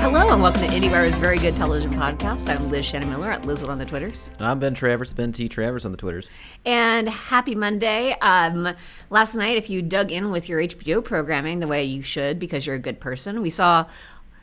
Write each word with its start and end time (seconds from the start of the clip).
Hello 0.00 0.28
and 0.32 0.42
welcome 0.42 0.60
to 0.60 0.66
IndieWire's 0.66 1.14
Very 1.14 1.38
Good 1.38 1.56
Television 1.56 1.90
Podcast. 1.92 2.50
I'm 2.50 2.68
Liz 2.68 2.84
Shannon 2.84 3.08
Miller 3.08 3.30
at 3.30 3.46
Liz 3.46 3.62
on 3.62 3.78
the 3.78 3.86
Twitters. 3.86 4.30
And 4.38 4.46
I'm 4.46 4.58
Ben 4.58 4.74
Travers, 4.74 5.14
Ben 5.14 5.32
T. 5.32 5.48
Travers 5.48 5.86
on 5.86 5.90
the 5.92 5.96
Twitters. 5.96 6.28
And 6.66 7.08
happy 7.08 7.54
Monday. 7.54 8.12
Um, 8.20 8.74
last 9.08 9.34
night, 9.34 9.56
if 9.56 9.70
you 9.70 9.80
dug 9.80 10.12
in 10.12 10.30
with 10.30 10.46
your 10.48 10.60
HBO 10.60 11.02
programming 11.02 11.60
the 11.60 11.68
way 11.68 11.84
you 11.84 12.02
should 12.02 12.38
because 12.38 12.66
you're 12.66 12.76
a 12.76 12.80
good 12.80 13.00
person, 13.00 13.40
we 13.40 13.48
saw 13.48 13.86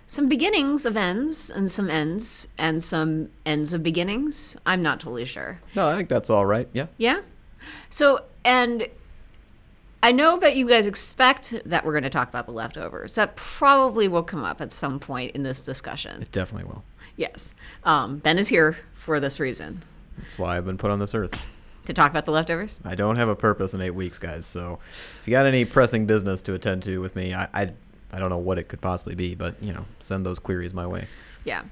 some 0.07 0.27
beginnings 0.29 0.85
of 0.85 0.97
ends 0.97 1.49
and 1.49 1.69
some 1.69 1.89
ends 1.89 2.47
and 2.57 2.83
some 2.83 3.29
ends 3.45 3.73
of 3.73 3.83
beginnings. 3.83 4.55
I'm 4.65 4.81
not 4.81 4.99
totally 4.99 5.25
sure. 5.25 5.59
No, 5.75 5.87
I 5.87 5.95
think 5.95 6.09
that's 6.09 6.29
all 6.29 6.45
right. 6.45 6.67
Yeah. 6.73 6.87
Yeah? 6.97 7.21
So, 7.89 8.23
and 8.43 8.87
I 10.03 10.11
know 10.11 10.37
that 10.39 10.55
you 10.55 10.67
guys 10.67 10.87
expect 10.87 11.53
that 11.65 11.85
we're 11.85 11.93
going 11.93 12.03
to 12.03 12.09
talk 12.09 12.29
about 12.29 12.45
the 12.45 12.51
leftovers. 12.51 13.15
That 13.15 13.35
probably 13.35 14.07
will 14.07 14.23
come 14.23 14.43
up 14.43 14.61
at 14.61 14.71
some 14.71 14.99
point 14.99 15.35
in 15.35 15.43
this 15.43 15.61
discussion. 15.61 16.21
It 16.21 16.31
definitely 16.31 16.67
will. 16.67 16.83
Yes. 17.17 17.53
Um, 17.83 18.17
ben 18.17 18.37
is 18.37 18.49
here 18.49 18.77
for 18.93 19.19
this 19.19 19.39
reason 19.39 19.83
That's 20.17 20.37
why 20.37 20.57
I've 20.57 20.65
been 20.65 20.77
put 20.77 20.91
on 20.91 20.99
this 20.99 21.15
earth. 21.15 21.33
to 21.85 21.93
talk 21.93 22.11
about 22.11 22.25
the 22.25 22.31
leftovers. 22.31 22.79
I 22.83 22.95
don't 22.95 23.15
have 23.15 23.29
a 23.29 23.35
purpose 23.35 23.73
in 23.73 23.81
eight 23.81 23.91
weeks, 23.95 24.17
guys. 24.17 24.45
So 24.45 24.79
if 25.21 25.27
you 25.27 25.31
got 25.31 25.45
any 25.45 25.65
pressing 25.65 26.05
business 26.05 26.41
to 26.43 26.53
attend 26.53 26.83
to 26.83 26.99
with 26.99 27.15
me, 27.15 27.33
I, 27.33 27.47
I, 27.53 27.71
I 28.11 28.19
don't 28.19 28.29
know 28.29 28.37
what 28.37 28.57
it 28.59 28.67
could 28.67 28.81
possibly 28.81 29.15
be, 29.15 29.35
but, 29.35 29.55
you 29.61 29.71
know, 29.73 29.85
send 29.99 30.25
those 30.25 30.39
queries 30.39 30.73
my 30.73 30.85
way. 30.87 31.07
Yeah. 31.45 31.63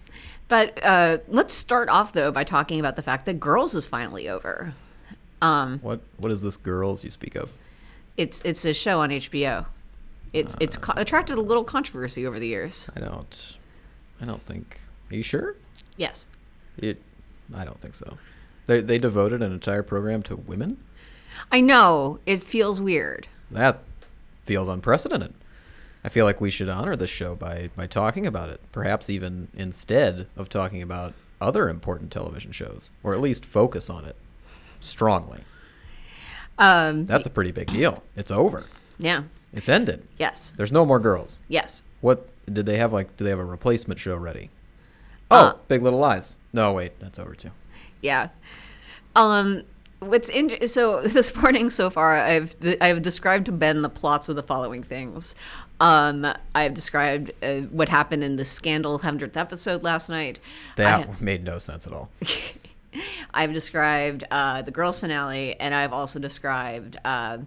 But 0.48 0.84
uh, 0.84 1.18
let's 1.28 1.54
start 1.54 1.90
off, 1.90 2.14
though, 2.14 2.32
by 2.32 2.44
talking 2.44 2.80
about 2.80 2.96
the 2.96 3.02
fact 3.02 3.26
that 3.26 3.40
Girls 3.40 3.76
is 3.76 3.86
finally 3.86 4.30
over. 4.30 4.74
Um, 5.44 5.80
What 5.80 6.02
What 6.18 6.32
is 6.32 6.42
this 6.42 6.58
girls 6.58 7.04
you 7.04 7.12
speak 7.12 7.36
of? 7.36 7.54
it's 8.16 8.42
it's 8.46 8.64
a 8.66 8.74
show 8.74 9.00
on 9.02 9.10
HBO. 9.10 9.66
It's 10.32 10.56
it's 10.60 10.78
co- 10.78 10.94
attracted 10.96 11.38
a 11.38 11.42
little 11.42 11.64
controversy 11.64 12.26
over 12.26 12.40
the 12.40 12.48
years. 12.48 12.90
I 12.96 13.00
don't, 13.02 13.58
I 14.22 14.26
don't 14.26 14.44
think. 14.46 14.80
Are 15.12 15.16
you 15.16 15.24
sure? 15.24 15.56
Yes. 15.98 16.26
It, 16.78 17.02
I 17.54 17.66
don't 17.66 17.80
think 17.80 17.94
so. 17.94 18.18
They, 18.66 18.80
they 18.82 18.98
devoted 18.98 19.42
an 19.44 19.52
entire 19.52 19.84
program 19.84 20.24
to 20.24 20.36
women? 20.36 20.78
I 21.52 21.62
know. 21.62 22.20
It 22.26 22.42
feels 22.42 22.82
weird. 22.82 23.28
That 23.52 23.80
feels 24.46 24.68
unprecedented. 24.68 25.34
I 26.04 26.10
feel 26.10 26.26
like 26.26 26.42
we 26.42 26.50
should 26.50 26.70
honor 26.70 26.96
this 26.96 27.10
show 27.12 27.36
by, 27.36 27.70
by 27.76 27.86
talking 27.88 28.26
about 28.26 28.50
it, 28.50 28.60
perhaps 28.72 29.10
even 29.10 29.50
instead 29.54 30.28
of 30.36 30.50
talking 30.50 30.82
about 30.82 31.14
other 31.40 31.70
important 31.70 32.12
television 32.12 32.52
shows, 32.52 32.90
or 33.04 33.14
at 33.14 33.22
least 33.22 33.46
focus 33.46 33.90
on 33.90 34.06
it 34.06 34.16
strongly. 34.84 35.44
Um, 36.60 37.06
That's 37.06 37.26
a 37.26 37.30
pretty 37.30 37.52
big 37.52 37.68
deal. 37.68 38.04
It's 38.16 38.32
over. 38.32 38.66
yeah. 39.00 39.24
It's 39.56 39.70
ended. 39.70 40.08
Yes. 40.18 40.52
There's 40.58 40.72
no 40.72 40.84
more 40.84 41.00
girls. 41.00 41.40
Yes. 41.48 41.84
What 42.02 42.28
did 42.52 42.66
they 42.66 42.78
have 42.78 42.92
like 42.92 43.16
do 43.18 43.24
they 43.24 43.30
have 43.30 43.38
a 43.40 43.46
replacement 43.46 44.00
show 44.00 44.18
ready? 44.18 44.50
Oh, 45.30 45.38
Uh, 45.48 45.54
Big 45.68 45.84
Little 45.84 46.00
Lies. 46.00 46.40
No, 46.54 46.74
wait, 46.74 47.00
that's 47.00 47.20
over 47.20 47.36
too. 47.36 47.52
Yeah. 48.02 48.30
Um, 49.16 49.62
what's 50.00 50.30
in 50.30 50.68
so 50.68 51.02
this 51.08 51.36
morning 51.36 51.70
so 51.70 51.92
far, 51.92 52.16
I've 52.18 52.56
I've 52.82 53.04
described 53.04 53.46
to 53.46 53.52
Ben 53.52 53.84
the 53.84 53.90
plots 53.90 54.28
of 54.28 54.36
the 54.36 54.42
following 54.44 54.82
things. 54.82 55.36
Um, 55.80 56.26
I've 56.56 56.74
described 56.74 57.32
uh, 57.44 57.62
what 57.70 57.90
happened 57.90 58.24
in 58.24 58.38
the 58.38 58.46
Scandal 58.46 58.98
hundredth 58.98 59.38
episode 59.38 59.84
last 59.84 60.10
night. 60.10 60.40
That 60.78 61.06
have- 61.08 61.22
made 61.22 61.44
no 61.44 61.60
sense 61.60 61.86
at 61.86 61.94
all. 61.94 62.10
I've 63.34 63.54
described 63.54 64.24
uh, 64.32 64.62
the 64.62 64.72
girls' 64.72 65.00
finale, 65.00 65.60
and 65.60 65.74
I've 65.74 65.94
also 65.94 66.20
described. 66.20 66.98
Uh, 67.04 67.40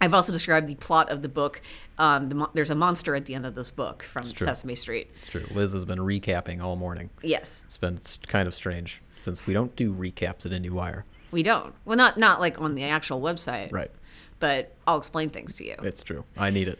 I've 0.00 0.14
also 0.14 0.32
described 0.32 0.66
the 0.66 0.74
plot 0.76 1.10
of 1.10 1.20
the 1.22 1.28
book. 1.28 1.60
Um, 1.98 2.28
the 2.30 2.34
mo- 2.34 2.50
there's 2.54 2.70
a 2.70 2.74
monster 2.74 3.14
at 3.14 3.26
the 3.26 3.34
end 3.34 3.44
of 3.44 3.54
this 3.54 3.70
book 3.70 4.02
from. 4.02 4.24
Sesame 4.24 4.74
Street. 4.74 5.10
It's 5.18 5.28
true. 5.28 5.44
Liz 5.50 5.72
has 5.74 5.84
been 5.84 5.98
recapping 5.98 6.60
all 6.62 6.76
morning. 6.76 7.10
Yes, 7.22 7.62
It's 7.66 7.76
been 7.76 8.00
kind 8.26 8.48
of 8.48 8.54
strange 8.54 9.02
since 9.18 9.46
we 9.46 9.52
don't 9.52 9.76
do 9.76 9.92
recaps 9.92 10.46
at 10.46 10.52
IndieWire. 10.52 11.02
we 11.30 11.42
don't. 11.42 11.74
Well, 11.84 11.96
not 11.98 12.16
not 12.16 12.40
like 12.40 12.58
on 12.60 12.74
the 12.74 12.84
actual 12.84 13.20
website, 13.20 13.70
Right. 13.72 13.90
But 14.38 14.74
I'll 14.86 14.96
explain 14.96 15.28
things 15.28 15.54
to 15.56 15.66
you. 15.66 15.76
It's 15.82 16.02
true. 16.02 16.24
I 16.38 16.48
need 16.48 16.68
it 16.68 16.78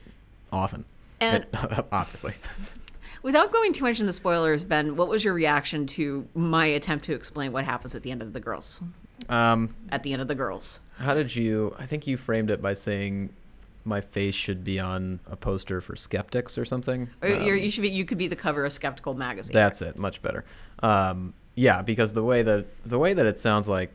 often. 0.51 0.87
And- 1.21 1.45
It- 1.53 1.87
obviously. 1.93 2.33
Without 3.23 3.53
going 3.53 3.73
too 3.73 3.85
much 3.85 4.01
into 4.01 4.13
spoilers, 4.13 4.65
Ben, 4.65 4.97
what 4.97 5.09
was 5.09 5.23
your 5.25 5.35
reaction 5.35 5.87
to 5.89 6.27
my 6.35 6.67
attempt 6.67 7.05
to 7.07 7.13
explain 7.15 7.53
what 7.53 7.65
happens 7.65 7.95
at 7.95 8.03
the 8.03 8.11
end 8.11 8.23
of 8.23 8.33
the 8.33 8.41
girls? 8.41 8.81
Um, 9.29 9.75
At 9.91 10.03
the 10.03 10.13
end 10.13 10.23
of 10.23 10.29
the 10.29 10.35
girls. 10.35 10.81
how 10.99 11.15
did 11.15 11.35
you? 11.37 11.75
I 11.79 11.87
think 11.87 12.07
you 12.07 12.17
framed 12.17 12.51
it 12.51 12.61
by 12.63 12.75
saying 12.75 13.31
my 13.85 14.01
face 14.01 14.35
should 14.35 14.65
be 14.65 14.81
on 14.81 15.21
a 15.31 15.37
poster 15.37 15.81
for 15.81 15.95
skeptics 15.97 16.57
or 16.59 16.65
something. 16.65 17.09
Or 17.23 17.29
Um, 17.35 17.43
you 17.47 17.71
should 17.71 17.83
be. 17.83 17.91
You 17.91 18.05
could 18.05 18.19
be 18.19 18.27
the 18.29 18.37
cover 18.37 18.65
of 18.65 18.73
Skeptical 18.73 19.15
magazine. 19.15 19.53
That's 19.55 19.83
it. 19.83 19.97
Much 19.99 20.21
better. 20.23 20.45
Um, 20.83 21.35
yeah, 21.55 21.83
because 21.83 22.13
the 22.15 22.25
way 22.25 22.43
that 22.43 22.67
the 22.87 22.99
way 22.99 23.13
that 23.13 23.27
it 23.27 23.39
sounds 23.39 23.69
like 23.69 23.91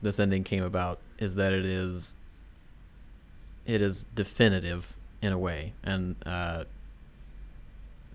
this 0.00 0.18
ending 0.20 0.44
came 0.44 0.62
about 0.64 1.00
is 1.18 1.34
that 1.34 1.52
it 1.52 1.66
is 1.66 2.14
it 3.66 3.82
is 3.82 4.04
definitive 4.14 4.96
in 5.20 5.32
a 5.32 5.38
way, 5.38 5.74
and 5.82 6.16
uh, 6.24 6.64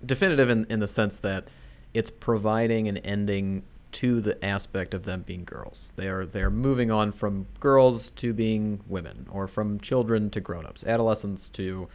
definitive 0.06 0.50
in 0.50 0.66
in 0.70 0.80
the 0.80 0.88
sense 0.88 1.20
that 1.20 1.48
it's 1.94 2.10
providing 2.10 2.88
an 2.88 2.98
ending 2.98 3.64
to 3.94 4.20
the 4.22 4.44
aspect 4.44 4.94
of 4.94 5.04
them 5.04 5.22
being 5.22 5.44
girls. 5.46 5.92
They 5.96 6.08
are 6.08 6.26
they 6.26 6.42
are 6.42 6.50
moving 6.50 6.92
on 6.92 7.12
from 7.12 7.48
girls 7.60 8.10
to 8.12 8.34
being 8.34 8.82
women, 8.88 9.28
or 9.32 9.48
from 9.48 9.80
children 9.80 10.30
to 10.32 10.42
grown-ups, 10.42 10.84
adolescents 10.84 11.50
to 11.50 11.88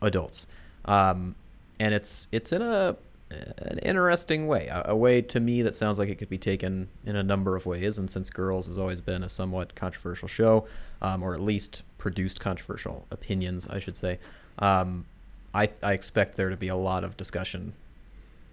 adults, 0.00 0.46
um, 0.86 1.34
and 1.78 1.94
it's 1.94 2.28
it's 2.32 2.52
in 2.52 2.62
a 2.62 2.96
an 3.58 3.78
interesting 3.78 4.46
way, 4.46 4.66
a, 4.66 4.82
a 4.88 4.96
way 4.96 5.22
to 5.22 5.40
me 5.40 5.62
that 5.62 5.74
sounds 5.74 5.98
like 5.98 6.08
it 6.08 6.16
could 6.16 6.28
be 6.28 6.38
taken 6.38 6.88
in 7.04 7.16
a 7.16 7.22
number 7.22 7.56
of 7.56 7.66
ways. 7.66 7.98
And 7.98 8.10
since 8.10 8.28
Girls 8.30 8.66
has 8.66 8.78
always 8.78 9.00
been 9.00 9.22
a 9.22 9.28
somewhat 9.28 9.74
controversial 9.74 10.28
show, 10.28 10.66
um, 11.00 11.22
or 11.22 11.34
at 11.34 11.40
least 11.40 11.82
produced 11.98 12.40
controversial 12.40 13.06
opinions, 13.10 13.68
I 13.68 13.78
should 13.78 13.96
say, 13.96 14.18
um, 14.58 15.06
I 15.54 15.68
I 15.82 15.92
expect 15.92 16.36
there 16.36 16.50
to 16.50 16.56
be 16.56 16.68
a 16.68 16.76
lot 16.76 17.04
of 17.04 17.16
discussion 17.16 17.74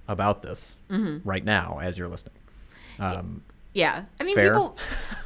about 0.08 0.42
this 0.42 0.78
right 0.90 1.44
now 1.44 1.80
as 1.82 1.98
you're 1.98 2.08
listening. 2.08 2.34
Um, 3.00 3.44
Yeah, 3.74 4.06
I 4.20 4.24
mean, 4.24 4.36
Fair. 4.36 4.50
people. 4.50 4.78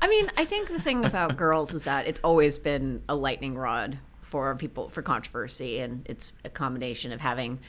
I 0.01 0.07
mean, 0.07 0.29
I 0.37 0.45
think 0.45 0.67
the 0.67 0.79
thing 0.79 1.05
about 1.05 1.37
girls 1.45 1.73
is 1.73 1.85
that 1.85 2.07
it's 2.07 2.19
always 2.23 2.57
been 2.57 3.01
a 3.07 3.15
lightning 3.15 3.55
rod 3.55 3.97
for 4.21 4.55
people 4.55 4.89
for 4.89 5.01
controversy, 5.01 5.79
and 5.79 6.05
it's 6.09 6.33
a 6.43 6.49
combination 6.49 7.11
of 7.11 7.21
having 7.21 7.59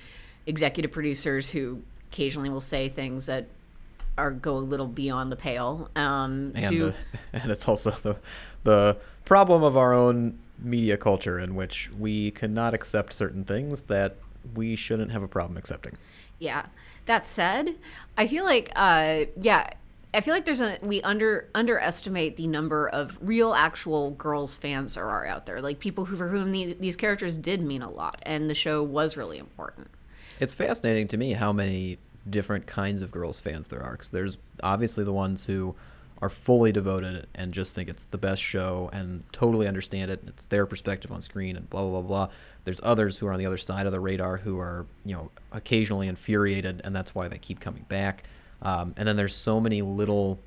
executive 0.46 0.90
producers 0.90 1.50
who 1.50 1.82
occasionally 2.10 2.48
will 2.48 2.60
say 2.60 2.88
things 2.88 3.26
that 3.26 3.46
are 4.18 4.30
go 4.30 4.56
a 4.56 4.58
little 4.58 4.86
beyond 4.86 5.30
the 5.32 5.36
pale. 5.36 5.88
Um, 5.96 6.52
and 6.54 6.74
to 6.74 6.88
uh, 6.88 6.92
and 7.32 7.50
it's 7.52 7.68
also 7.68 7.90
the 7.90 8.16
the 8.64 8.96
problem 9.24 9.62
of 9.62 9.76
our 9.76 9.94
own 9.94 10.38
media 10.58 10.96
culture 10.96 11.38
in 11.38 11.54
which 11.54 11.90
we 11.98 12.30
cannot 12.30 12.74
accept 12.74 13.12
certain 13.12 13.44
things 13.44 13.82
that 13.82 14.16
we 14.54 14.76
shouldn't 14.76 15.10
have 15.10 15.22
a 15.22 15.28
problem 15.28 15.56
accepting. 15.56 15.96
Yeah. 16.38 16.66
That 17.06 17.26
said, 17.26 17.76
I 18.16 18.26
feel 18.26 18.44
like 18.44 18.70
uh 18.76 19.24
yeah, 19.40 19.70
I 20.12 20.20
feel 20.20 20.34
like 20.34 20.44
there's 20.44 20.60
a 20.60 20.78
we 20.80 21.02
under 21.02 21.48
underestimate 21.54 22.36
the 22.36 22.46
number 22.46 22.88
of 22.88 23.18
real 23.20 23.54
actual 23.54 24.12
girls 24.12 24.56
fans 24.56 24.94
there 24.94 25.08
are 25.08 25.26
out 25.26 25.46
there. 25.46 25.60
Like 25.60 25.80
people 25.80 26.04
who 26.04 26.16
for 26.16 26.28
whom 26.28 26.52
these, 26.52 26.76
these 26.76 26.96
characters 26.96 27.36
did 27.36 27.60
mean 27.62 27.82
a 27.82 27.90
lot 27.90 28.20
and 28.22 28.48
the 28.48 28.54
show 28.54 28.82
was 28.82 29.16
really 29.16 29.38
important. 29.38 29.88
It's 30.40 30.54
fascinating 30.54 31.08
to 31.08 31.16
me 31.16 31.32
how 31.32 31.52
many 31.52 31.98
different 32.28 32.66
kinds 32.66 33.02
of 33.02 33.10
girls 33.10 33.40
fans 33.40 33.68
there 33.68 33.82
are 33.82 33.92
because 33.92 34.10
there's 34.10 34.38
obviously 34.62 35.04
the 35.04 35.12
ones 35.12 35.44
who 35.44 35.74
are 36.24 36.30
fully 36.30 36.72
devoted 36.72 37.26
and 37.34 37.52
just 37.52 37.74
think 37.74 37.86
it's 37.86 38.06
the 38.06 38.16
best 38.16 38.40
show 38.40 38.88
and 38.94 39.22
totally 39.30 39.68
understand 39.68 40.10
it. 40.10 40.22
It's 40.26 40.46
their 40.46 40.64
perspective 40.64 41.12
on 41.12 41.20
screen 41.20 41.54
and 41.54 41.68
blah 41.68 41.82
blah 41.82 42.00
blah 42.00 42.00
blah. 42.00 42.28
There's 42.64 42.80
others 42.82 43.18
who 43.18 43.26
are 43.26 43.32
on 43.34 43.38
the 43.38 43.44
other 43.44 43.58
side 43.58 43.84
of 43.84 43.92
the 43.92 44.00
radar 44.00 44.38
who 44.38 44.58
are 44.58 44.86
you 45.04 45.14
know 45.14 45.30
occasionally 45.52 46.08
infuriated 46.08 46.80
and 46.82 46.96
that's 46.96 47.14
why 47.14 47.28
they 47.28 47.36
keep 47.36 47.60
coming 47.60 47.84
back. 47.90 48.22
Um, 48.62 48.94
and 48.96 49.06
then 49.06 49.16
there's 49.16 49.34
so 49.34 49.60
many 49.60 49.82
little 49.82 50.38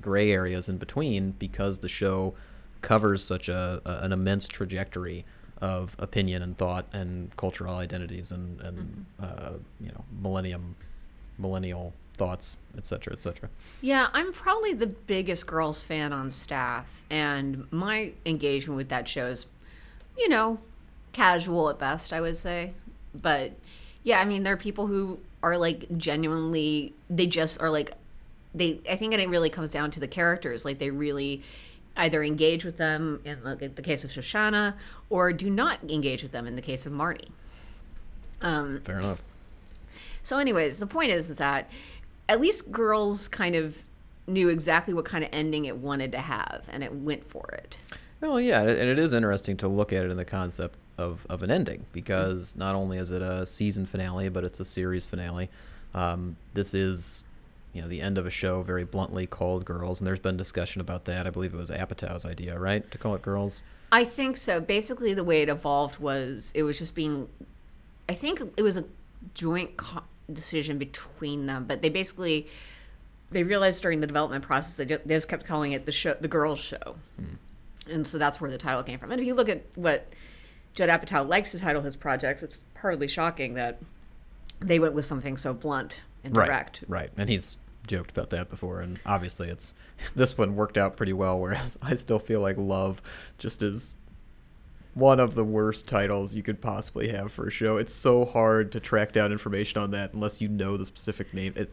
gray 0.00 0.30
areas 0.30 0.68
in 0.68 0.78
between 0.78 1.32
because 1.32 1.78
the 1.78 1.88
show 1.88 2.34
covers 2.80 3.24
such 3.24 3.48
a, 3.48 3.82
a 3.84 4.04
an 4.04 4.12
immense 4.12 4.46
trajectory 4.46 5.24
of 5.60 5.96
opinion 5.98 6.42
and 6.42 6.56
thought 6.56 6.86
and 6.92 7.36
cultural 7.36 7.74
identities 7.74 8.30
and 8.30 8.60
and 8.60 9.06
uh, 9.18 9.54
you 9.80 9.88
know 9.88 10.04
millennium 10.22 10.76
millennial 11.38 11.92
thoughts 12.14 12.56
etc., 12.76 12.84
cetera 12.84 13.12
et 13.12 13.22
cetera 13.22 13.48
Yeah, 13.80 14.08
I'm 14.12 14.32
probably 14.32 14.72
the 14.72 14.86
biggest 14.86 15.46
girls 15.46 15.82
fan 15.82 16.12
on 16.12 16.30
staff 16.30 16.86
and 17.10 17.66
my 17.70 18.12
engagement 18.24 18.76
with 18.76 18.88
that 18.88 19.06
show 19.08 19.26
is 19.26 19.46
you 20.16 20.28
know, 20.28 20.58
casual 21.12 21.70
at 21.70 21.78
best, 21.78 22.12
I 22.12 22.20
would 22.20 22.36
say. 22.36 22.72
But 23.14 23.52
yeah, 24.02 24.20
I 24.20 24.24
mean, 24.24 24.42
there 24.42 24.54
are 24.54 24.58
people 24.58 24.86
who 24.86 25.18
are 25.42 25.56
like 25.58 25.86
genuinely, 25.96 26.92
they 27.10 27.26
just 27.26 27.60
are 27.60 27.70
like, 27.70 27.92
they, 28.54 28.80
I 28.88 28.96
think 28.96 29.14
it 29.14 29.28
really 29.28 29.50
comes 29.50 29.70
down 29.70 29.90
to 29.92 30.00
the 30.00 30.08
characters. 30.08 30.64
Like, 30.64 30.78
they 30.78 30.90
really 30.90 31.42
either 31.96 32.22
engage 32.22 32.64
with 32.64 32.76
them 32.76 33.20
in 33.24 33.42
the, 33.42 33.68
the 33.68 33.82
case 33.82 34.04
of 34.04 34.10
Shoshanna 34.10 34.74
or 35.10 35.32
do 35.32 35.50
not 35.50 35.78
engage 35.88 36.22
with 36.22 36.32
them 36.32 36.46
in 36.46 36.56
the 36.56 36.62
case 36.62 36.86
of 36.86 36.92
Marnie. 36.92 37.30
Um, 38.40 38.80
Fair 38.80 38.98
enough. 38.98 39.22
so, 40.22 40.38
anyways, 40.38 40.78
the 40.78 40.86
point 40.86 41.10
is, 41.10 41.30
is 41.30 41.36
that 41.36 41.70
at 42.28 42.40
least 42.40 42.70
girls 42.72 43.28
kind 43.28 43.54
of 43.54 43.78
knew 44.26 44.48
exactly 44.48 44.94
what 44.94 45.04
kind 45.04 45.24
of 45.24 45.30
ending 45.32 45.66
it 45.66 45.76
wanted 45.76 46.12
to 46.12 46.18
have, 46.18 46.64
and 46.70 46.82
it 46.82 46.92
went 46.92 47.28
for 47.28 47.46
it. 47.52 47.78
Well, 48.20 48.40
yeah, 48.40 48.62
and 48.62 48.70
it 48.70 48.98
is 48.98 49.12
interesting 49.12 49.56
to 49.58 49.68
look 49.68 49.92
at 49.92 50.04
it 50.04 50.10
in 50.10 50.16
the 50.16 50.24
concept 50.24 50.76
of, 50.96 51.26
of 51.28 51.42
an 51.42 51.50
ending 51.50 51.84
because 51.92 52.56
not 52.56 52.74
only 52.74 52.96
is 52.96 53.10
it 53.10 53.20
a 53.20 53.44
season 53.44 53.84
finale, 53.84 54.28
but 54.28 54.44
it's 54.44 54.60
a 54.60 54.64
series 54.64 55.04
finale. 55.04 55.50
Um, 55.92 56.36
this 56.54 56.72
is, 56.72 57.22
you 57.74 57.82
know, 57.82 57.88
the 57.88 58.00
end 58.00 58.16
of 58.16 58.26
a 58.26 58.30
show, 58.30 58.62
very 58.62 58.84
bluntly 58.84 59.26
called 59.26 59.64
Girls, 59.64 60.00
and 60.00 60.06
there's 60.06 60.18
been 60.18 60.36
discussion 60.36 60.80
about 60.80 61.04
that. 61.04 61.26
I 61.26 61.30
believe 61.30 61.52
it 61.52 61.58
was 61.58 61.70
Apatow's 61.70 62.24
idea, 62.24 62.58
right, 62.58 62.88
to 62.90 62.98
call 62.98 63.14
it 63.14 63.22
Girls. 63.22 63.62
I 63.92 64.04
think 64.04 64.36
so. 64.36 64.58
Basically, 64.60 65.12
the 65.12 65.22
way 65.22 65.42
it 65.42 65.48
evolved 65.48 65.98
was 65.98 66.50
it 66.54 66.62
was 66.62 66.78
just 66.78 66.94
being. 66.94 67.28
I 68.08 68.14
think 68.14 68.40
it 68.56 68.62
was 68.62 68.76
a 68.76 68.84
joint 69.34 69.76
co- 69.76 70.02
decision 70.32 70.78
between 70.78 71.46
them, 71.46 71.64
but 71.66 71.82
they 71.82 71.88
basically 71.88 72.46
they 73.30 73.42
realized 73.42 73.82
during 73.82 74.00
the 74.00 74.06
development 74.06 74.44
process 74.44 74.74
they, 74.74 74.84
ju- 74.84 75.00
they 75.04 75.14
just 75.14 75.28
kept 75.28 75.44
calling 75.44 75.72
it 75.72 75.86
the 75.86 75.92
show, 75.92 76.14
the 76.20 76.28
girls' 76.28 76.60
show, 76.60 76.96
hmm. 77.18 77.90
and 77.90 78.06
so 78.06 78.18
that's 78.18 78.40
where 78.40 78.50
the 78.50 78.58
title 78.58 78.82
came 78.82 78.98
from. 78.98 79.12
And 79.12 79.20
if 79.20 79.26
you 79.26 79.34
look 79.34 79.48
at 79.48 79.64
what 79.74 80.12
Judd 80.74 80.88
Apatow 80.88 81.26
likes 81.26 81.50
to 81.52 81.58
title 81.58 81.82
his 81.82 81.96
projects, 81.96 82.42
it's 82.42 82.64
hardly 82.80 83.08
shocking 83.08 83.54
that 83.54 83.80
they 84.60 84.78
went 84.78 84.94
with 84.94 85.04
something 85.04 85.36
so 85.36 85.52
blunt 85.52 86.02
and 86.22 86.34
direct. 86.34 86.84
Right, 86.86 87.02
right. 87.02 87.10
And 87.16 87.28
he's 87.28 87.58
joked 87.86 88.10
about 88.10 88.30
that 88.30 88.50
before, 88.50 88.80
and 88.80 88.98
obviously 89.04 89.48
it's 89.48 89.74
this 90.14 90.38
one 90.38 90.56
worked 90.56 90.78
out 90.78 90.96
pretty 90.96 91.12
well. 91.12 91.38
Whereas 91.38 91.78
I 91.82 91.94
still 91.94 92.18
feel 92.18 92.40
like 92.40 92.56
Love 92.56 93.02
just 93.38 93.62
is 93.62 93.96
one 94.94 95.18
of 95.20 95.34
the 95.34 95.44
worst 95.44 95.86
titles 95.88 96.34
you 96.34 96.42
could 96.42 96.60
possibly 96.60 97.08
have 97.08 97.32
for 97.32 97.48
a 97.48 97.50
show. 97.50 97.76
It's 97.76 97.92
so 97.92 98.24
hard 98.24 98.70
to 98.72 98.80
track 98.80 99.12
down 99.12 99.32
information 99.32 99.80
on 99.82 99.90
that 99.90 100.12
unless 100.14 100.40
you 100.40 100.48
know 100.48 100.76
the 100.76 100.84
specific 100.86 101.34
name. 101.34 101.52
It, 101.56 101.70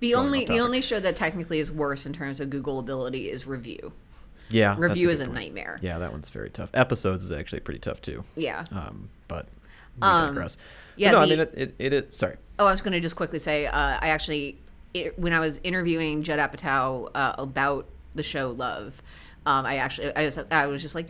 The 0.00 0.14
only 0.14 0.44
the 0.46 0.58
only 0.60 0.80
show 0.80 0.98
that 1.00 1.16
technically 1.16 1.58
is 1.58 1.70
worse 1.70 2.06
in 2.06 2.12
terms 2.12 2.40
of 2.40 2.48
Google 2.50 2.78
ability 2.78 3.30
is 3.30 3.46
Review. 3.46 3.92
yeah 4.48 4.74
Review 4.78 5.06
good 5.08 5.12
is 5.12 5.20
a 5.20 5.24
point. 5.26 5.34
nightmare. 5.36 5.78
Yeah, 5.82 5.98
that 5.98 6.12
one's 6.12 6.30
very 6.30 6.50
tough. 6.50 6.70
Episodes 6.74 7.24
is 7.24 7.32
actually 7.32 7.60
pretty 7.60 7.80
tough 7.80 8.00
too. 8.00 8.24
Yeah. 8.36 8.64
Um, 8.72 9.08
but 9.28 9.46
we 9.96 10.02
Um, 10.08 10.28
digress. 10.34 10.56
yeah, 10.96 11.10
But 11.12 11.18
no, 11.18 11.22
I 11.24 11.26
mean 11.26 11.40
it. 11.40 11.54
It. 11.56 11.74
it, 11.78 11.92
it 11.92 12.14
sorry. 12.14 12.36
Oh, 12.58 12.66
I 12.66 12.70
was 12.70 12.80
going 12.80 12.92
to 12.92 13.00
just 13.00 13.16
quickly 13.16 13.38
say, 13.38 13.66
uh, 13.66 13.72
I 14.00 14.08
actually, 14.08 14.56
it, 14.94 15.18
when 15.18 15.32
I 15.32 15.40
was 15.40 15.58
interviewing 15.64 16.22
Judd 16.22 16.38
Apatow 16.38 17.10
uh, 17.14 17.34
about 17.38 17.86
the 18.14 18.22
show 18.22 18.50
Love, 18.50 19.02
um, 19.46 19.66
I 19.66 19.76
actually, 19.78 20.14
I 20.14 20.26
was, 20.26 20.38
I 20.50 20.66
was 20.66 20.80
just 20.80 20.94
like, 20.94 21.08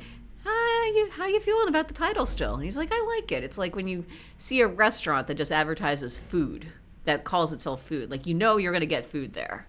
you, 0.87 1.11
how 1.11 1.27
you 1.27 1.41
feeling 1.41 1.69
about 1.69 1.89
the 1.89 1.95
title 1.95 2.27
still? 2.27 2.55
And 2.55 2.65
he's 2.65 2.77
like, 2.77 2.91
I 2.93 3.05
like 3.17 3.33
it. 3.33 3.43
It's 3.45 3.59
like 3.59 3.75
when 3.77 3.89
you 3.89 4.05
see 4.39 4.61
a 4.61 4.67
restaurant 4.67 5.27
that 5.29 5.35
just 5.35 5.53
advertises 5.53 6.19
food, 6.19 6.67
that 7.05 7.25
calls 7.25 7.53
itself 7.53 7.83
food. 7.83 8.11
Like, 8.11 8.27
you 8.27 8.35
know 8.35 8.57
you're 8.59 8.73
going 8.73 8.81
to 8.81 8.87
get 8.87 9.05
food 9.07 9.33
there. 9.33 9.67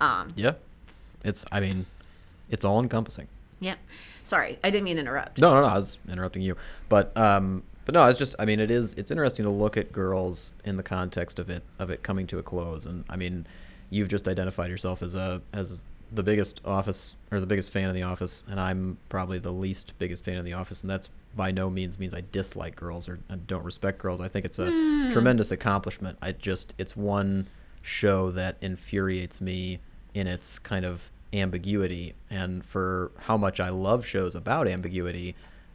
Um, 0.00 0.28
Yeah. 0.36 0.52
It's. 1.24 1.44
I 1.52 1.60
mean, 1.60 1.86
it's 2.50 2.64
all 2.64 2.80
encompassing. 2.80 3.28
yeah. 3.60 3.76
Sorry, 4.24 4.58
I 4.62 4.70
didn't 4.70 4.84
mean 4.84 4.96
to 4.96 5.00
interrupt. 5.02 5.38
No, 5.38 5.52
no, 5.54 5.60
no. 5.62 5.66
I 5.66 5.74
was 5.78 5.98
interrupting 6.08 6.42
you, 6.42 6.56
but 6.88 7.16
um, 7.16 7.62
but 7.84 7.94
no, 7.94 8.06
it's 8.06 8.18
just. 8.18 8.34
I 8.38 8.44
mean, 8.44 8.58
it 8.60 8.70
is. 8.70 8.94
It's 8.94 9.10
interesting 9.12 9.44
to 9.44 9.50
look 9.50 9.76
at 9.76 9.92
girls 9.92 10.52
in 10.64 10.76
the 10.76 10.82
context 10.82 11.38
of 11.38 11.48
it 11.50 11.62
of 11.78 11.90
it 11.90 12.02
coming 12.02 12.26
to 12.28 12.38
a 12.38 12.42
close, 12.42 12.86
and 12.86 13.04
I 13.08 13.16
mean, 13.16 13.46
you've 13.90 14.08
just 14.08 14.26
identified 14.28 14.70
yourself 14.70 15.00
as 15.02 15.14
a 15.16 15.42
as 15.52 15.84
the 16.12 16.22
biggest 16.22 16.60
office 16.64 17.16
or 17.30 17.40
the 17.40 17.46
biggest 17.46 17.70
fan 17.70 17.88
of 17.88 17.94
the 17.94 18.02
office, 18.02 18.44
and 18.48 18.60
I'm 18.60 18.98
probably 19.08 19.38
the 19.38 19.52
least 19.52 19.94
biggest 19.98 20.24
fan 20.24 20.36
of 20.36 20.44
the 20.44 20.52
office, 20.52 20.82
and 20.82 20.90
that's 20.90 21.08
by 21.34 21.50
no 21.50 21.70
means 21.70 21.98
means 21.98 22.12
I 22.12 22.22
dislike 22.32 22.76
girls 22.76 23.08
or 23.08 23.18
I 23.30 23.36
don't 23.36 23.64
respect 23.64 23.98
girls. 23.98 24.20
I 24.20 24.28
think 24.28 24.44
it's 24.44 24.58
a 24.58 24.70
hmm. 24.70 25.10
tremendous 25.10 25.50
accomplishment. 25.50 26.18
I 26.20 26.32
just 26.32 26.74
it's 26.78 26.96
one 26.96 27.48
show 27.80 28.30
that 28.30 28.56
infuriates 28.60 29.40
me 29.40 29.80
in 30.14 30.26
its 30.26 30.58
kind 30.58 30.84
of 30.84 31.10
ambiguity 31.32 32.14
and 32.30 32.64
for 32.64 33.10
how 33.18 33.36
much 33.36 33.58
I 33.58 33.70
love 33.70 34.04
shows 34.06 34.34
about 34.34 34.68
ambiguity 34.68 35.34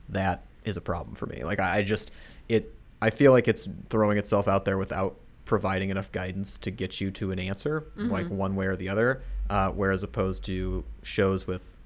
that 0.10 0.44
is 0.64 0.78
a 0.78 0.82
problem 0.82 1.16
for 1.16 1.26
me 1.26 1.44
like 1.44 1.60
I, 1.60 1.78
I 1.78 1.82
just 1.82 2.12
it 2.48 2.74
I 3.02 3.10
feel 3.10 3.32
like 3.32 3.48
it's 3.48 3.68
throwing 3.90 4.18
itself 4.18 4.48
out 4.48 4.66
there 4.66 4.78
without 4.78 5.16
providing 5.48 5.90
enough 5.90 6.12
guidance 6.12 6.58
to 6.60 6.70
get 6.70 7.00
you 7.02 7.10
to 7.10 7.32
an 7.32 7.40
answer 7.40 7.86
like 7.96 8.28
one 8.30 8.56
way 8.56 8.66
or 8.68 8.76
the 8.76 8.90
other 8.90 9.22
uh, 9.50 9.70
whereas 9.72 10.04
opposed 10.04 10.44
to 10.44 10.84
shows 11.02 11.48
with 11.48 11.78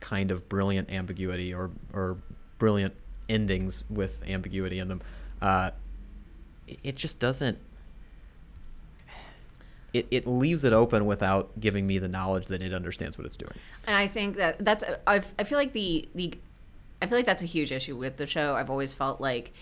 kind 0.00 0.30
of 0.30 0.48
brilliant 0.48 0.90
ambiguity 0.90 1.52
or 1.52 1.70
or 1.92 2.16
brilliant 2.58 2.94
endings 3.28 3.84
with 3.90 4.22
ambiguity 4.28 4.78
in 4.78 4.88
them 4.88 5.02
uh, 5.42 5.70
it- 6.68 6.78
it 6.82 6.96
just 6.96 7.18
doesn't 7.18 7.58
it, 9.92 10.06
it 10.10 10.26
leaves 10.26 10.64
it 10.64 10.72
open 10.72 11.04
without 11.04 11.58
giving 11.60 11.86
me 11.86 11.98
the 11.98 12.08
knowledge 12.08 12.46
that 12.46 12.62
it 12.62 12.72
understands 12.72 13.18
what 13.18 13.26
it's 13.26 13.36
doing. 13.36 13.52
and 13.86 13.94
I 13.94 14.08
think 14.08 14.36
that 14.36 14.64
that's 14.64 14.82
I 15.06 15.22
I 15.38 15.44
feel 15.44 15.58
like 15.58 15.72
the 15.74 16.08
the 16.14 16.32
I 17.02 17.06
feel 17.06 17.18
like 17.18 17.26
that's 17.26 17.42
a 17.42 17.46
huge 17.46 17.72
issue 17.72 17.96
with 17.96 18.16
the 18.16 18.26
show. 18.26 18.54
I've 18.54 18.70
always 18.70 18.94
felt 18.94 19.20
like 19.20 19.52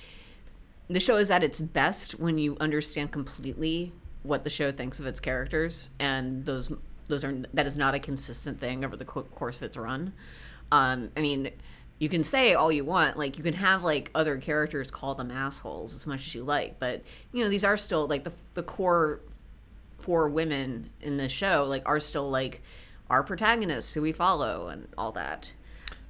the 0.91 1.01
show 1.01 1.17
is 1.17 1.31
at 1.31 1.43
its 1.45 1.61
best 1.61 2.19
when 2.19 2.37
you 2.37 2.57
understand 2.61 3.13
completely 3.13 3.93
what 4.25 4.45
the 4.45 4.51
show 4.51 4.71
thinks 4.73 5.01
of 5.01 5.07
its 5.07 5.21
characters, 5.21 5.91
and 5.99 6.45
those 6.45 6.71
those 7.09 7.25
are 7.25 7.43
that 7.55 7.67
is 7.67 7.79
not 7.79 7.95
a 7.95 7.99
consistent 7.99 8.61
thing 8.61 8.85
over 8.85 8.97
the 8.97 9.05
course 9.05 9.57
of 9.57 9.63
its 9.63 9.77
run. 9.77 10.13
Um, 10.73 11.11
I 11.17 11.21
mean, 11.21 11.51
you 11.99 12.09
can 12.09 12.25
say 12.25 12.55
all 12.55 12.71
you 12.71 12.85
want, 12.85 13.17
like 13.17 13.39
you 13.39 13.45
can 13.45 13.55
have 13.55 13.83
like 13.85 14.11
other 14.15 14.37
characters 14.39 14.91
call 14.91 15.15
them 15.15 15.31
assholes 15.31 15.95
as 15.95 16.07
much 16.07 16.27
as 16.27 16.35
you 16.35 16.43
like, 16.43 16.79
but 16.79 17.03
you 17.33 17.43
know 17.45 17.49
these 17.49 17.65
are 17.65 17.77
still 17.77 18.07
like 18.07 18.25
the 18.25 18.33
the 18.55 18.63
core 18.63 19.21
four 20.01 20.29
women 20.29 20.91
in 21.03 21.19
the 21.19 21.29
show 21.29 21.67
like 21.69 21.83
are 21.87 22.01
still 22.01 22.29
like 22.31 22.63
our 23.11 23.23
protagonists 23.23 23.93
who 23.93 24.03
we 24.03 24.13
follow 24.13 24.69
and 24.69 24.89
all 24.99 25.13
that. 25.13 25.53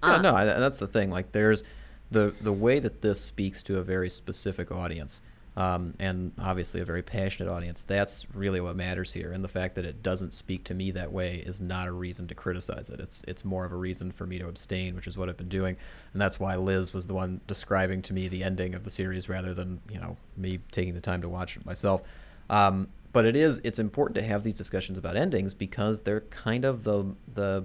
Yeah, 0.02 0.14
Uh, 0.14 0.22
no, 0.22 0.34
I, 0.34 0.44
that's 0.44 0.78
the 0.78 0.86
thing. 0.86 1.10
Like, 1.10 1.32
there's 1.32 1.64
the 2.10 2.34
the 2.40 2.52
way 2.52 2.78
that 2.78 3.02
this 3.02 3.20
speaks 3.20 3.62
to 3.64 3.78
a 3.78 3.82
very 3.82 4.08
specific 4.08 4.72
audience, 4.72 5.22
um, 5.56 5.94
and 5.98 6.32
obviously 6.38 6.80
a 6.80 6.84
very 6.84 7.02
passionate 7.02 7.50
audience. 7.50 7.82
That's 7.82 8.26
really 8.34 8.60
what 8.60 8.76
matters 8.76 9.12
here. 9.12 9.32
And 9.32 9.44
the 9.44 9.48
fact 9.48 9.74
that 9.76 9.84
it 9.84 10.02
doesn't 10.02 10.32
speak 10.32 10.64
to 10.64 10.74
me 10.74 10.90
that 10.92 11.12
way 11.12 11.36
is 11.36 11.60
not 11.60 11.86
a 11.86 11.92
reason 11.92 12.26
to 12.28 12.34
criticize 12.34 12.90
it. 12.90 13.00
It's 13.00 13.22
it's 13.28 13.44
more 13.44 13.64
of 13.64 13.72
a 13.72 13.76
reason 13.76 14.10
for 14.10 14.26
me 14.26 14.38
to 14.38 14.48
abstain, 14.48 14.94
which 14.94 15.06
is 15.06 15.16
what 15.16 15.28
I've 15.28 15.36
been 15.36 15.48
doing. 15.48 15.76
And 16.12 16.20
that's 16.20 16.40
why 16.40 16.56
Liz 16.56 16.92
was 16.92 17.06
the 17.06 17.14
one 17.14 17.40
describing 17.46 18.02
to 18.02 18.12
me 18.12 18.28
the 18.28 18.42
ending 18.42 18.74
of 18.74 18.84
the 18.84 18.90
series 18.90 19.28
rather 19.28 19.54
than 19.54 19.80
you 19.90 20.00
know 20.00 20.16
me 20.36 20.58
taking 20.72 20.94
the 20.94 21.00
time 21.00 21.22
to 21.22 21.28
watch 21.28 21.56
it 21.56 21.64
myself. 21.64 22.02
Um, 22.48 22.88
but 23.12 23.24
it 23.24 23.36
is 23.36 23.60
it's 23.64 23.78
important 23.78 24.16
to 24.16 24.22
have 24.22 24.42
these 24.42 24.56
discussions 24.56 24.98
about 24.98 25.16
endings 25.16 25.54
because 25.54 26.02
they're 26.02 26.22
kind 26.22 26.64
of 26.64 26.84
the 26.84 27.14
the 27.34 27.64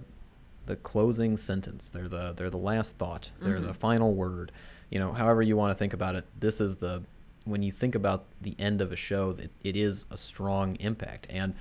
the 0.66 0.76
closing 0.76 1.38
sentence. 1.38 1.90
They're 1.90 2.10
the 2.10 2.34
they're 2.36 2.50
the 2.50 2.58
last 2.58 2.98
thought. 2.98 3.32
They're 3.40 3.60
the 3.60 3.68
mm-hmm. 3.68 3.74
final 3.74 4.14
word. 4.14 4.52
You 4.90 5.00
know, 5.00 5.14
however 5.14 5.42
you 5.42 5.58
want 5.58 5.72
to 5.72 5.76
think 5.76 5.94
about 5.94 6.16
it. 6.16 6.26
This 6.40 6.62
is 6.62 6.78
the 6.78 7.04
when 7.44 7.62
you 7.62 7.72
think 7.72 7.96
about 7.96 8.26
the 8.42 8.56
end 8.58 8.82
of 8.82 8.92
a 8.92 8.96
show, 8.96 9.32
that 9.34 9.52
it 9.64 9.76
is 9.76 10.06
a 10.10 10.18
strong 10.18 10.76
impact 10.80 11.28
and 11.30 11.54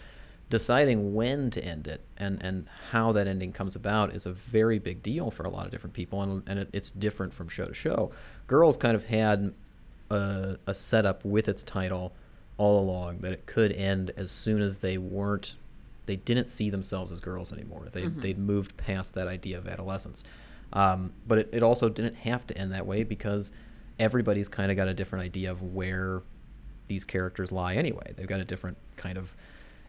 deciding 0.50 1.14
when 1.14 1.50
to 1.50 1.64
end 1.64 1.86
it 1.86 2.02
and 2.16 2.42
and 2.42 2.66
how 2.90 3.12
that 3.12 3.26
ending 3.26 3.52
comes 3.52 3.74
about 3.74 4.14
is 4.14 4.26
a 4.26 4.32
very 4.32 4.78
big 4.78 5.02
deal 5.02 5.30
for 5.30 5.44
a 5.44 5.48
lot 5.48 5.64
of 5.64 5.72
different 5.72 5.94
people 5.94 6.22
and 6.22 6.42
and 6.46 6.58
it, 6.58 6.68
it's 6.72 6.90
different 6.90 7.32
from 7.32 7.48
show 7.48 7.66
to 7.66 7.74
show. 7.74 8.10
Girls 8.46 8.76
kind 8.76 8.94
of 8.94 9.04
had 9.04 9.54
a, 10.10 10.56
a 10.66 10.74
setup 10.74 11.24
with 11.24 11.48
its 11.48 11.62
title 11.62 12.14
all 12.56 12.78
along 12.78 13.18
that 13.18 13.32
it 13.32 13.46
could 13.46 13.72
end 13.72 14.12
as 14.16 14.30
soon 14.30 14.60
as 14.60 14.78
they 14.78 14.96
weren't 14.98 15.56
they 16.06 16.16
didn't 16.16 16.48
see 16.48 16.70
themselves 16.70 17.12
as 17.12 17.20
girls 17.20 17.52
anymore. 17.52 17.88
They, 17.92 18.06
they'd 18.06 18.38
moved 18.38 18.76
past 18.76 19.14
that 19.14 19.28
idea 19.28 19.58
of 19.58 19.66
adolescence. 19.66 20.24
Um, 20.72 21.12
but 21.26 21.38
it, 21.38 21.48
it 21.52 21.62
also 21.62 21.88
didn't 21.88 22.16
have 22.16 22.46
to 22.48 22.58
end 22.58 22.72
that 22.72 22.86
way 22.86 23.04
because 23.04 23.52
everybody's 23.98 24.48
kind 24.48 24.70
of 24.70 24.76
got 24.76 24.88
a 24.88 24.94
different 24.94 25.24
idea 25.24 25.50
of 25.50 25.62
where 25.62 26.22
these 26.88 27.04
characters 27.04 27.52
lie 27.52 27.74
anyway. 27.74 28.12
They've 28.16 28.26
got 28.26 28.40
a 28.40 28.44
different 28.44 28.76
kind 28.96 29.16
of 29.16 29.34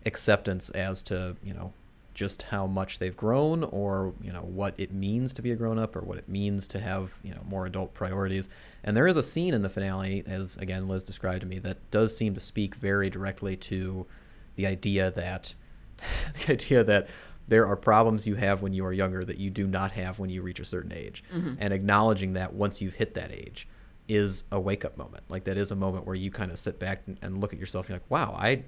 acceptance 0.06 0.70
as 0.70 1.02
to 1.02 1.36
you 1.44 1.54
know 1.54 1.74
just 2.14 2.44
how 2.44 2.66
much 2.66 3.00
they've 3.00 3.18
grown 3.18 3.64
or 3.66 4.14
you 4.22 4.32
know 4.32 4.44
what 4.44 4.74
it 4.78 4.94
means 4.94 5.34
to 5.34 5.42
be 5.42 5.52
a 5.52 5.56
grown 5.56 5.78
up 5.78 5.96
or 5.96 6.02
what 6.02 6.18
it 6.18 6.30
means 6.30 6.68
to 6.70 6.80
have 6.80 7.14
you 7.24 7.34
know 7.34 7.42
more 7.46 7.66
adult 7.66 7.94
priorities. 7.94 8.48
And 8.84 8.96
there 8.96 9.08
is 9.08 9.18
a 9.18 9.24
scene 9.24 9.54
in 9.54 9.62
the 9.62 9.70
finale 9.70 10.24
as 10.26 10.58
again 10.58 10.88
liz 10.88 11.04
described 11.04 11.42
to 11.42 11.48
me 11.48 11.60
that 11.60 11.78
does 11.92 12.16
seem 12.16 12.34
to 12.36 12.40
speak 12.40 12.76
very 12.76 13.10
directly 13.10 13.56
to 13.58 14.06
the 14.56 14.68
idea 14.68 15.12
that 15.12 15.56
the 16.46 16.54
idea 16.54 16.84
that 16.84 17.08
there 17.48 17.68
are 17.68 17.76
problems 17.76 18.26
you 18.26 18.36
have 18.36 18.62
when 18.62 18.74
you 18.74 18.86
are 18.86 18.94
younger 18.94 19.24
that 19.24 19.38
you 19.38 19.50
do 19.50 19.68
not 19.68 19.92
have 19.92 20.18
when 20.18 20.30
you 20.30 20.42
reach 20.42 20.60
a 20.60 20.66
certain 20.66 20.92
age 20.92 21.24
mm-hmm. 21.34 21.54
and 21.60 21.74
acknowledging 21.74 22.34
that 22.34 22.54
once 22.54 22.82
you've 22.82 22.96
hit 22.96 23.14
that 23.14 23.32
age 23.32 23.68
is 24.08 24.44
a 24.52 24.60
wake 24.60 24.86
up 24.86 24.98
moment 24.98 25.24
like 25.30 25.44
that 25.46 25.58
is 25.58 25.72
a 25.72 25.76
moment 25.76 26.06
where 26.06 26.16
you 26.16 26.32
kind 26.32 26.52
of 26.52 26.60
sit 26.60 26.80
back 26.80 27.02
and, 27.08 27.18
and 27.22 27.40
look 27.42 27.54
at 27.54 27.60
yourself 27.60 27.86
and 27.86 27.90
you're 27.90 28.00
like 28.00 28.10
wow 28.10 28.36
i 28.38 28.64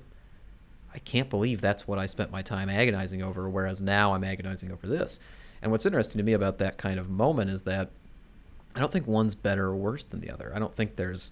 I 0.97 0.99
can't 0.99 1.29
believe 1.29 1.61
that's 1.61 1.87
what 1.87 1.99
I 1.99 2.07
spent 2.07 2.31
my 2.31 2.41
time 2.41 2.69
agonizing 2.69 3.21
over, 3.21 3.47
whereas 3.47 3.83
now 3.83 4.15
I'm 4.15 4.23
agonizing 4.23 4.71
over 4.71 4.87
this. 4.87 5.19
And 5.61 5.71
what's 5.71 5.85
interesting 5.85 6.17
to 6.17 6.23
me 6.23 6.33
about 6.33 6.57
that 6.57 6.79
kind 6.79 6.99
of 6.99 7.07
moment 7.07 7.51
is 7.51 7.61
that 7.63 7.91
I 8.75 8.79
don't 8.79 8.91
think 8.91 9.05
one's 9.05 9.35
better 9.35 9.65
or 9.65 9.75
worse 9.75 10.03
than 10.03 10.21
the 10.21 10.31
other. 10.31 10.51
I 10.55 10.59
don't 10.59 10.73
think 10.73 10.95
there's 10.95 11.31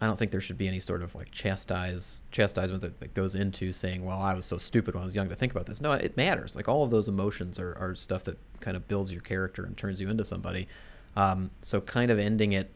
I 0.00 0.06
don't 0.06 0.18
think 0.18 0.30
there 0.30 0.40
should 0.40 0.58
be 0.58 0.68
any 0.68 0.78
sort 0.78 1.02
of 1.02 1.14
like 1.14 1.30
chastise 1.32 2.20
chastisement 2.30 2.82
that, 2.82 3.00
that 3.00 3.14
goes 3.14 3.34
into 3.34 3.72
saying, 3.72 4.04
"Well, 4.04 4.20
I 4.20 4.34
was 4.34 4.46
so 4.46 4.58
stupid 4.58 4.94
when 4.94 5.02
I 5.02 5.04
was 5.04 5.16
young 5.16 5.28
to 5.28 5.34
think 5.34 5.52
about 5.52 5.66
this." 5.66 5.80
No, 5.80 5.92
it 5.92 6.16
matters. 6.16 6.54
Like 6.54 6.68
all 6.68 6.84
of 6.84 6.90
those 6.90 7.08
emotions 7.08 7.58
are, 7.58 7.76
are 7.78 7.94
stuff 7.94 8.24
that 8.24 8.38
kind 8.60 8.76
of 8.76 8.86
builds 8.86 9.12
your 9.12 9.22
character 9.22 9.64
and 9.64 9.76
turns 9.76 10.00
you 10.00 10.08
into 10.08 10.24
somebody. 10.24 10.68
Um, 11.16 11.50
so, 11.62 11.80
kind 11.80 12.10
of 12.10 12.18
ending 12.18 12.52
it 12.52 12.70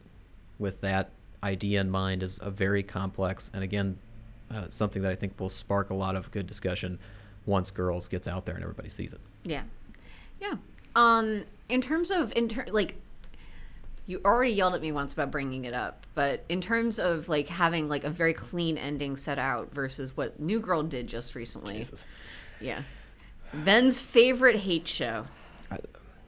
with 0.59 0.81
that 0.81 1.11
idea 1.43 1.79
in 1.79 1.89
mind 1.89 2.23
is 2.23 2.39
a 2.41 2.49
very 2.49 2.83
complex 2.83 3.51
and 3.53 3.63
again 3.63 3.97
uh, 4.49 4.65
something 4.69 5.01
that 5.01 5.11
I 5.11 5.15
think 5.15 5.39
will 5.39 5.49
spark 5.49 5.89
a 5.89 5.93
lot 5.93 6.15
of 6.15 6.31
good 6.31 6.47
discussion 6.47 6.99
once 7.45 7.71
Girls 7.71 8.07
gets 8.07 8.27
out 8.27 8.45
there 8.45 8.55
and 8.55 8.63
everybody 8.63 8.89
sees 8.89 9.13
it. 9.13 9.19
Yeah, 9.43 9.63
yeah. 10.39 10.55
Um, 10.95 11.43
in 11.69 11.81
terms 11.81 12.11
of 12.11 12.31
in 12.35 12.49
like 12.67 12.95
you 14.05 14.21
already 14.25 14.51
yelled 14.51 14.75
at 14.75 14.81
me 14.81 14.91
once 14.91 15.13
about 15.13 15.31
bringing 15.31 15.65
it 15.65 15.73
up, 15.73 16.05
but 16.13 16.43
in 16.49 16.59
terms 16.59 16.99
of 16.99 17.29
like 17.29 17.47
having 17.47 17.87
like 17.87 18.03
a 18.03 18.09
very 18.09 18.33
clean 18.33 18.77
ending 18.77 19.15
set 19.15 19.39
out 19.39 19.73
versus 19.73 20.15
what 20.17 20.39
New 20.39 20.59
Girl 20.59 20.83
did 20.83 21.07
just 21.07 21.35
recently. 21.35 21.77
Jesus. 21.77 22.05
Yeah. 22.59 22.81
Ben's 23.53 24.01
favorite 24.01 24.57
hate 24.57 24.87
show. 24.87 25.25
I, 25.71 25.77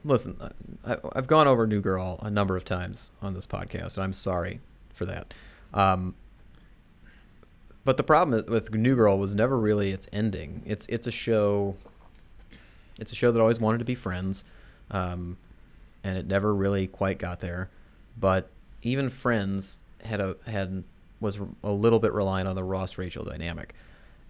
listen, 0.04 0.38
I, 0.86 0.98
I've 1.14 1.28
gone 1.28 1.48
over 1.48 1.68
New 1.68 1.82
Girl 1.82 2.20
a 2.22 2.30
number 2.30 2.56
of 2.56 2.64
times 2.64 3.12
on 3.22 3.34
this 3.34 3.46
podcast, 3.46 3.96
and 3.96 4.04
I'm 4.04 4.14
sorry 4.14 4.62
for 4.94 5.06
that. 5.06 5.34
Um, 5.74 6.16
but 7.84 7.98
the 7.98 8.04
problem 8.04 8.46
with 8.48 8.74
New 8.74 8.96
Girl 8.96 9.18
was 9.18 9.36
never 9.36 9.58
really 9.58 9.92
its 9.92 10.08
ending. 10.14 10.64
It's 10.66 10.88
it's 10.88 11.08
a 11.08 11.12
show. 11.12 11.76
It's 13.00 13.12
a 13.12 13.16
show 13.16 13.32
that 13.32 13.40
always 13.40 13.60
wanted 13.60 13.80
to 13.80 13.86
be 13.86 13.96
friends. 13.96 14.46
Um, 14.92 15.38
and 16.06 16.20
it 16.20 16.28
never 16.28 16.54
really 16.54 16.86
quite 16.86 17.18
got 17.18 17.40
there. 17.40 17.70
But 18.18 18.50
even 18.84 19.10
Friends 19.10 19.80
had 20.04 20.22
a 20.22 20.38
had 20.46 20.84
was 21.20 21.40
a 21.64 21.72
little 21.72 22.00
bit 22.00 22.14
reliant 22.14 22.48
on 22.48 22.56
the 22.56 22.64
Ross 22.64 23.00
Rachel 23.00 23.26
dynamic, 23.26 23.74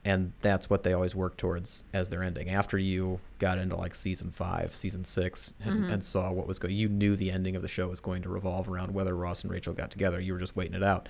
and 0.06 0.32
that's 0.42 0.70
what 0.70 0.84
they 0.84 0.94
always 0.94 1.14
worked 1.14 1.38
towards 1.38 1.84
as 1.94 2.08
their 2.08 2.24
ending. 2.24 2.50
After 2.50 2.78
you 2.78 3.20
got 3.40 3.58
into 3.58 3.76
like 3.76 3.94
season 3.94 4.32
five, 4.32 4.74
season 4.74 5.04
six, 5.04 5.54
and, 5.60 5.82
mm-hmm. 5.82 5.92
and 5.92 6.04
saw 6.04 6.32
what 6.32 6.48
was 6.48 6.58
going, 6.58 6.74
you 6.74 6.88
knew 6.88 7.18
the 7.18 7.30
ending 7.30 7.58
of 7.58 7.62
the 7.62 7.68
show 7.68 7.90
was 7.90 8.00
going 8.00 8.22
to 8.22 8.30
revolve 8.30 8.70
around 8.70 8.94
whether 8.94 9.14
Ross 9.14 9.44
and 9.44 9.52
Rachel 9.52 9.74
got 9.74 9.92
together. 9.92 10.22
You 10.22 10.34
were 10.34 10.40
just 10.40 10.56
waiting 10.56 10.76
it 10.76 10.84
out. 10.84 11.10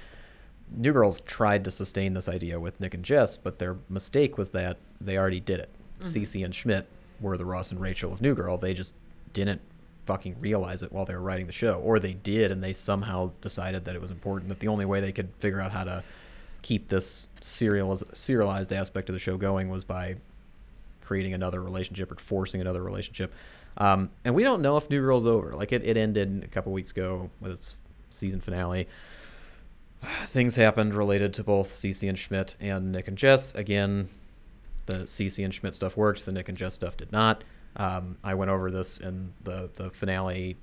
New 0.71 0.93
Girls 0.93 1.21
tried 1.21 1.63
to 1.65 1.71
sustain 1.71 2.15
this 2.15 2.27
idea 2.27 2.59
with 2.59 2.79
Nick 2.79 2.95
and 2.95 3.05
Jess, 3.05 3.37
but 3.37 3.59
their 3.59 3.77
mistake 3.87 4.35
was 4.35 4.49
that 4.49 4.77
they 4.99 5.15
already 5.15 5.39
did 5.39 5.59
it. 5.59 5.69
mm 5.99 6.03
hmm 6.03 6.09
Cece 6.09 6.43
and 6.43 6.55
Schmidt 6.55 6.87
were 7.21 7.37
the 7.37 7.45
Ross 7.45 7.71
and 7.71 7.79
Rachel 7.79 8.11
of 8.11 8.19
New 8.19 8.33
Girl. 8.33 8.57
They 8.57 8.73
just 8.73 8.95
didn't 9.31 9.61
fucking 10.05 10.37
realize 10.39 10.83
it 10.83 10.91
while 10.91 11.05
they 11.05 11.13
were 11.13 11.21
writing 11.21 11.47
the 11.47 11.53
show, 11.53 11.79
or 11.79 11.99
they 11.99 12.13
did, 12.13 12.51
and 12.51 12.63
they 12.63 12.73
somehow 12.73 13.31
decided 13.41 13.85
that 13.85 13.95
it 13.95 14.01
was 14.01 14.11
important. 14.11 14.49
That 14.49 14.59
the 14.59 14.67
only 14.67 14.85
way 14.85 15.01
they 15.01 15.11
could 15.11 15.29
figure 15.39 15.59
out 15.59 15.71
how 15.71 15.83
to 15.83 16.03
keep 16.61 16.89
this 16.89 17.27
serialized, 17.41 18.03
serialized 18.13 18.73
aspect 18.73 19.09
of 19.09 19.13
the 19.13 19.19
show 19.19 19.37
going 19.37 19.69
was 19.69 19.83
by 19.83 20.15
creating 21.01 21.33
another 21.33 21.61
relationship 21.61 22.11
or 22.11 22.15
forcing 22.15 22.61
another 22.61 22.81
relationship. 22.81 23.33
Um, 23.77 24.09
and 24.23 24.33
we 24.33 24.43
don't 24.43 24.61
know 24.61 24.77
if 24.77 24.89
New 24.89 25.01
Girl's 25.01 25.25
over. 25.25 25.53
Like 25.53 25.71
it, 25.71 25.85
it 25.85 25.97
ended 25.97 26.43
a 26.43 26.47
couple 26.47 26.71
weeks 26.71 26.91
ago 26.91 27.29
with 27.39 27.51
its 27.51 27.77
season 28.09 28.41
finale. 28.41 28.87
Things 30.25 30.55
happened 30.55 30.95
related 30.95 31.33
to 31.35 31.43
both 31.43 31.69
Cece 31.69 32.07
and 32.07 32.17
Schmidt 32.17 32.55
and 32.59 32.91
Nick 32.91 33.07
and 33.07 33.17
Jess. 33.17 33.53
Again, 33.53 34.09
the 34.85 34.99
Cece 35.05 35.43
and 35.43 35.53
Schmidt 35.53 35.75
stuff 35.75 35.97
worked. 35.97 36.25
The 36.25 36.31
Nick 36.31 36.49
and 36.49 36.57
Jess 36.57 36.73
stuff 36.73 36.97
did 36.97 37.11
not. 37.11 37.43
Um, 37.75 38.17
I 38.23 38.33
went 38.35 38.51
over 38.51 38.71
this 38.71 38.97
in 38.99 39.33
the 39.43 39.69
the 39.75 39.89
finale 39.89 40.57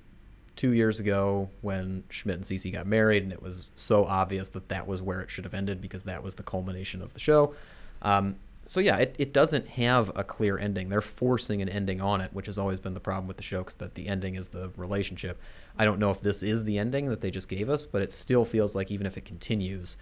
two 0.57 0.73
years 0.73 1.01
ago 1.01 1.49
when 1.63 2.05
Schmidt 2.11 2.37
and 2.37 2.45
Cece 2.45 2.73
got 2.73 2.87
married, 2.87 3.23
and 3.23 3.33
it 3.33 3.43
was 3.43 3.69
so 3.75 4.05
obvious 4.05 4.51
that 4.51 4.69
that 4.69 4.87
was 4.87 5.01
where 5.03 5.21
it 5.21 5.31
should 5.31 5.45
have 5.45 5.55
ended 5.55 5.81
because 5.81 6.05
that 6.05 6.23
was 6.23 6.35
the 6.35 6.43
culmination 6.43 7.03
of 7.03 7.15
the 7.15 7.21
show. 7.21 7.55
Um, 8.03 8.37
so 8.67 8.81
yeah, 8.81 8.99
it, 8.99 9.17
it 9.19 9.33
doesn't 9.33 9.67
have 9.69 10.13
a 10.15 10.23
clear 10.23 10.59
ending. 10.59 10.89
They're 10.89 11.01
forcing 11.01 11.63
an 11.63 11.69
ending 11.69 12.01
on 12.01 12.21
it, 12.21 12.33
which 12.33 12.47
has 12.47 12.59
always 12.59 12.79
been 12.79 12.95
the 12.95 13.01
problem 13.01 13.27
with 13.27 13.37
the 13.37 13.43
show, 13.43 13.59
because 13.59 13.75
that 13.75 13.95
the 13.95 14.09
ending 14.09 14.35
is 14.35 14.51
the 14.51 14.71
relationship. 14.77 15.41
I 15.79 15.85
don't 15.85 15.99
know 15.99 16.11
if 16.11 16.21
this 16.21 16.43
is 16.43 16.65
the 16.65 16.79
ending 16.79 17.07
that 17.07 17.21
they 17.21 17.31
just 17.31 17.49
gave 17.49 17.69
us, 17.69 17.87
but 17.87 18.03
it 18.03 18.13
still 18.13 18.45
feels 18.45 18.75
like 18.75 18.91
even 18.91 19.07
if 19.07 19.17
it 19.17 19.25
continues, 19.25 19.97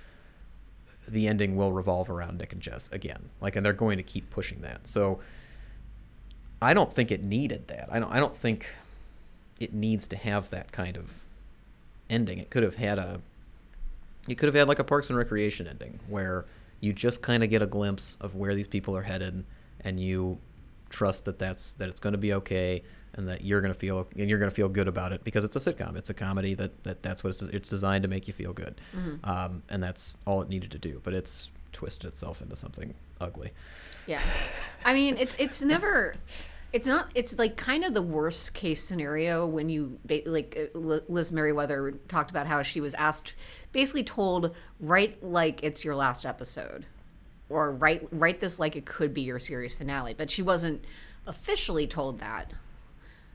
the 1.08 1.26
ending 1.26 1.56
will 1.56 1.72
revolve 1.72 2.10
around 2.10 2.38
Nick 2.38 2.52
and 2.52 2.60
Jess 2.60 2.88
again. 2.92 3.30
Like, 3.40 3.56
and 3.56 3.64
they're 3.64 3.72
going 3.72 3.96
to 3.96 4.04
keep 4.04 4.30
pushing 4.30 4.60
that. 4.60 4.86
So 4.86 5.20
I 6.62 6.74
don't 6.74 6.92
think 6.92 7.10
it 7.10 7.22
needed 7.22 7.68
that. 7.68 7.88
I 7.90 7.98
don't. 7.98 8.12
I 8.12 8.18
don't 8.18 8.36
think 8.36 8.66
it 9.58 9.72
needs 9.72 10.06
to 10.08 10.16
have 10.16 10.50
that 10.50 10.72
kind 10.72 10.96
of 10.96 11.24
ending. 12.08 12.38
It 12.38 12.50
could 12.50 12.62
have 12.62 12.74
had 12.76 12.98
a. 12.98 13.20
It 14.28 14.36
could 14.36 14.46
have 14.46 14.54
had 14.54 14.68
like 14.68 14.78
a 14.78 14.84
Parks 14.84 15.08
and 15.08 15.18
Recreation 15.18 15.66
ending 15.66 16.00
where 16.08 16.44
you 16.80 16.92
just 16.92 17.22
kind 17.22 17.42
of 17.42 17.50
get 17.50 17.62
a 17.62 17.66
glimpse 17.66 18.16
of 18.20 18.34
where 18.34 18.54
these 18.54 18.66
people 18.66 18.96
are 18.96 19.02
headed, 19.02 19.44
and 19.80 19.98
you 19.98 20.38
trust 20.90 21.24
that 21.24 21.38
that's 21.38 21.72
that 21.72 21.88
it's 21.88 22.00
going 22.00 22.12
to 22.12 22.18
be 22.18 22.34
okay, 22.34 22.82
and 23.14 23.28
that 23.28 23.42
you're 23.42 23.60
going 23.60 23.72
to 23.72 23.78
feel 23.78 24.06
and 24.16 24.28
you're 24.28 24.38
going 24.38 24.50
to 24.50 24.54
feel 24.54 24.68
good 24.68 24.88
about 24.88 25.12
it 25.12 25.24
because 25.24 25.44
it's 25.44 25.56
a 25.56 25.58
sitcom. 25.58 25.96
It's 25.96 26.10
a 26.10 26.14
comedy 26.14 26.54
that, 26.54 26.84
that 26.84 27.02
that's 27.02 27.24
what 27.24 27.30
it's, 27.30 27.42
it's 27.42 27.68
designed 27.68 28.02
to 28.02 28.08
make 28.08 28.26
you 28.26 28.34
feel 28.34 28.52
good, 28.52 28.80
mm-hmm. 28.94 29.28
um, 29.28 29.62
and 29.68 29.82
that's 29.82 30.16
all 30.26 30.42
it 30.42 30.48
needed 30.48 30.70
to 30.72 30.78
do. 30.78 31.00
But 31.02 31.14
it's 31.14 31.50
twisted 31.72 32.08
itself 32.08 32.42
into 32.42 32.56
something 32.56 32.94
ugly. 33.20 33.52
Yeah, 34.06 34.22
I 34.84 34.94
mean 34.94 35.16
it's 35.16 35.36
it's 35.38 35.60
never 35.62 36.16
it's 36.72 36.86
not. 36.86 37.10
It's 37.14 37.36
like 37.36 37.56
kind 37.56 37.84
of 37.84 37.94
the 37.94 38.02
worst 38.02 38.54
case 38.54 38.82
scenario 38.82 39.44
when 39.44 39.68
you 39.68 39.98
like 40.24 40.56
uh, 40.74 40.78
Liz 40.78 41.32
Meriwether 41.32 41.92
talked 42.06 42.30
about 42.30 42.46
how 42.46 42.62
she 42.62 42.80
was 42.80 42.94
asked, 42.94 43.34
basically 43.72 44.04
told, 44.04 44.54
write 44.78 45.22
like 45.22 45.64
it's 45.64 45.84
your 45.84 45.96
last 45.96 46.24
episode, 46.24 46.86
or 47.48 47.72
write 47.72 48.06
write 48.12 48.38
this 48.38 48.60
like 48.60 48.76
it 48.76 48.86
could 48.86 49.12
be 49.12 49.22
your 49.22 49.40
series 49.40 49.74
finale. 49.74 50.14
But 50.14 50.30
she 50.30 50.42
wasn't 50.42 50.84
officially 51.26 51.88
told 51.88 52.20
that. 52.20 52.52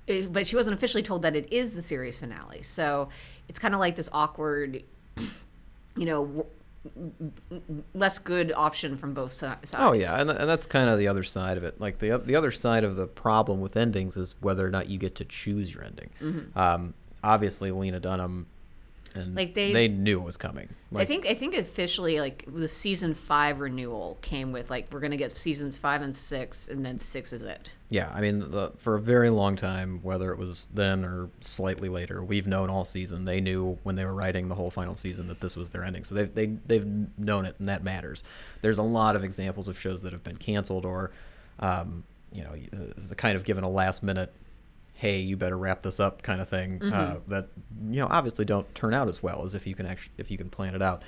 It, 0.07 0.31
but 0.31 0.47
she 0.47 0.55
wasn't 0.55 0.75
officially 0.75 1.03
told 1.03 1.23
that 1.23 1.35
it 1.35 1.51
is 1.51 1.75
the 1.75 1.81
series 1.81 2.17
finale. 2.17 2.63
So 2.63 3.09
it's 3.49 3.59
kind 3.59 3.73
of 3.73 3.81
like 3.81 3.97
this 3.97 4.07
awkward, 4.13 4.83
you 5.17 6.05
know, 6.05 6.45
less 7.93 8.19
good 8.19 8.51
option 8.55 8.97
from 8.97 9.13
both 9.13 9.33
sides. 9.33 9.73
Oh 9.77 9.93
yeah, 9.93 10.19
and, 10.19 10.29
and 10.29 10.49
that's 10.49 10.67
kind 10.67 10.89
of 10.89 10.99
the 10.99 11.07
other 11.07 11.23
side 11.23 11.57
of 11.57 11.63
it. 11.63 11.79
Like 11.79 11.99
the 11.99 12.17
the 12.17 12.35
other 12.35 12.51
side 12.51 12.83
of 12.83 12.95
the 12.95 13.07
problem 13.07 13.61
with 13.61 13.77
endings 13.77 14.17
is 14.17 14.35
whether 14.41 14.65
or 14.65 14.69
not 14.69 14.89
you 14.89 14.97
get 14.97 15.15
to 15.15 15.25
choose 15.25 15.73
your 15.73 15.83
ending. 15.83 16.09
Mm-hmm. 16.21 16.59
Um, 16.59 16.93
obviously, 17.23 17.71
Lena 17.71 17.99
Dunham 17.99 18.47
and 19.15 19.35
like 19.35 19.53
they 19.53 19.71
they 19.71 19.87
knew 19.87 20.19
it 20.19 20.23
was 20.23 20.37
coming. 20.37 20.69
Like, 20.91 21.03
I 21.03 21.05
think 21.05 21.25
I 21.25 21.33
think 21.33 21.55
officially 21.55 22.19
like 22.19 22.45
the 22.47 22.67
season 22.67 23.13
five 23.13 23.59
renewal 23.59 24.17
came 24.21 24.51
with 24.51 24.69
like 24.69 24.87
we're 24.91 24.99
gonna 24.99 25.17
get 25.17 25.37
seasons 25.37 25.77
five 25.77 26.01
and 26.01 26.15
six, 26.15 26.67
and 26.67 26.85
then 26.85 26.99
six 26.99 27.33
is 27.33 27.41
it. 27.41 27.69
Yeah, 27.89 28.11
I 28.13 28.21
mean 28.21 28.39
the, 28.51 28.71
for 28.77 28.95
a 28.95 28.99
very 28.99 29.29
long 29.29 29.55
time, 29.55 29.99
whether 30.03 30.31
it 30.31 30.37
was 30.37 30.69
then 30.73 31.05
or 31.05 31.29
slightly 31.41 31.89
later, 31.89 32.23
we've 32.23 32.47
known 32.47 32.69
all 32.69 32.85
season. 32.85 33.25
They 33.25 33.41
knew 33.41 33.77
when 33.83 33.95
they 33.95 34.05
were 34.05 34.13
writing 34.13 34.47
the 34.47 34.55
whole 34.55 34.71
final 34.71 34.95
season 34.95 35.27
that 35.29 35.39
this 35.39 35.55
was 35.55 35.69
their 35.69 35.83
ending, 35.83 36.03
so 36.03 36.15
they've 36.15 36.33
they, 36.33 36.45
they've 36.65 36.85
known 37.17 37.45
it, 37.45 37.55
and 37.59 37.69
that 37.69 37.83
matters. 37.83 38.23
There's 38.61 38.77
a 38.77 38.83
lot 38.83 39.15
of 39.15 39.23
examples 39.23 39.67
of 39.67 39.79
shows 39.79 40.01
that 40.03 40.13
have 40.13 40.23
been 40.23 40.37
canceled 40.37 40.85
or. 40.85 41.11
Um, 41.59 42.03
you 42.33 42.43
know, 42.43 42.53
kind 43.15 43.37
of 43.37 43.45
given 43.45 43.63
a 43.63 43.69
last 43.69 44.03
minute 44.03 44.33
hey, 44.95 45.19
you 45.19 45.35
better 45.35 45.57
wrap 45.57 45.81
this 45.81 45.99
up 45.99 46.23
kind 46.23 46.41
of 46.41 46.47
thing 46.47 46.79
uh, 46.81 46.85
mm-hmm. 46.85 46.93
uh, 46.93 47.19
that 47.27 47.49
you 47.89 47.99
know 47.99 48.07
obviously 48.09 48.45
don't 48.45 48.73
turn 48.73 48.93
out 48.93 49.07
as 49.07 49.21
well 49.21 49.43
as 49.43 49.53
if 49.53 49.67
you 49.67 49.75
can 49.75 49.85
actually 49.85 50.13
if 50.17 50.31
you 50.31 50.37
can 50.37 50.49
plan 50.49 50.73
it 50.73 50.81
out. 50.81 51.03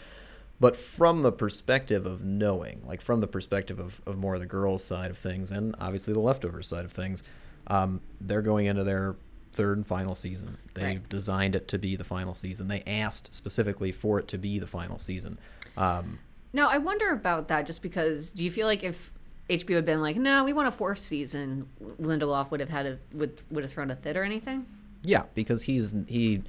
But 0.60 0.76
from 0.76 1.22
the 1.22 1.32
perspective 1.32 2.06
of 2.06 2.24
knowing, 2.24 2.82
like 2.86 3.00
from 3.00 3.22
the 3.22 3.28
perspective 3.28 3.80
of, 3.80 4.02
of 4.08 4.18
more 4.18 4.34
of 4.34 4.40
the 4.40 4.48
girls' 4.48 4.84
side 4.84 5.12
of 5.12 5.18
things, 5.18 5.52
and 5.52 5.76
obviously 5.80 6.14
the 6.14 6.20
leftover 6.20 6.64
side 6.64 6.84
of 6.84 6.92
things, 6.92 7.22
um, 7.68 8.02
they're 8.20 8.42
going 8.42 8.66
into 8.66 8.84
their 8.84 9.16
third 9.54 9.78
and 9.78 9.88
final 9.88 10.16
season. 10.16 10.58
They've 10.74 11.00
right. 11.00 11.10
designed 11.10 11.56
it 11.56 11.68
to 11.70 11.78
be 11.78 11.96
the 11.96 12.04
final 12.04 12.34
season. 12.34 12.68
They 12.68 12.82
asked 12.88 13.34
specifically 13.36 13.92
for 13.92 14.20
it 14.20 14.28
to 14.30 14.38
be 14.38 14.58
the 14.58 14.68
final 14.68 14.98
season. 14.98 15.38
Um, 15.78 16.20
now 16.54 16.70
I 16.70 16.80
wonder 16.80 17.12
about 17.12 17.50
that, 17.50 17.68
just 17.68 17.84
because 17.84 18.32
do 18.32 18.44
you 18.44 18.52
feel 18.52 18.66
like 18.66 18.84
if 18.84 19.12
HBO 19.50 19.76
had 19.76 19.86
been 19.86 20.02
like, 20.02 20.18
no, 20.18 20.44
we 20.44 20.54
want 20.54 20.68
a 20.68 20.72
fourth 20.72 21.00
season, 21.00 21.68
Lindelof 22.02 22.52
would 22.52 22.60
have 22.60 22.70
had 22.70 22.86
a 22.86 23.00
would 23.14 23.42
would 23.50 23.64
have 23.64 23.72
thrown 23.72 23.92
a 23.92 23.96
fit 23.96 24.18
or 24.18 24.24
anything. 24.24 24.66
Yeah, 25.04 25.24
because 25.34 25.64
he's 25.64 25.96
he 26.08 26.44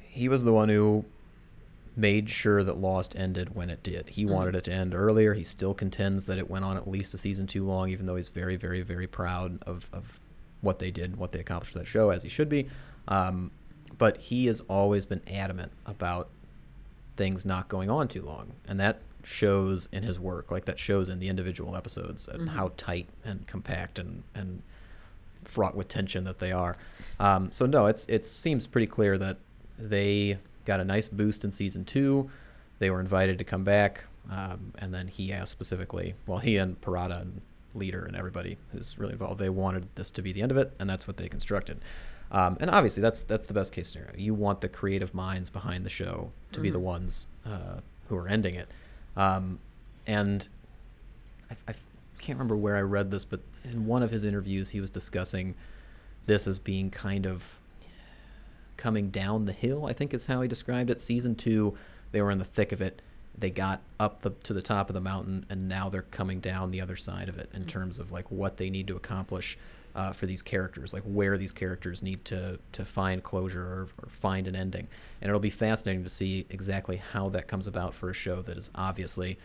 he 0.00 0.28
was 0.28 0.44
the 0.44 0.52
one 0.52 0.68
who 0.68 1.04
made 1.96 2.28
sure 2.28 2.64
that 2.64 2.76
Lost 2.76 3.14
ended 3.16 3.54
when 3.54 3.70
it 3.70 3.82
did. 3.82 4.10
He 4.10 4.24
mm-hmm. 4.24 4.34
wanted 4.34 4.56
it 4.56 4.64
to 4.64 4.72
end 4.72 4.94
earlier. 4.94 5.34
He 5.34 5.44
still 5.44 5.74
contends 5.74 6.24
that 6.26 6.38
it 6.38 6.50
went 6.50 6.64
on 6.64 6.76
at 6.76 6.88
least 6.88 7.14
a 7.14 7.18
season 7.18 7.46
too 7.46 7.64
long, 7.64 7.88
even 7.90 8.06
though 8.06 8.16
he's 8.16 8.28
very, 8.28 8.56
very, 8.56 8.82
very 8.82 9.06
proud 9.06 9.62
of, 9.62 9.88
of 9.92 10.20
what 10.60 10.78
they 10.78 10.90
did 10.90 11.06
and 11.10 11.16
what 11.16 11.32
they 11.32 11.40
accomplished 11.40 11.74
with 11.74 11.84
that 11.84 11.88
show, 11.88 12.10
as 12.10 12.22
he 12.22 12.28
should 12.28 12.48
be. 12.48 12.68
Um, 13.06 13.50
but 13.96 14.16
he 14.16 14.46
has 14.46 14.60
always 14.62 15.06
been 15.06 15.22
adamant 15.28 15.72
about 15.86 16.28
things 17.16 17.46
not 17.46 17.68
going 17.68 17.90
on 17.90 18.08
too 18.08 18.22
long, 18.22 18.52
and 18.66 18.80
that 18.80 19.00
shows 19.24 19.88
in 19.92 20.02
his 20.02 20.18
work, 20.20 20.50
like 20.50 20.64
that 20.66 20.78
shows 20.78 21.08
in 21.08 21.18
the 21.18 21.28
individual 21.28 21.76
episodes, 21.76 22.28
and 22.28 22.42
mm-hmm. 22.42 22.56
how 22.56 22.72
tight 22.76 23.08
and 23.24 23.46
compact 23.46 23.98
and 23.98 24.22
and 24.34 24.62
fraught 25.44 25.74
with 25.74 25.88
tension 25.88 26.24
that 26.24 26.38
they 26.38 26.52
are. 26.52 26.76
Um, 27.20 27.52
so 27.52 27.66
no, 27.66 27.86
it's 27.86 28.06
it 28.06 28.24
seems 28.24 28.66
pretty 28.66 28.86
clear 28.86 29.18
that 29.18 29.38
they 29.78 30.38
got 30.64 30.80
a 30.80 30.84
nice 30.84 31.08
boost 31.08 31.44
in 31.44 31.50
season 31.50 31.84
two. 31.84 32.30
They 32.78 32.90
were 32.90 33.00
invited 33.00 33.38
to 33.38 33.44
come 33.44 33.64
back, 33.64 34.04
um, 34.30 34.72
and 34.78 34.92
then 34.92 35.08
he 35.08 35.32
asked 35.32 35.52
specifically. 35.52 36.14
Well, 36.26 36.38
he 36.38 36.56
and 36.56 36.80
Perrotta 36.80 37.20
and 37.20 37.40
Leder 37.76 38.06
and 38.06 38.16
everybody 38.16 38.56
who's 38.72 38.98
really 38.98 39.12
involved, 39.12 39.40
they 39.40 39.48
wanted 39.48 39.88
this 39.94 40.10
to 40.12 40.22
be 40.22 40.32
the 40.32 40.42
end 40.42 40.50
of 40.50 40.56
it, 40.56 40.72
and 40.78 40.88
that's 40.88 41.06
what 41.06 41.16
they 41.16 41.28
constructed. 41.28 41.80
Um, 42.30 42.56
and 42.60 42.70
obviously, 42.70 43.00
that's 43.00 43.22
that's 43.24 43.46
the 43.46 43.54
best 43.54 43.72
case 43.72 43.88
scenario. 43.88 44.14
You 44.16 44.34
want 44.34 44.60
the 44.60 44.68
creative 44.68 45.14
minds 45.14 45.50
behind 45.50 45.84
the 45.84 45.90
show 45.90 46.32
to 46.52 46.60
be 46.60 46.70
the 46.70 46.80
ones 46.80 47.26
uh, 47.46 47.80
who 48.08 48.16
are 48.16 48.28
ending 48.28 48.54
it. 48.54 48.68
Um, 49.16 49.58
and 50.06 50.46
I, 51.50 51.56
I 51.68 51.74
can't 52.18 52.38
remember 52.38 52.56
where 52.56 52.76
I 52.76 52.80
read 52.80 53.10
this, 53.10 53.24
but 53.24 53.40
in 53.64 53.86
one 53.86 54.02
of 54.02 54.10
his 54.10 54.24
interviews, 54.24 54.70
he 54.70 54.80
was 54.80 54.90
discussing 54.90 55.54
this 56.26 56.46
as 56.46 56.58
being 56.58 56.90
kind 56.90 57.26
of 57.26 57.60
coming 58.76 59.10
down 59.10 59.44
the 59.44 59.52
hill. 59.52 59.86
I 59.86 59.92
think 59.92 60.12
is 60.12 60.26
how 60.26 60.42
he 60.42 60.48
described 60.48 60.90
it. 60.90 61.00
Season 61.00 61.34
two, 61.34 61.76
they 62.12 62.22
were 62.22 62.30
in 62.30 62.38
the 62.38 62.44
thick 62.44 62.72
of 62.72 62.80
it. 62.80 63.02
They 63.36 63.50
got 63.50 63.82
up 63.98 64.22
the, 64.22 64.30
to 64.30 64.52
the 64.52 64.62
top 64.62 64.88
of 64.88 64.94
the 64.94 65.00
mountain, 65.00 65.44
and 65.50 65.68
now 65.68 65.88
they're 65.88 66.02
coming 66.02 66.40
down 66.40 66.70
the 66.70 66.80
other 66.80 66.96
side 66.96 67.28
of 67.28 67.38
it 67.38 67.50
in 67.52 67.66
terms 67.66 67.98
of 67.98 68.12
like 68.12 68.30
what 68.30 68.56
they 68.56 68.70
need 68.70 68.86
to 68.88 68.96
accomplish 68.96 69.58
uh, 69.94 70.12
for 70.12 70.26
these 70.26 70.42
characters, 70.42 70.92
like 70.92 71.02
where 71.04 71.38
these 71.38 71.52
characters 71.52 72.02
need 72.02 72.24
to 72.24 72.58
to 72.72 72.84
find 72.84 73.22
closure 73.22 73.62
or, 73.62 73.88
or 74.02 74.08
find 74.08 74.46
an 74.46 74.56
ending. 74.56 74.88
And 75.20 75.28
it'll 75.28 75.40
be 75.40 75.50
fascinating 75.50 76.02
to 76.02 76.08
see 76.08 76.46
exactly 76.50 76.96
how 76.96 77.28
that 77.30 77.46
comes 77.46 77.66
about 77.66 77.94
for 77.94 78.10
a 78.10 78.14
show 78.14 78.42
that 78.42 78.56
is 78.56 78.70
obviously 78.74 79.38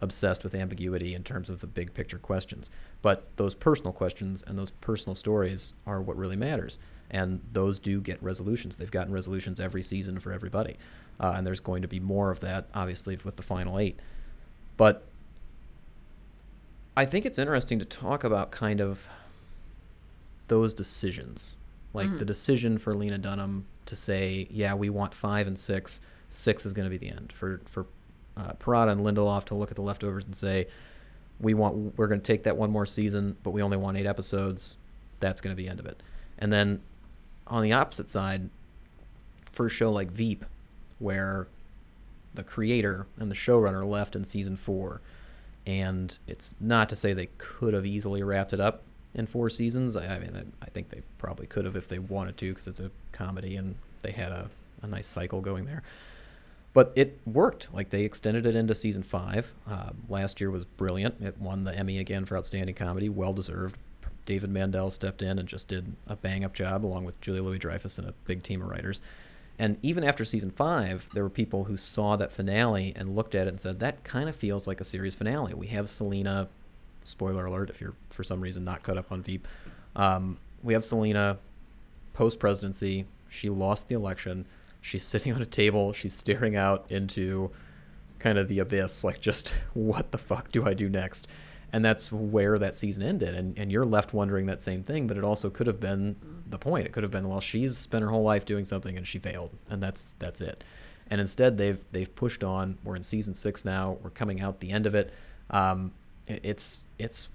obsessed 0.00 0.44
with 0.44 0.54
ambiguity 0.54 1.14
in 1.14 1.22
terms 1.22 1.48
of 1.48 1.60
the 1.60 1.66
big 1.66 1.94
picture 1.94 2.18
questions. 2.18 2.70
But 3.02 3.28
those 3.36 3.54
personal 3.54 3.92
questions 3.92 4.44
and 4.46 4.58
those 4.58 4.70
personal 4.70 5.14
stories 5.14 5.72
are 5.86 6.02
what 6.02 6.16
really 6.16 6.36
matters. 6.36 6.78
And 7.10 7.40
those 7.52 7.78
do 7.78 8.00
get 8.00 8.22
resolutions. 8.22 8.76
They've 8.76 8.90
gotten 8.90 9.12
resolutions 9.12 9.60
every 9.60 9.82
season 9.82 10.18
for 10.18 10.32
everybody. 10.32 10.76
Uh, 11.20 11.34
and 11.36 11.46
there's 11.46 11.60
going 11.60 11.82
to 11.82 11.88
be 11.88 12.00
more 12.00 12.30
of 12.30 12.40
that, 12.40 12.68
obviously, 12.74 13.18
with 13.24 13.36
the 13.36 13.42
final 13.42 13.78
eight. 13.78 13.98
But 14.76 15.06
I 16.96 17.04
think 17.04 17.24
it's 17.24 17.38
interesting 17.38 17.78
to 17.78 17.84
talk 17.84 18.24
about 18.24 18.50
kind 18.50 18.80
of 18.80 19.08
those 20.48 20.74
decisions. 20.74 21.56
Like 21.92 22.18
the 22.18 22.24
decision 22.24 22.76
for 22.78 22.94
Lena 22.94 23.18
Dunham 23.18 23.66
to 23.86 23.94
say, 23.94 24.48
yeah, 24.50 24.74
we 24.74 24.90
want 24.90 25.14
five 25.14 25.46
and 25.46 25.56
six. 25.56 26.00
Six 26.28 26.66
is 26.66 26.72
going 26.72 26.90
to 26.90 26.90
be 26.90 26.98
the 26.98 27.14
end. 27.14 27.32
For, 27.32 27.60
for 27.66 27.86
uh, 28.36 28.54
Perrotta 28.54 28.90
and 28.90 29.02
Lindelof 29.02 29.44
to 29.44 29.54
look 29.54 29.70
at 29.70 29.76
the 29.76 29.82
leftovers 29.82 30.24
and 30.24 30.34
say, 30.34 30.66
we 31.40 31.54
want 31.54 31.96
we're 31.96 32.08
going 32.08 32.20
to 32.20 32.26
take 32.26 32.44
that 32.44 32.56
one 32.56 32.70
more 32.70 32.86
season, 32.86 33.36
but 33.42 33.50
we 33.50 33.62
only 33.62 33.76
want 33.76 33.96
eight 33.96 34.06
episodes. 34.06 34.76
That's 35.20 35.40
going 35.40 35.54
to 35.54 35.56
be 35.56 35.64
the 35.64 35.70
end 35.70 35.80
of 35.80 35.86
it. 35.86 36.02
And 36.38 36.52
then 36.52 36.82
on 37.46 37.62
the 37.62 37.72
opposite 37.72 38.08
side, 38.08 38.50
for 39.52 39.66
a 39.66 39.70
show 39.70 39.90
like 39.90 40.10
Veep, 40.10 40.44
where 40.98 41.46
the 42.34 42.42
creator 42.42 43.06
and 43.18 43.30
the 43.30 43.36
showrunner 43.36 43.88
left 43.88 44.16
in 44.16 44.24
season 44.24 44.56
four, 44.56 45.00
and 45.66 46.18
it's 46.26 46.56
not 46.60 46.88
to 46.88 46.96
say 46.96 47.12
they 47.12 47.28
could 47.38 47.74
have 47.74 47.86
easily 47.86 48.22
wrapped 48.22 48.52
it 48.52 48.60
up 48.60 48.82
in 49.14 49.26
four 49.26 49.48
seasons. 49.50 49.96
I, 49.96 50.16
I 50.16 50.18
mean, 50.18 50.36
I, 50.36 50.64
I 50.64 50.70
think 50.70 50.90
they 50.90 51.02
probably 51.18 51.46
could 51.46 51.64
have 51.64 51.76
if 51.76 51.88
they 51.88 51.98
wanted 51.98 52.36
to, 52.38 52.50
because 52.50 52.66
it's 52.66 52.80
a 52.80 52.90
comedy 53.12 53.56
and 53.56 53.76
they 54.02 54.12
had 54.12 54.32
a, 54.32 54.50
a 54.82 54.86
nice 54.86 55.06
cycle 55.06 55.40
going 55.40 55.64
there 55.64 55.82
but 56.74 56.92
it 56.96 57.20
worked. 57.24 57.72
Like 57.72 57.88
they 57.88 58.04
extended 58.04 58.44
it 58.44 58.54
into 58.54 58.74
season 58.74 59.02
five. 59.02 59.54
Uh, 59.66 59.90
last 60.08 60.40
year 60.40 60.50
was 60.50 60.66
brilliant. 60.66 61.22
It 61.22 61.38
won 61.38 61.64
the 61.64 61.74
Emmy 61.74 61.98
again 61.98 62.26
for 62.26 62.36
outstanding 62.36 62.74
comedy, 62.74 63.08
well 63.08 63.32
deserved. 63.32 63.78
David 64.26 64.50
Mandel 64.50 64.90
stepped 64.90 65.22
in 65.22 65.38
and 65.38 65.48
just 65.48 65.68
did 65.68 65.94
a 66.06 66.16
bang 66.16 66.44
up 66.44 66.52
job, 66.52 66.84
along 66.84 67.04
with 67.04 67.20
Julia 67.20 67.42
Louis 67.42 67.58
Dreyfus 67.58 67.98
and 67.98 68.08
a 68.08 68.14
big 68.24 68.42
team 68.42 68.60
of 68.60 68.68
writers. 68.68 69.00
And 69.58 69.78
even 69.82 70.02
after 70.02 70.24
season 70.24 70.50
five, 70.50 71.08
there 71.14 71.22
were 71.22 71.30
people 71.30 71.64
who 71.64 71.76
saw 71.76 72.16
that 72.16 72.32
finale 72.32 72.92
and 72.96 73.14
looked 73.14 73.36
at 73.36 73.46
it 73.46 73.50
and 73.50 73.60
said, 73.60 73.78
"That 73.78 74.02
kind 74.02 74.28
of 74.28 74.34
feels 74.34 74.66
like 74.66 74.80
a 74.80 74.84
series 74.84 75.14
finale." 75.14 75.54
We 75.54 75.68
have 75.68 75.88
Selina. 75.88 76.48
Spoiler 77.04 77.46
alert: 77.46 77.70
if 77.70 77.80
you're 77.80 77.94
for 78.10 78.24
some 78.24 78.40
reason 78.40 78.64
not 78.64 78.82
caught 78.82 78.98
up 78.98 79.12
on 79.12 79.22
Veep, 79.22 79.46
um, 79.96 80.38
we 80.62 80.72
have 80.74 80.84
Selina 80.84 81.38
post 82.12 82.38
presidency. 82.38 83.06
She 83.28 83.48
lost 83.48 83.88
the 83.88 83.94
election. 83.94 84.46
She's 84.80 85.02
sitting 85.06 85.32
on 85.32 85.42
a 85.42 85.46
table. 85.46 85.92
She's 85.92 86.14
staring 86.14 86.56
out 86.56 86.86
into 86.90 87.50
kind 88.18 88.38
of 88.38 88.48
the 88.48 88.58
abyss 88.60 89.04
like 89.04 89.20
just 89.20 89.48
what 89.74 90.10
the 90.10 90.16
fuck 90.18 90.50
do 90.50 90.64
i 90.64 90.72
do 90.72 90.88
next? 90.88 91.28
And 91.72 91.84
that's 91.84 92.12
where 92.12 92.56
that 92.58 92.76
season 92.76 93.02
ended. 93.02 93.34
And, 93.34 93.58
and 93.58 93.70
you're 93.70 93.84
left 93.84 94.14
wondering 94.14 94.46
that 94.46 94.62
same 94.62 94.82
thing 94.84 95.06
but 95.08 95.18
it 95.18 95.24
also 95.24 95.50
could 95.50 95.66
have 95.66 95.80
been 95.80 96.16
the 96.46 96.56
point. 96.58 96.86
It 96.86 96.92
could 96.92 97.02
have 97.02 97.10
been 97.12 97.28
well 97.28 97.40
she's 97.40 97.76
spent 97.76 98.02
her 98.02 98.10
whole 98.10 98.22
life 98.22 98.44
doing 98.46 98.64
something 98.64 98.96
and 98.96 99.06
she 99.06 99.18
failed 99.18 99.50
and 99.68 99.82
that's 99.82 100.14
that's 100.20 100.40
it. 100.40 100.62
And 101.10 101.20
instead 101.20 101.58
they've 101.58 101.84
they've 101.92 102.14
pushed 102.14 102.42
on. 102.44 102.78
We're 102.84 102.96
in 102.96 103.02
season 103.02 103.34
six 103.34 103.64
now. 103.64 103.98
We're 104.02 104.10
coming 104.10 104.40
out 104.40 104.60
the 104.60 104.70
end 104.70 104.86
of 104.86 104.94
it. 104.94 105.12
Um, 105.50 105.92
it- 106.26 106.40
it's 106.44 106.83
it's 106.98 107.28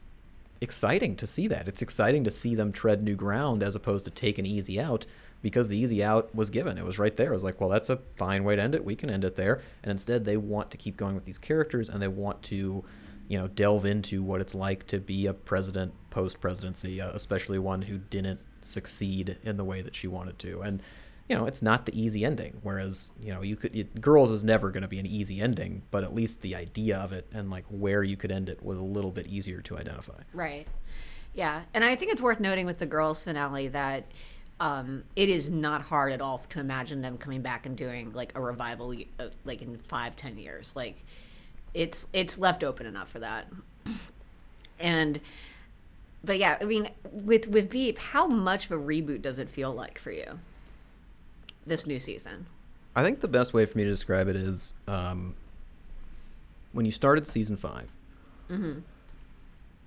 exciting 0.61 1.15
to 1.15 1.25
see 1.25 1.47
that 1.47 1.67
it's 1.69 1.81
exciting 1.81 2.23
to 2.25 2.31
see 2.31 2.53
them 2.53 2.71
tread 2.71 3.01
new 3.01 3.15
ground 3.15 3.63
as 3.63 3.75
opposed 3.75 4.03
to 4.05 4.11
take 4.11 4.37
an 4.37 4.45
easy 4.45 4.79
out 4.79 5.05
because 5.41 5.69
the 5.69 5.77
easy 5.77 6.03
out 6.03 6.33
was 6.35 6.49
given. 6.49 6.77
It 6.77 6.83
was 6.83 6.99
right 6.99 7.15
there. 7.15 7.29
It 7.29 7.33
was 7.33 7.45
like, 7.45 7.61
well, 7.61 7.69
that's 7.69 7.89
a 7.89 7.99
fine 8.17 8.43
way 8.43 8.57
to 8.57 8.61
end 8.61 8.75
it. 8.75 8.83
We 8.83 8.95
can 8.95 9.09
end 9.09 9.23
it 9.23 9.37
there. 9.37 9.61
And 9.83 9.91
instead, 9.91 10.25
they 10.25 10.35
want 10.35 10.69
to 10.71 10.77
keep 10.77 10.97
going 10.97 11.15
with 11.15 11.23
these 11.23 11.37
characters 11.37 11.87
and 11.87 12.01
they 12.01 12.09
want 12.09 12.43
to, 12.43 12.83
you 13.29 13.37
know, 13.37 13.47
delve 13.47 13.85
into 13.85 14.21
what 14.21 14.41
it's 14.41 14.53
like 14.53 14.85
to 14.87 14.99
be 14.99 15.27
a 15.27 15.33
president 15.33 15.93
post 16.09 16.41
presidency, 16.41 16.99
uh, 16.99 17.11
especially 17.11 17.57
one 17.57 17.83
who 17.83 17.97
didn't 17.97 18.41
succeed 18.59 19.37
in 19.43 19.55
the 19.55 19.63
way 19.63 19.81
that 19.81 19.95
she 19.95 20.07
wanted 20.07 20.37
to. 20.39 20.61
And, 20.61 20.83
you 21.29 21.35
know, 21.35 21.45
it's 21.45 21.61
not 21.61 21.85
the 21.85 21.99
easy 21.99 22.25
ending. 22.25 22.57
Whereas, 22.63 23.11
you 23.21 23.31
know, 23.31 23.43
you 23.43 23.55
could, 23.55 24.01
Girls 24.01 24.31
is 24.31 24.43
never 24.43 24.71
going 24.71 24.81
to 24.81 24.89
be 24.89 24.99
an 24.99 25.05
easy 25.05 25.39
ending, 25.39 25.83
but 25.91 26.03
at 26.03 26.13
least 26.13 26.41
the 26.41 26.55
idea 26.55 26.97
of 26.97 27.13
it 27.13 27.27
and 27.31 27.51
like 27.51 27.65
where 27.69 28.03
you 28.03 28.17
could 28.17 28.31
end 28.31 28.49
it 28.49 28.63
was 28.63 28.77
a 28.77 28.83
little 28.83 29.11
bit 29.11 29.27
easier 29.27 29.61
to 29.61 29.77
identify. 29.77 30.19
Right. 30.33 30.67
Yeah, 31.35 31.61
and 31.75 31.85
I 31.85 31.95
think 31.95 32.11
it's 32.11 32.21
worth 32.21 32.39
noting 32.39 32.65
with 32.65 32.79
the 32.79 32.87
girls' 32.87 33.21
finale 33.21 33.67
that 33.67 34.11
um, 34.59 35.03
it 35.15 35.29
is 35.29 35.51
not 35.51 35.83
hard 35.83 36.11
at 36.11 36.19
all 36.19 36.41
to 36.49 36.59
imagine 36.59 37.01
them 37.01 37.17
coming 37.17 37.41
back 37.41 37.67
and 37.67 37.77
doing 37.77 38.11
like 38.13 38.31
a 38.35 38.41
revival, 38.41 38.93
uh, 39.19 39.27
like 39.45 39.61
in 39.61 39.77
five, 39.77 40.15
ten 40.15 40.37
years. 40.37 40.75
Like, 40.75 41.05
it's 41.75 42.07
it's 42.13 42.39
left 42.39 42.63
open 42.63 42.87
enough 42.87 43.09
for 43.09 43.19
that. 43.19 43.47
And, 44.79 45.21
but 46.23 46.39
yeah, 46.39 46.57
I 46.59 46.63
mean, 46.63 46.89
with 47.11 47.47
with 47.47 47.69
Veep, 47.69 47.99
how 47.99 48.25
much 48.25 48.65
of 48.65 48.71
a 48.71 48.83
reboot 48.83 49.21
does 49.21 49.37
it 49.37 49.49
feel 49.49 49.71
like 49.71 49.99
for 49.99 50.11
you? 50.11 50.39
This 51.69 51.86
new 51.86 51.99
season. 51.99 52.47
I 52.95 53.03
think 53.03 53.21
the 53.21 53.27
best 53.27 53.53
way 53.53 53.63
for 53.67 53.77
me 53.77 53.84
to 53.84 53.89
describe 53.91 54.27
it 54.27 54.36
is 54.36 54.73
um, 54.88 55.36
when 56.71 56.84
you 56.84 56.91
started 56.91 57.27
season 57.27 57.58
5 57.58 57.88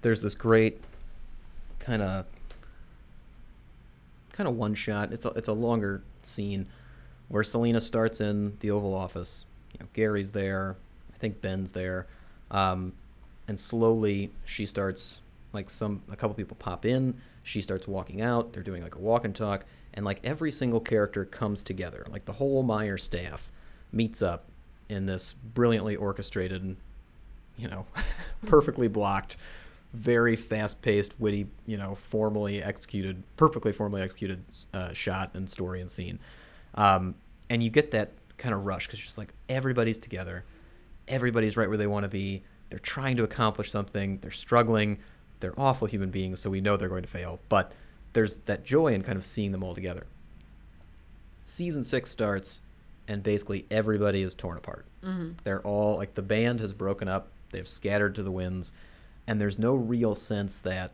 There's 0.02 0.22
this 0.22 0.36
great 0.36 0.80
kind 1.80 2.00
of 2.00 2.26
kind 4.32 4.48
of 4.48 4.54
one 4.56 4.74
shot. 4.74 5.12
It's 5.12 5.24
a 5.24 5.30
it's 5.30 5.48
a 5.48 5.52
longer 5.52 6.04
scene 6.22 6.68
where 7.26 7.42
Selina 7.42 7.80
starts 7.80 8.20
in 8.20 8.56
the 8.60 8.70
Oval 8.70 8.94
Office. 8.94 9.44
You 9.72 9.80
know, 9.80 9.88
Gary's 9.92 10.30
there. 10.30 10.76
I 11.12 11.16
think 11.18 11.40
Ben's 11.40 11.72
there, 11.72 12.06
um, 12.52 12.92
and 13.48 13.58
slowly 13.58 14.30
she 14.44 14.66
starts 14.66 15.20
like 15.52 15.68
some 15.68 16.02
a 16.12 16.14
couple 16.14 16.34
people 16.34 16.56
pop 16.60 16.86
in. 16.86 17.20
She 17.42 17.60
starts 17.60 17.88
walking 17.88 18.20
out. 18.22 18.52
They're 18.52 18.62
doing 18.62 18.84
like 18.84 18.94
a 18.94 19.00
walk 19.00 19.24
and 19.24 19.34
talk, 19.34 19.64
and 19.94 20.04
like 20.04 20.20
every 20.24 20.50
single 20.50 20.80
character 20.80 21.24
comes 21.24 21.62
together. 21.62 22.06
Like 22.10 22.24
the 22.24 22.32
whole 22.32 22.62
Meyer 22.62 22.98
staff 22.98 23.50
meets 23.92 24.22
up 24.22 24.44
in 24.88 25.06
this 25.06 25.34
brilliantly 25.54 25.96
orchestrated, 25.96 26.76
you 27.56 27.68
know, 27.68 27.86
perfectly 28.46 28.88
blocked 28.88 29.36
very 29.92 30.36
fast-paced, 30.36 31.18
witty, 31.20 31.46
you 31.66 31.76
know, 31.76 31.94
formally 31.94 32.62
executed, 32.62 33.22
perfectly 33.36 33.72
formally 33.72 34.02
executed 34.02 34.42
uh, 34.72 34.92
shot 34.92 35.30
and 35.34 35.48
story 35.50 35.80
and 35.80 35.90
scene. 35.90 36.18
Um, 36.74 37.14
and 37.50 37.62
you 37.62 37.70
get 37.70 37.90
that 37.90 38.12
kind 38.38 38.54
of 38.54 38.64
rush 38.64 38.86
because 38.86 39.00
just 39.00 39.18
like 39.18 39.34
everybody's 39.48 39.98
together, 39.98 40.44
everybody's 41.08 41.56
right 41.56 41.68
where 41.68 41.76
they 41.76 41.86
want 41.86 42.04
to 42.04 42.08
be. 42.08 42.42
They're 42.70 42.78
trying 42.78 43.18
to 43.18 43.24
accomplish 43.24 43.70
something. 43.70 44.18
They're 44.18 44.30
struggling. 44.30 44.98
They're 45.40 45.58
awful 45.60 45.86
human 45.86 46.10
beings, 46.10 46.40
so 46.40 46.48
we 46.48 46.62
know 46.62 46.76
they're 46.78 46.88
going 46.88 47.02
to 47.02 47.08
fail. 47.08 47.40
But 47.50 47.72
there's 48.12 48.36
that 48.46 48.64
joy 48.64 48.88
in 48.94 49.02
kind 49.02 49.16
of 49.16 49.24
seeing 49.24 49.52
them 49.52 49.62
all 49.62 49.74
together. 49.74 50.06
Season 51.44 51.84
six 51.84 52.10
starts, 52.10 52.60
and 53.08 53.22
basically 53.22 53.66
everybody 53.70 54.22
is 54.22 54.34
torn 54.34 54.56
apart. 54.56 54.86
Mm-hmm. 55.04 55.32
They're 55.44 55.62
all 55.62 55.96
like 55.96 56.14
the 56.14 56.22
band 56.22 56.60
has 56.60 56.72
broken 56.72 57.08
up. 57.08 57.28
They've 57.50 57.68
scattered 57.68 58.14
to 58.14 58.22
the 58.22 58.30
winds 58.30 58.72
and 59.26 59.40
there's 59.40 59.58
no 59.58 59.74
real 59.74 60.14
sense 60.14 60.60
that 60.62 60.90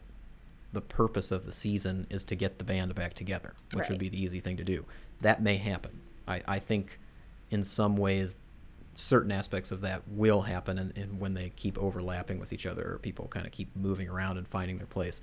the 0.73 0.81
purpose 0.81 1.31
of 1.33 1.47
the 1.47 1.53
season 1.53 2.07
is 2.11 2.25
to 2.25 2.35
get 2.35 2.59
the 2.59 2.65
band 2.65 2.95
back 2.95 3.15
together, 3.15 3.55
which 3.73 3.83
Right. 3.83 3.91
would 3.91 3.99
be 3.99 4.09
the 4.11 4.23
easy 4.23 4.41
thing 4.41 4.57
to 4.59 4.65
do. 4.65 4.85
That 5.23 5.41
may 5.43 5.57
happen. 5.57 6.01
I, 6.27 6.43
I 6.47 6.59
think 6.59 6.99
in 7.51 7.65
some 7.65 7.97
ways 7.97 8.37
certain 8.95 9.31
aspects 9.33 9.71
of 9.71 9.81
that 9.83 10.03
will 10.09 10.43
happen 10.43 10.79
and, 10.79 10.97
and 10.99 11.21
when 11.21 11.33
they 11.35 11.51
keep 11.57 11.79
overlapping 11.79 12.39
with 12.39 12.53
each 12.53 12.67
other 12.67 12.93
or 12.95 12.99
people 12.99 13.29
kind 13.29 13.47
of 13.47 13.53
keep 13.53 13.75
moving 13.77 14.09
around 14.09 14.37
and 14.37 14.47
finding 14.49 14.77
their 14.79 14.87
place. 14.87 15.21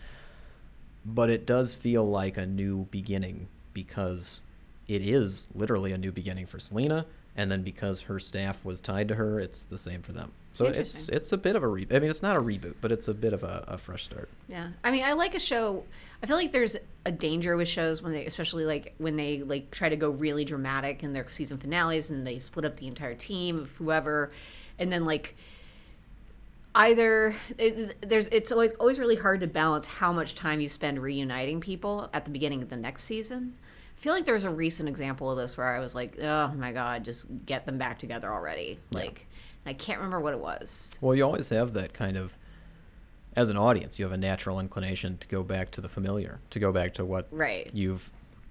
But 1.05 1.29
it 1.29 1.45
does 1.45 1.75
feel 1.75 2.07
like 2.09 2.37
a 2.37 2.45
new 2.45 2.85
beginning 2.91 3.47
because 3.73 4.41
it 4.87 5.01
is 5.01 5.47
literally 5.53 5.91
a 5.91 5.97
new 5.97 6.11
beginning 6.11 6.47
for 6.47 6.59
Selina, 6.59 7.05
and 7.35 7.51
then 7.51 7.61
because 7.61 8.03
her 8.03 8.19
staff 8.19 8.65
was 8.65 8.81
tied 8.81 9.07
to 9.09 9.15
her, 9.15 9.39
it's 9.39 9.65
the 9.65 9.77
same 9.77 10.01
for 10.01 10.13
them. 10.13 10.31
So 10.53 10.67
it's 10.67 11.09
it's 11.09 11.33
a 11.33 11.37
bit 11.37 11.57
of 11.57 11.63
a 11.63 11.67
re. 11.67 11.85
I 11.91 11.99
mean, 11.99 12.09
it's 12.09 12.23
not 12.23 12.37
a 12.37 12.41
reboot, 12.41 12.75
but 12.79 12.89
it's 12.89 13.09
a 13.09 13.13
bit 13.13 13.33
of 13.33 13.43
a, 13.43 13.65
a 13.67 13.77
fresh 13.77 14.05
start. 14.05 14.29
Yeah, 14.47 14.69
I 14.85 14.91
mean, 14.91 15.03
I 15.03 15.11
like 15.11 15.35
a 15.35 15.39
show. 15.39 15.83
I 16.23 16.27
feel 16.27 16.37
like 16.37 16.53
there's 16.53 16.77
a 17.05 17.11
danger 17.11 17.57
with 17.57 17.67
shows 17.67 18.01
when 18.01 18.13
they, 18.13 18.25
especially 18.25 18.63
like 18.63 18.95
when 18.97 19.17
they 19.17 19.43
like 19.43 19.69
try 19.71 19.89
to 19.89 19.97
go 19.97 20.11
really 20.11 20.45
dramatic 20.45 21.03
in 21.03 21.11
their 21.11 21.29
season 21.29 21.57
finales 21.57 22.09
and 22.09 22.25
they 22.25 22.39
split 22.39 22.63
up 22.63 22.77
the 22.77 22.87
entire 22.87 23.15
team 23.15 23.59
of 23.59 23.71
whoever, 23.71 24.31
and 24.79 24.89
then 24.89 25.03
like 25.03 25.35
either 26.75 27.35
it, 27.57 28.01
there's 28.07 28.27
it's 28.27 28.51
always 28.51 28.71
always 28.73 28.99
really 28.99 29.15
hard 29.15 29.39
to 29.39 29.47
balance 29.47 29.87
how 29.87 30.11
much 30.11 30.35
time 30.35 30.59
you 30.59 30.67
spend 30.69 31.01
reuniting 31.01 31.61
people 31.61 32.09
at 32.13 32.25
the 32.25 32.31
beginning 32.31 32.61
of 32.61 32.69
the 32.69 32.77
next 32.77 33.05
season. 33.05 33.55
I 33.97 33.99
feel 33.99 34.13
like 34.13 34.25
there 34.25 34.33
was 34.33 34.43
a 34.43 34.49
recent 34.49 34.89
example 34.89 35.31
of 35.31 35.37
this 35.37 35.55
where 35.57 35.73
I 35.73 35.79
was 35.79 35.95
like, 35.95 36.19
oh 36.21 36.49
my 36.57 36.71
god, 36.73 37.05
just 37.05 37.27
get 37.45 37.65
them 37.65 37.77
back 37.77 37.97
together 37.97 38.31
already. 38.31 38.77
Like, 38.91 39.25
and 39.65 39.69
I 39.69 39.73
can't 39.73 39.99
remember 39.99 40.19
what 40.19 40.33
it 40.33 40.39
was. 40.39 40.97
Well, 41.01 41.15
you 41.15 41.23
always 41.23 41.49
have 41.49 41.73
that 41.73 41.93
kind 41.93 42.17
of. 42.17 42.37
As 43.37 43.49
an 43.49 43.57
audience, 43.57 43.99
you 43.99 44.05
have 44.05 44.13
a 44.13 44.17
natural 44.17 44.61
inclination 44.61 45.17
to 45.17 45.27
go 45.27 45.43
back 45.43 45.69
to 45.71 45.81
the 45.81 45.89
familiar, 45.89 46.39
to 46.51 46.59
go 46.59 46.71
back 46.71 46.93
to 46.93 47.03
what 47.03 47.27
Right. 47.31 47.69
you've 47.73 48.09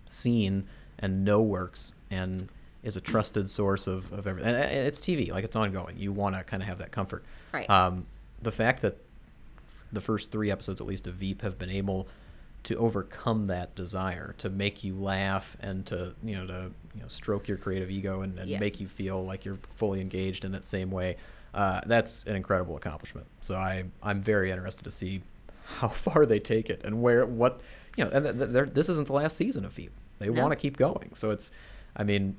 seen 0.09 0.67
and 0.99 1.25
know 1.25 1.41
works 1.41 1.93
and 2.11 2.51
is 2.83 2.95
a 2.95 3.01
trusted 3.01 3.49
source 3.49 3.87
of, 3.87 4.13
of 4.13 4.27
everything. 4.27 4.55
And 4.55 4.87
it's 4.87 5.01
TV, 5.01 5.31
like 5.31 5.43
it's 5.43 5.57
ongoing. 5.57 5.97
You 5.97 6.13
want 6.13 6.37
to 6.37 6.45
kind 6.45 6.63
of 6.63 6.69
have 6.69 6.79
that 6.79 6.91
comfort. 6.93 7.25
Right. 7.51 7.69
Um, 7.71 8.05
the 8.45 8.53
fact 8.53 8.83
that 8.83 8.97
the 9.93 10.01
first 10.01 10.31
three 10.31 10.51
episodes, 10.51 10.81
at 10.81 10.87
least 10.87 11.07
of 11.07 11.15
Veep, 11.15 11.43
have 11.43 11.59
been 11.59 11.71
able 11.71 12.09
to 12.65 12.77
overcome 12.77 13.47
that 13.49 13.75
desire 13.75 14.35
to 14.39 14.49
make 14.49 14.83
you 14.83 14.95
laugh 14.95 15.55
and 15.61 15.85
to 15.87 16.15
you 16.23 16.35
know 16.37 16.47
to 16.47 16.71
you 16.95 17.03
know 17.03 17.09
stroke 17.09 17.47
your 17.47 17.59
creative 17.59 17.91
ego 17.91 18.23
and, 18.23 18.39
and 18.39 18.49
Yeah. 18.49 18.59
make 18.59 18.81
you 18.81 18.89
feel 18.89 19.23
like 19.25 19.45
you're 19.45 19.59
fully 19.77 20.01
engaged 20.01 20.45
in 20.45 20.53
that 20.53 20.65
same 20.65 20.91
way. 20.91 21.17
Uh, 21.53 21.81
that's 21.87 22.25
an 22.25 22.35
incredible 22.37 22.77
accomplishment. 22.77 23.27
So 23.43 23.55
I 23.55 23.85
I'm 24.03 24.21
very 24.23 24.51
interested 24.51 24.85
to 24.85 24.91
see 24.91 25.23
how 25.65 25.89
far 26.07 26.25
they 26.27 26.39
take 26.41 26.71
it 26.71 26.81
and 26.85 27.03
where 27.03 27.27
what 27.27 27.61
you 27.97 28.05
know. 28.05 28.11
And 28.11 28.39
th- 28.39 28.53
th- 28.53 28.69
this 28.75 28.89
isn't 28.89 29.07
the 29.09 29.13
last 29.13 29.37
season 29.37 29.65
of 29.65 29.73
Veep. 29.73 29.93
They 30.19 30.29
No. 30.29 30.41
want 30.43 30.53
to 30.53 30.59
keep 30.59 30.77
going. 30.77 31.11
So 31.15 31.31
it's 31.31 31.53
I 31.97 32.03
mean 32.03 32.37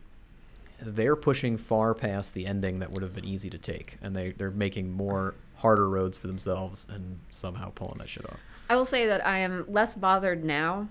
they're 0.82 1.15
pushing 1.15 1.56
far 1.56 1.94
past 1.94 2.34
the 2.34 2.46
ending 2.46 2.80
that 2.80 2.91
would 2.91 3.02
have 3.04 3.13
been 3.13 3.24
easy 3.26 3.50
to 3.52 3.58
take, 3.58 3.98
and 4.02 4.15
they 4.15 4.32
they're 4.32 4.52
making 4.52 4.91
more 4.91 5.36
harder 5.58 5.89
roads 5.89 6.18
for 6.18 6.28
themselves 6.28 6.88
and 6.89 7.20
somehow 7.32 7.72
pulling 7.76 7.98
that 8.00 8.10
shit 8.10 8.26
off. 8.26 8.39
I 8.70 8.76
will 8.76 8.86
say 8.86 9.06
that 9.08 9.26
I 9.26 9.39
am 9.39 9.65
less 9.68 9.94
bothered 9.94 10.44
now 10.44 10.88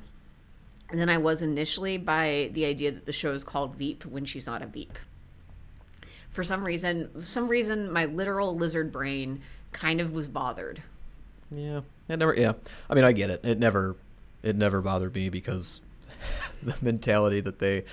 than 0.93 1.09
I 1.09 1.19
was 1.19 1.43
initially 1.43 1.99
by 1.99 2.51
the 2.53 2.65
idea 2.65 2.93
that 2.93 3.07
the 3.07 3.13
show 3.13 3.33
is 3.33 3.45
called 3.45 3.77
Veep 3.77 4.05
when 4.05 4.25
she's 4.25 4.47
not 4.47 4.63
a 4.63 4.67
Veep. 4.67 4.99
For 6.31 6.43
some 6.43 6.65
reason, 6.65 7.23
some 7.23 7.49
reason, 7.49 7.93
my 7.93 8.07
literal 8.07 8.57
lizard 8.57 8.93
brain 8.93 9.41
kind 9.73 10.01
of 10.01 10.13
was 10.13 10.29
bothered. 10.29 10.83
Yeah, 11.51 11.83
it 12.09 12.19
never. 12.19 12.35
Yeah, 12.35 12.55
I 12.91 12.95
mean, 12.95 13.05
I 13.05 13.13
get 13.13 13.31
it. 13.31 13.45
It 13.45 13.59
never, 13.59 13.97
it 14.43 14.57
never 14.57 14.81
bothered 14.81 15.15
me 15.15 15.29
because 15.29 15.81
the 16.63 16.75
mentality 16.83 17.41
that 17.41 17.61
they 17.61 17.85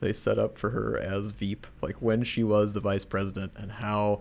they 0.00 0.12
set 0.12 0.38
up 0.38 0.58
for 0.58 0.70
her 0.70 0.98
as 0.98 1.30
Veep, 1.30 1.66
like 1.82 1.96
when 1.96 2.24
she 2.24 2.42
was 2.42 2.72
the 2.72 2.80
vice 2.80 3.04
president, 3.04 3.52
and 3.56 3.70
how 3.70 4.20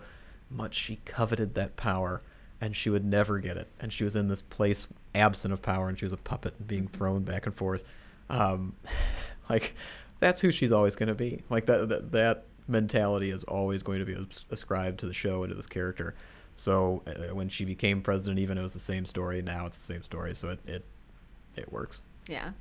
much 0.50 0.76
she 0.76 0.98
coveted 1.06 1.56
that 1.56 1.76
power, 1.76 2.22
and 2.62 2.76
she 2.76 2.90
would 2.90 3.06
never 3.06 3.40
get 3.40 3.58
it, 3.58 3.68
and 3.80 3.92
she 3.94 4.04
was 4.04 4.16
in 4.16 4.28
this 4.28 4.42
place 4.42 4.88
absent 5.16 5.54
of 5.54 5.62
power, 5.62 5.90
and 5.90 5.98
she 5.98 6.06
was 6.06 6.14
a 6.14 6.18
puppet 6.18 6.68
being 6.68 6.88
thrown 6.88 7.24
back 7.24 7.46
and 7.46 7.56
forth. 7.56 7.84
Um, 8.30 8.76
like 9.50 9.76
that's 10.20 10.42
who 10.42 10.52
she's 10.52 10.72
always 10.72 10.96
going 10.96 11.08
to 11.08 11.16
be. 11.16 11.44
Like 11.50 11.66
that, 11.68 11.90
that 11.90 12.12
that 12.12 12.46
mentality 12.68 13.32
is 13.32 13.44
always 13.46 13.84
going 13.84 14.00
to 14.00 14.06
be 14.06 14.16
ascribed 14.52 15.00
to 15.00 15.08
the 15.08 15.14
show 15.14 15.44
and 15.44 15.50
to 15.50 15.56
this 15.56 15.68
character. 15.68 16.16
So 16.56 17.04
uh, 17.08 17.34
when 17.34 17.50
she 17.50 17.66
became 17.66 18.02
president, 18.02 18.40
even 18.40 18.58
it 18.58 18.62
was 18.62 18.74
the 18.74 18.80
same 18.80 19.06
story. 19.06 19.42
Now 19.42 19.66
it's 19.66 19.78
the 19.78 19.94
same 19.94 20.04
story. 20.04 20.36
So 20.36 20.50
it 20.50 20.60
it, 20.68 20.86
it 21.56 21.72
works. 21.72 22.02
Yeah. 22.28 22.52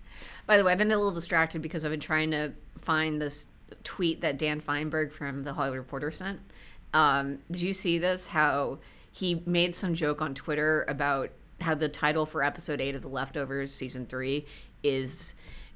By 0.46 0.56
the 0.56 0.64
way, 0.64 0.72
I've 0.72 0.78
been 0.78 0.90
a 0.90 0.96
little 0.96 1.12
distracted 1.12 1.60
because 1.60 1.84
I've 1.84 1.90
been 1.90 2.00
trying 2.00 2.30
to 2.30 2.52
find 2.80 3.20
this 3.20 3.46
tweet 3.84 4.22
that 4.22 4.38
Dan 4.38 4.60
Fienberg 4.60 5.12
from 5.12 5.42
the 5.42 5.52
Hollywood 5.52 5.78
Reporter 5.78 6.10
sent. 6.10 6.40
Um, 6.94 7.38
did 7.50 7.62
you 7.62 7.72
see 7.72 7.98
this? 7.98 8.26
How 8.26 8.78
he 9.12 9.42
made 9.46 9.74
some 9.74 9.94
joke 9.94 10.22
on 10.22 10.34
Twitter 10.34 10.84
about 10.88 11.30
how 11.60 11.74
the 11.74 11.88
title 11.88 12.24
for 12.24 12.42
episode 12.42 12.80
eight 12.80 12.94
of 12.94 13.02
The 13.02 13.08
Leftovers 13.08 13.74
season 13.74 14.06
three 14.06 14.46
is 14.82 15.34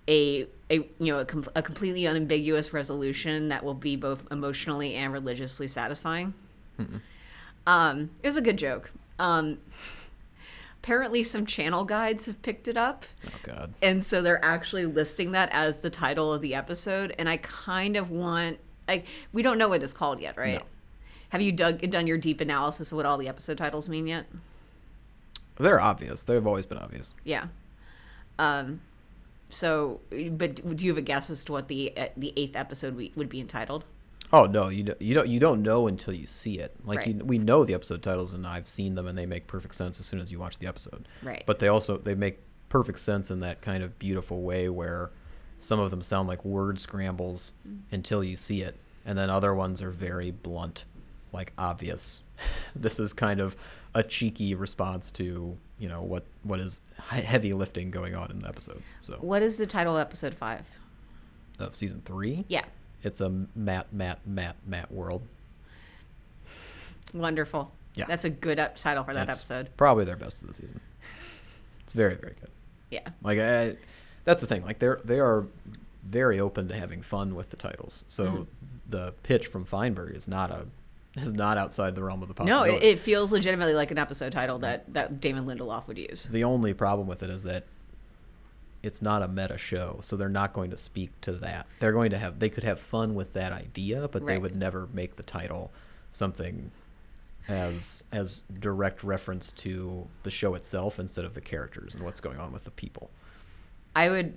a 0.09 0.47
a 0.71 0.77
you 0.77 1.13
know 1.13 1.19
a, 1.21 1.25
com- 1.25 1.49
a 1.55 1.63
completely 1.63 2.07
unambiguous 2.07 2.73
resolution 2.73 3.49
that 3.49 3.65
will 3.65 3.75
be 3.75 3.97
both 3.97 4.27
emotionally 4.31 4.95
and 4.95 5.13
religiously 5.13 5.69
satisfying. 5.69 6.35
Um, 7.67 8.11
it 8.23 8.27
was 8.27 8.37
a 8.37 8.41
good 8.41 8.57
joke. 8.57 8.91
Um, 9.19 9.59
apparently, 10.83 11.23
some 11.23 11.47
channel 11.47 11.85
guides 11.85 12.27
have 12.27 12.43
picked 12.43 12.67
it 12.67 12.77
up. 12.77 13.05
Oh 13.27 13.39
God. 13.45 13.75
And 13.83 14.05
so 14.05 14.21
they're 14.21 14.45
actually 14.45 14.87
listing 14.87 15.33
that 15.33 15.49
as 15.53 15.81
the 15.81 15.91
title 15.91 16.33
of 16.33 16.43
the 16.43 16.55
episode. 16.55 17.15
And 17.19 17.29
I 17.29 17.37
kind 17.37 17.97
of 17.97 18.11
want, 18.11 18.59
like, 18.89 19.07
we 19.33 19.43
don't 19.43 19.59
know 19.59 19.69
what 19.69 19.83
it's 19.83 19.93
called 19.93 20.21
yet, 20.21 20.37
right? 20.37 20.59
No. 20.59 20.67
Have 21.33 21.41
you 21.41 21.51
dug, 21.51 21.81
done 21.89 22.07
your 22.07 22.19
deep 22.19 22.43
analysis 22.43 22.93
of 22.93 22.97
what 22.97 23.07
all 23.07 23.17
the 23.17 23.27
episode 23.27 23.57
titles 23.57 23.89
mean 23.89 24.07
yet? 24.07 24.27
They're 25.59 25.81
obvious. 25.81 26.21
They've 26.21 26.47
always 26.47 26.67
been 26.67 26.77
obvious. 26.77 27.15
Yeah. 27.25 27.47
Um, 28.39 28.83
so, 29.49 30.01
but 30.11 30.77
do 30.77 30.85
you 30.85 30.91
have 30.91 30.99
a 30.99 31.03
guess 31.03 31.31
as 31.31 31.43
to 31.45 31.53
what 31.53 31.69
the 31.69 31.97
uh, 31.97 32.09
the 32.19 32.35
eighth 32.37 32.55
episode 32.55 32.97
we, 32.97 33.13
would 33.17 33.31
be 33.31 33.41
entitled? 33.41 33.85
Oh 34.31 34.45
no, 34.45 34.69
you 34.69 34.83
don't, 34.83 35.01
you 35.01 35.15
don't 35.15 35.29
you 35.29 35.41
don't 35.41 35.63
know 35.63 35.87
until 35.87 36.13
you 36.13 36.27
see 36.27 36.59
it. 36.59 36.77
Like 36.85 36.99
Right. 36.99 37.17
you, 37.17 37.25
we 37.25 37.39
know 37.39 37.65
the 37.65 37.73
episode 37.73 38.03
titles, 38.03 38.35
and 38.35 38.47
I've 38.47 38.69
seen 38.69 38.95
them, 38.95 39.07
and 39.07 39.17
they 39.17 39.25
make 39.25 39.47
perfect 39.47 39.75
sense 39.75 40.01
as 40.01 40.05
soon 40.05 40.21
as 40.21 40.31
you 40.31 40.39
watch 40.39 40.59
the 40.59 40.67
episode. 40.67 41.09
Right. 41.23 41.45
But 41.47 41.61
they 41.61 41.69
also 41.69 41.97
they 41.97 42.15
make 42.15 42.41
perfect 42.69 42.99
sense 42.99 43.31
in 43.31 43.41
that 43.41 43.63
kind 43.63 43.83
of 43.83 43.99
beautiful 43.99 44.43
way 44.43 44.69
where 44.69 45.13
some 45.59 45.81
of 45.81 45.91
them 45.91 46.03
sound 46.03 46.29
like 46.29 46.45
word 46.45 46.79
scrambles 46.79 47.55
until 47.91 48.23
you 48.23 48.37
see 48.37 48.61
it, 48.61 48.79
and 49.07 49.17
then 49.17 49.31
other 49.31 49.55
ones 49.55 49.81
are 49.81 49.91
very 49.91 50.31
blunt, 50.31 50.85
like 51.33 51.53
obvious. 51.59 52.23
this 52.77 52.99
is 53.01 53.13
kind 53.13 53.41
of 53.41 53.57
a 53.95 54.03
cheeky 54.03 54.55
response 54.55 55.11
to 55.13 55.57
you 55.79 55.89
know 55.89 56.03
what 56.03 56.25
what 56.45 56.61
is 56.61 56.81
heavy 57.09 57.53
lifting 57.53 57.91
going 57.91 58.15
on 58.15 58.31
in 58.31 58.39
the 58.41 58.49
episodes. 58.49 58.97
So 59.03 59.15
What 59.21 59.43
is 59.43 59.57
the 59.59 59.67
title 59.67 59.97
of 59.97 60.01
episode 60.01 60.35
five? 60.35 60.67
of 61.59 61.75
season 61.75 62.01
three, 62.05 62.45
Yeah. 62.49 62.65
it's 63.03 63.21
a 63.21 63.29
Matt 63.55 63.93
Matt 63.93 64.27
Matt 64.27 64.57
Matt 64.67 64.91
world. 64.91 65.23
Wonderful. 67.15 67.73
Yeah. 67.95 68.07
That's 68.07 68.25
a 68.25 68.31
good 68.31 68.59
up 68.59 68.77
title 68.77 69.05
for 69.05 69.13
that 69.15 69.27
That's 69.27 69.41
episode. 69.41 69.69
Probably 69.77 70.05
their 70.05 70.17
best 70.17 70.41
of 70.43 70.49
the 70.49 70.55
season. 70.55 70.81
It's 71.85 71.93
very 71.93 72.15
very 72.15 72.35
good. 72.41 72.51
Yeah. 72.91 73.09
Like 73.23 73.39
I, 73.39 73.77
that's 74.25 74.41
the 74.41 74.47
thing. 74.47 74.65
Like 74.65 74.79
they're 74.79 75.01
they 75.05 75.21
are 75.21 75.47
very 76.05 76.41
open 76.41 76.69
to 76.69 76.75
having 76.75 77.03
fun 77.03 77.35
with 77.35 77.51
the 77.51 77.57
titles. 77.57 78.05
So 78.09 78.25
Mm-hmm. 78.25 78.43
the 78.89 79.15
pitch 79.23 79.47
from 79.47 79.65
Fienberg 79.67 80.17
is 80.17 80.27
not 80.27 80.51
a 80.51 80.67
is 81.17 81.33
not 81.33 81.59
outside 81.59 81.95
the 81.95 82.03
realm 82.03 82.23
of 82.23 82.29
the 82.35 82.45
No, 82.45 82.59
possibility. 82.61 82.87
it, 82.87 82.93
it 82.95 82.99
feels 82.99 83.33
legitimately 83.33 83.75
like 83.75 83.91
an 83.91 83.99
episode 83.99 84.33
title 84.33 84.59
that, 84.61 84.93
that 84.95 85.21
Damon 85.21 85.47
Lindelof 85.47 85.87
would 85.87 85.99
use. 85.99 86.25
the 86.25 86.45
only 86.45 86.73
problem 86.75 87.07
with 87.07 87.23
it 87.23 87.31
is 87.31 87.43
that 87.43 87.65
it's 88.83 89.01
not 89.03 89.23
a 89.23 89.29
meta 89.29 89.57
show, 89.59 90.01
so 90.03 90.17
they're 90.17 90.29
not 90.29 90.53
going 90.53 90.71
to 90.71 90.77
speak 90.77 91.11
to 91.21 91.33
that. 91.33 91.67
They're 91.79 91.93
going 91.93 92.11
to 92.11 92.19
have 92.19 92.41
they 92.41 92.49
could 92.49 92.65
have 92.65 92.81
fun 92.81 93.15
with 93.15 93.33
that 93.35 93.53
idea, 93.53 94.09
but 94.09 94.27
they 94.27 94.33
Right. 94.35 94.43
would 94.43 94.57
never 94.57 94.89
make 94.93 95.17
the 95.17 95.23
title 95.23 95.71
something 96.11 96.73
as 97.49 98.03
as 98.11 98.43
direct 98.59 99.05
reference 99.05 99.53
to 99.53 100.09
the 100.25 100.31
show 100.31 100.55
itself 100.55 100.99
instead 100.99 101.25
of 101.25 101.35
the 101.35 101.41
characters 101.41 101.95
and 101.95 102.03
what's 102.03 102.21
going 102.21 102.39
on 102.39 102.53
with 102.53 102.65
the 102.65 102.71
people. 102.73 103.11
I 103.95 104.09
would. 104.09 104.37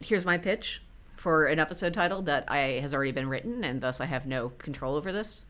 Here's 0.00 0.24
my 0.24 0.38
pitch 0.38 0.82
for 1.16 1.46
an 1.46 1.58
episode 1.58 1.92
title 1.92 2.22
that 2.22 2.44
I 2.50 2.78
has 2.80 2.94
already 2.94 3.12
been 3.12 3.28
written, 3.28 3.64
and 3.64 3.80
thus 3.80 4.00
I 4.00 4.06
have 4.06 4.24
no 4.26 4.50
control 4.50 4.94
over 4.96 5.12
this. 5.12 5.42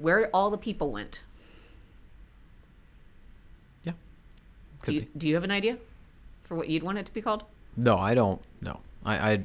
Where 0.00 0.30
all 0.34 0.50
the 0.50 0.58
people 0.58 0.90
went. 0.90 1.20
Yeah. 3.84 3.92
Do 4.86 4.94
you, 4.94 5.00
be. 5.02 5.08
do 5.16 5.28
you 5.28 5.34
have 5.34 5.44
an 5.44 5.50
idea 5.50 5.76
for 6.42 6.56
what 6.56 6.68
you'd 6.68 6.82
want 6.82 6.98
it 6.98 7.06
to 7.06 7.12
be 7.12 7.20
called? 7.20 7.44
No, 7.76 7.98
I 7.98 8.14
don't. 8.14 8.40
No, 8.60 8.80
I, 9.04 9.32
I, 9.32 9.44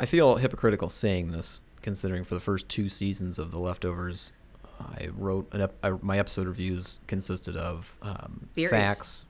I 0.00 0.06
feel 0.06 0.36
hypocritical 0.36 0.88
saying 0.88 1.30
this, 1.32 1.60
considering 1.82 2.24
for 2.24 2.34
the 2.34 2.40
first 2.40 2.68
two 2.68 2.88
seasons 2.88 3.38
of 3.38 3.50
The 3.50 3.58
Leftovers, 3.58 4.32
I 4.80 5.08
wrote 5.16 5.48
an 5.52 5.62
ep- 5.62 5.74
I, 5.82 5.90
my 6.02 6.18
episode 6.18 6.48
reviews 6.48 6.98
consisted 7.06 7.56
of 7.56 7.94
um, 8.02 8.48
facts, 8.56 9.24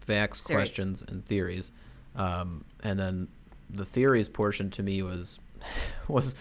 facts, 0.00 0.42
Sorry. 0.42 0.56
questions, 0.56 1.04
and 1.06 1.24
theories, 1.26 1.72
um, 2.14 2.64
and 2.82 2.98
then 2.98 3.28
the 3.68 3.84
theories 3.84 4.28
portion 4.28 4.70
to 4.70 4.82
me 4.82 5.02
was 5.02 5.38
was 6.08 6.34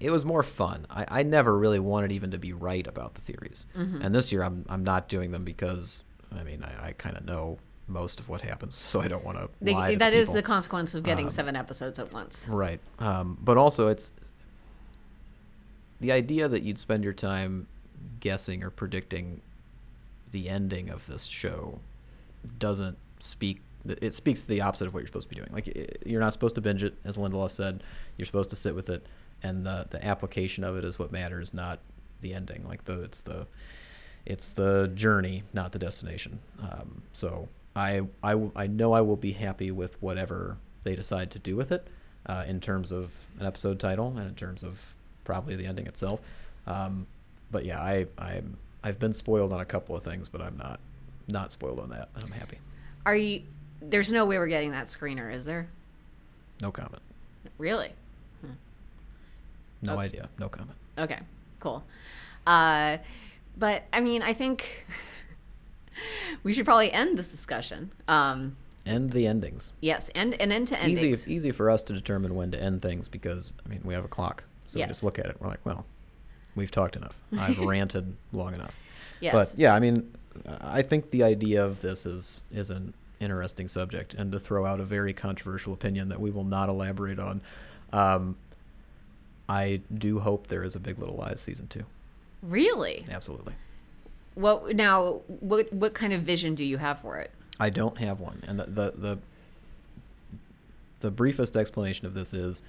it 0.00 0.10
was 0.10 0.24
more 0.24 0.42
fun. 0.42 0.86
I, 0.90 1.06
I 1.08 1.22
never 1.22 1.56
really 1.58 1.78
wanted 1.80 2.12
even 2.12 2.30
to 2.32 2.38
be 2.38 2.52
right 2.52 2.86
about 2.86 3.14
the 3.14 3.20
theories, 3.20 3.66
Mm-hmm. 3.76 4.02
and 4.02 4.14
this 4.14 4.30
year 4.32 4.42
I'm 4.42 4.64
I'm 4.68 4.84
not 4.84 5.08
doing 5.08 5.30
them 5.32 5.44
because 5.44 6.02
I 6.38 6.42
mean, 6.42 6.62
I, 6.62 6.88
I 6.88 6.92
kind 6.92 7.16
of 7.16 7.24
know 7.24 7.58
most 7.86 8.20
of 8.20 8.28
what 8.28 8.42
happens, 8.42 8.74
so 8.90 9.00
I 9.00 9.08
don't 9.08 9.24
want 9.24 9.38
to 9.38 9.48
to 9.92 9.96
that 9.96 10.12
is 10.14 10.32
the 10.32 10.42
consequence 10.42 10.94
of 10.94 11.02
getting 11.02 11.26
Um, 11.26 11.30
seven 11.30 11.56
episodes 11.56 11.98
at 11.98 12.12
once. 12.12 12.46
Right. 12.50 12.80
Um, 12.98 13.38
but 13.42 13.56
also, 13.56 13.88
it's 13.88 14.12
the 16.00 16.12
idea 16.12 16.48
that 16.48 16.62
you'd 16.62 16.78
spend 16.78 17.04
your 17.04 17.12
time 17.12 17.66
guessing 18.20 18.62
or 18.62 18.70
predicting 18.70 19.40
the 20.30 20.48
ending 20.48 20.90
of 20.90 21.06
this 21.06 21.24
show 21.24 21.80
doesn't 22.58 22.96
speak. 23.20 23.60
It 23.86 24.12
speaks 24.12 24.42
to 24.42 24.48
the 24.48 24.60
opposite 24.60 24.86
of 24.86 24.94
what 24.94 25.00
you're 25.00 25.06
supposed 25.08 25.28
to 25.28 25.34
be 25.34 25.40
doing. 25.40 25.50
Like 25.52 26.00
you're 26.06 26.20
not 26.20 26.32
supposed 26.32 26.54
to 26.56 26.60
binge 26.60 26.82
it, 26.84 26.94
as 27.04 27.16
Lindelof 27.16 27.50
said. 27.50 27.82
You're 28.16 28.26
supposed 28.26 28.50
to 28.50 28.56
sit 28.56 28.74
with 28.74 28.90
it, 28.90 29.06
and 29.42 29.64
the 29.64 29.86
the 29.90 30.04
application 30.04 30.64
of 30.64 30.76
it 30.76 30.84
is 30.84 30.98
what 30.98 31.12
matters, 31.12 31.54
not 31.54 31.78
the 32.20 32.34
ending. 32.34 32.64
Like 32.66 32.84
the 32.84 33.02
it's 33.02 33.20
the 33.22 33.46
it's 34.26 34.52
the 34.52 34.90
journey, 34.94 35.42
not 35.52 35.72
the 35.72 35.78
destination. 35.78 36.38
Um, 36.60 37.02
so 37.12 37.48
I 37.74 38.02
know 38.66 38.92
I 38.92 39.00
will 39.00 39.16
be 39.16 39.32
happy 39.32 39.70
with 39.70 40.00
whatever 40.02 40.56
they 40.84 40.96
decide 40.96 41.30
to 41.32 41.38
do 41.38 41.56
with 41.56 41.70
it 41.72 41.86
uh, 42.26 42.44
in 42.46 42.60
terms 42.60 42.92
of 42.92 43.18
an 43.38 43.46
episode 43.46 43.78
title 43.78 44.14
and 44.16 44.28
in 44.28 44.34
terms 44.34 44.62
of 44.64 44.94
probably 45.24 45.56
the 45.56 45.66
ending 45.66 45.86
itself. 45.86 46.20
Um, 46.66 47.06
but 47.50 47.64
yeah, 47.64 47.80
I, 47.80 48.06
I'm, 48.18 48.56
I've 48.82 48.98
been 48.98 49.14
spoiled 49.14 49.52
on 49.52 49.60
a 49.60 49.64
couple 49.64 49.96
of 49.96 50.02
things, 50.02 50.28
but 50.28 50.40
I'm 50.40 50.56
not 50.56 50.80
not 51.28 51.52
spoiled 51.52 51.78
on 51.78 51.90
that, 51.90 52.08
and 52.14 52.24
I'm 52.24 52.32
happy. 52.32 52.58
Are 53.04 53.14
you? 53.14 53.42
There's 53.80 54.10
no 54.10 54.24
way 54.24 54.38
we're 54.38 54.48
getting 54.48 54.72
that 54.72 54.86
screener, 54.86 55.32
is 55.32 55.44
there? 55.44 55.68
No 56.60 56.72
comment. 56.72 57.02
Really? 57.58 57.92
No 59.82 59.92
Okay. 59.94 60.02
idea. 60.02 60.28
No 60.38 60.48
comment. 60.48 60.76
Okay, 60.98 61.20
cool. 61.60 61.84
Uh, 62.46 62.98
but 63.56 63.84
I 63.92 64.00
mean, 64.00 64.22
I 64.22 64.32
think 64.32 64.86
we 66.42 66.52
should 66.52 66.64
probably 66.64 66.92
end 66.92 67.18
this 67.18 67.30
discussion. 67.30 67.90
Um, 68.06 68.56
End 68.86 69.10
the 69.12 69.26
endings. 69.26 69.72
yes, 69.80 70.10
end 70.14 70.34
an 70.40 70.50
end 70.50 70.68
to 70.68 70.74
It's 70.74 70.82
endings. 70.84 71.00
easy. 71.02 71.12
It's 71.12 71.28
easy 71.28 71.50
for 71.50 71.68
us 71.70 71.82
to 71.84 71.92
determine 71.92 72.34
when 72.34 72.50
to 72.52 72.62
end 72.62 72.80
things 72.80 73.06
because 73.06 73.52
I 73.64 73.68
mean 73.68 73.80
we 73.84 73.92
have 73.92 74.04
a 74.04 74.08
clock, 74.08 74.44
so 74.66 74.80
we 74.80 74.86
just 74.86 75.02
look 75.04 75.18
at 75.18 75.26
it. 75.26 75.36
We're 75.40 75.48
like, 75.48 75.60
well, 75.66 75.84
we've 76.54 76.70
talked 76.70 76.96
enough. 76.96 77.20
I've 77.36 77.58
ranted 77.74 78.16
long 78.32 78.54
enough. 78.54 78.78
Yes. 79.20 79.32
But 79.52 79.58
yeah, 79.60 79.74
I 79.74 79.80
mean, 79.80 80.10
I 80.62 80.80
think 80.80 81.10
the 81.10 81.22
idea 81.22 81.64
of 81.66 81.82
this 81.82 82.06
is 82.06 82.42
is 82.50 82.70
an 82.70 82.94
interesting 83.20 83.68
subject, 83.68 84.14
and 84.14 84.32
to 84.32 84.40
throw 84.40 84.64
out 84.64 84.80
a 84.80 84.84
very 84.84 85.12
controversial 85.12 85.74
opinion 85.74 86.08
that 86.08 86.20
we 86.20 86.30
will 86.30 86.44
not 86.44 86.70
elaborate 86.70 87.18
on. 87.18 87.42
Um, 87.92 88.36
I 89.48 89.80
do 89.92 90.20
hope 90.20 90.48
there 90.48 90.62
is 90.62 90.76
a 90.76 90.80
Big 90.80 90.98
Little 90.98 91.16
Lies 91.16 91.40
season 91.40 91.68
two. 91.68 91.84
Really? 92.42 93.06
Absolutely. 93.10 93.54
What 94.34 94.76
now? 94.76 95.22
What 95.26 95.72
what 95.72 95.94
kind 95.94 96.12
of 96.12 96.22
vision 96.22 96.54
do 96.54 96.64
you 96.64 96.76
have 96.76 97.00
for 97.00 97.16
it? 97.16 97.32
I 97.58 97.70
don't 97.70 97.98
have 97.98 98.20
one, 98.20 98.42
and 98.46 98.58
the 98.58 98.64
the 98.64 98.92
the, 98.96 99.18
the 101.00 101.10
briefest 101.10 101.56
explanation 101.56 102.06
of 102.06 102.14
this 102.14 102.32
is 102.32 102.62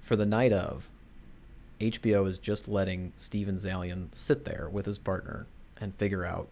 for 0.00 0.16
the 0.16 0.26
night 0.26 0.52
of. 0.52 0.90
HBO 1.80 2.26
is 2.26 2.38
just 2.38 2.66
letting 2.66 3.12
Steven 3.14 3.54
Zaillian 3.54 4.12
sit 4.12 4.44
there 4.44 4.68
with 4.70 4.84
his 4.84 4.98
partner 4.98 5.46
and 5.80 5.94
figure 5.94 6.24
out 6.24 6.48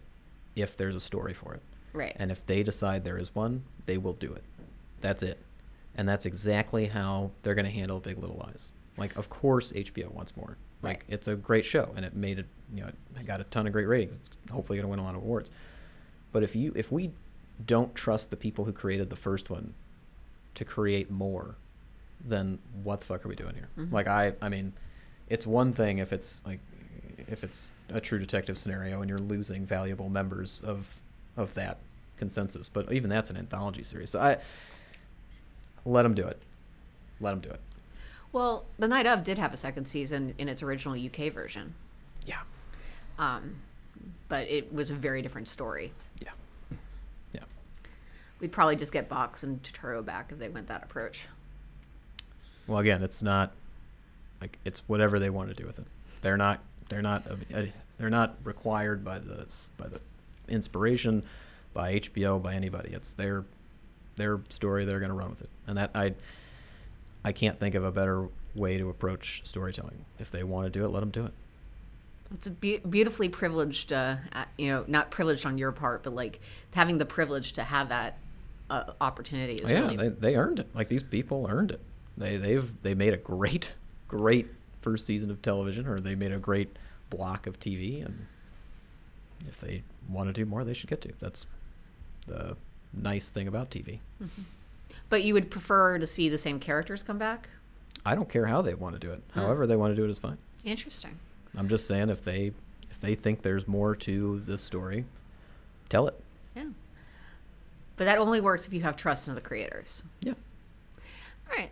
if 0.54 0.76
there's 0.76 0.94
a 0.94 1.00
story 1.00 1.34
for 1.34 1.52
it. 1.54 1.62
Right. 1.92 2.14
And 2.16 2.30
if 2.30 2.46
they 2.46 2.62
decide 2.62 3.04
there 3.04 3.18
is 3.18 3.34
one, 3.34 3.64
they 3.86 3.98
will 3.98 4.12
do 4.12 4.32
it. 4.32 4.44
That's 5.00 5.24
it. 5.24 5.38
And 5.96 6.08
that's 6.08 6.26
exactly 6.26 6.86
how 6.86 7.32
they're 7.42 7.54
going 7.54 7.64
to 7.64 7.70
handle 7.72 7.98
Big 7.98 8.18
Little 8.18 8.36
Lies. 8.36 8.70
Like, 8.96 9.16
of 9.16 9.28
course, 9.28 9.72
HBO 9.72 10.10
wants 10.12 10.36
more. 10.36 10.56
Like, 10.82 10.98
Right. 11.00 11.04
it's 11.08 11.28
a 11.28 11.36
great 11.36 11.64
show, 11.64 11.92
and 11.96 12.04
it 12.04 12.14
made 12.14 12.38
it. 12.38 12.46
You 12.74 12.82
know, 12.82 12.90
it 13.18 13.26
got 13.26 13.40
a 13.40 13.44
ton 13.44 13.66
of 13.66 13.72
great 13.72 13.86
ratings. 13.86 14.16
It's 14.16 14.30
hopefully 14.50 14.76
going 14.78 14.84
to 14.86 14.90
win 14.90 14.98
a 14.98 15.04
lot 15.04 15.14
of 15.14 15.22
awards. 15.22 15.50
But 16.32 16.42
if 16.42 16.54
you, 16.56 16.72
if 16.76 16.90
we 16.92 17.12
don't 17.64 17.94
trust 17.94 18.30
the 18.30 18.36
people 18.36 18.64
who 18.64 18.72
created 18.72 19.08
the 19.10 19.16
first 19.16 19.48
one 19.50 19.74
to 20.54 20.64
create 20.64 21.10
more, 21.10 21.56
then 22.24 22.58
what 22.82 23.00
the 23.00 23.06
fuck 23.06 23.24
are 23.24 23.28
we 23.28 23.34
doing 23.36 23.54
here? 23.54 23.68
Mhm. 23.78 23.92
Like, 23.92 24.06
I, 24.06 24.34
I 24.42 24.48
mean, 24.48 24.72
it's 25.28 25.46
one 25.46 25.72
thing 25.72 25.98
if 25.98 26.12
it's 26.12 26.40
like, 26.44 26.60
if 27.28 27.42
it's 27.42 27.70
a 27.88 28.00
true 28.00 28.18
detective 28.18 28.56
scenario 28.58 29.00
and 29.00 29.08
you're 29.08 29.18
losing 29.18 29.64
valuable 29.66 30.08
members 30.08 30.60
of 30.60 30.88
of 31.36 31.52
that 31.54 31.78
consensus. 32.16 32.68
But 32.68 32.90
even 32.92 33.10
that's 33.10 33.28
an 33.30 33.36
anthology 33.36 33.82
series. 33.82 34.10
So 34.10 34.20
I 34.20 34.38
let 35.84 36.02
them 36.02 36.14
do 36.14 36.26
it. 36.26 36.40
Let 37.20 37.30
them 37.32 37.40
do 37.40 37.50
it. 37.50 37.60
Well, 38.36 38.66
The 38.78 38.86
Night 38.86 39.06
of 39.06 39.24
did 39.24 39.38
have 39.38 39.54
a 39.54 39.56
second 39.56 39.86
season 39.86 40.34
in 40.36 40.46
its 40.46 40.62
original 40.62 40.94
UK 40.94 41.32
version, 41.32 41.72
Yeah. 42.26 42.40
um, 43.18 43.54
but 44.28 44.46
it 44.46 44.70
was 44.74 44.90
a 44.90 44.94
very 44.94 45.22
different 45.22 45.48
story. 45.48 45.94
Yeah. 46.20 46.32
Yeah. 47.32 47.44
We'd 48.38 48.52
probably 48.52 48.76
just 48.76 48.92
get 48.92 49.08
Box 49.08 49.42
and 49.42 49.62
Turturro 49.62 50.04
back 50.04 50.32
if 50.32 50.38
they 50.38 50.50
went 50.50 50.66
that 50.66 50.82
approach. 50.84 51.22
Well, 52.66 52.76
again, 52.76 53.02
it's 53.02 53.22
not 53.22 53.52
like 54.42 54.58
it's 54.66 54.80
whatever 54.86 55.18
they 55.18 55.30
want 55.30 55.48
to 55.48 55.54
do 55.54 55.64
with 55.64 55.78
it. 55.78 55.86
They're 56.20 56.36
not. 56.36 56.60
They're 56.90 57.00
not. 57.00 57.26
uh, 57.30 57.62
They're 57.96 58.10
not 58.10 58.36
required 58.44 59.02
by 59.02 59.18
the 59.18 59.46
by 59.78 59.88
the 59.88 60.02
inspiration, 60.46 61.22
by 61.72 61.94
HBO, 62.00 62.42
by 62.42 62.52
anybody. 62.52 62.92
It's 62.92 63.14
their 63.14 63.46
their 64.16 64.40
story. 64.50 64.84
They're 64.84 65.00
going 65.00 65.08
to 65.08 65.16
run 65.16 65.30
with 65.30 65.40
it, 65.40 65.48
and 65.66 65.78
that 65.78 65.92
I 65.94 66.12
I 67.26 67.32
can't 67.32 67.58
think 67.58 67.74
of 67.74 67.82
a 67.82 67.90
better 67.90 68.28
way 68.54 68.78
to 68.78 68.88
approach 68.88 69.42
storytelling. 69.44 70.04
If 70.20 70.30
they 70.30 70.44
want 70.44 70.66
to 70.66 70.70
do 70.70 70.84
it, 70.84 70.88
let 70.90 71.00
them 71.00 71.10
do 71.10 71.24
it. 71.24 71.32
It's 72.32 72.46
a 72.46 72.52
be- 72.52 72.78
beautifully 72.78 73.28
privileged, 73.28 73.92
uh, 73.92 74.18
you 74.56 74.68
know, 74.68 74.84
not 74.86 75.10
privileged 75.10 75.44
on 75.44 75.58
your 75.58 75.72
part, 75.72 76.04
but 76.04 76.14
like 76.14 76.40
having 76.72 76.98
the 76.98 77.04
privilege 77.04 77.54
to 77.54 77.64
have 77.64 77.88
that 77.88 78.18
uh, 78.70 78.92
opportunity 79.00 79.54
is 79.54 79.68
yeah, 79.68 79.80
really 79.80 79.96
they, 79.96 80.08
they 80.08 80.36
earned 80.36 80.60
it. 80.60 80.68
Like 80.72 80.88
these 80.88 81.02
people 81.02 81.48
earned 81.50 81.72
it. 81.72 81.80
They 82.16 82.36
they've 82.36 82.82
they 82.82 82.94
made 82.94 83.12
a 83.12 83.18
great 83.18 83.72
great 84.06 84.46
first 84.80 85.04
season 85.04 85.28
of 85.28 85.42
television, 85.42 85.88
or 85.88 85.98
they 85.98 86.14
made 86.14 86.30
a 86.30 86.38
great 86.38 86.76
block 87.10 87.48
of 87.48 87.58
TV, 87.58 88.04
and 88.04 88.26
if 89.48 89.60
they 89.60 89.82
want 90.08 90.28
to 90.28 90.32
do 90.32 90.46
more, 90.46 90.62
they 90.62 90.74
should 90.74 90.90
get 90.90 91.00
to. 91.02 91.12
That's 91.18 91.46
the 92.28 92.56
nice 92.92 93.30
thing 93.30 93.48
about 93.48 93.70
TV. 93.70 93.98
But 95.08 95.22
you 95.22 95.34
would 95.34 95.50
prefer 95.50 95.98
to 95.98 96.06
see 96.06 96.28
the 96.28 96.38
same 96.38 96.58
characters 96.58 97.02
come 97.02 97.18
back? 97.18 97.48
I 98.04 98.14
don't 98.14 98.28
care 98.28 98.46
how 98.46 98.62
they 98.62 98.74
want 98.74 98.94
to 98.94 98.98
do 98.98 99.12
it. 99.12 99.22
Hmm. 99.32 99.40
However 99.40 99.66
they 99.66 99.76
want 99.76 99.92
to 99.92 99.96
do 99.96 100.04
it 100.04 100.10
is 100.10 100.18
fine. 100.18 100.38
Interesting. 100.64 101.18
I'm 101.56 101.68
just 101.68 101.86
saying 101.86 102.10
if 102.10 102.24
they 102.24 102.52
if 102.90 103.00
they 103.00 103.14
think 103.14 103.42
there's 103.42 103.66
more 103.66 103.94
to 103.96 104.40
this 104.46 104.62
story, 104.62 105.04
tell 105.88 106.06
it. 106.08 106.18
Yeah. 106.54 106.64
But 107.96 108.04
that 108.04 108.18
only 108.18 108.40
works 108.40 108.66
if 108.66 108.72
you 108.72 108.82
have 108.82 108.96
trust 108.96 109.28
in 109.28 109.34
the 109.34 109.40
creators. 109.40 110.04
Yeah. 110.20 110.34
All 111.50 111.56
right. 111.56 111.70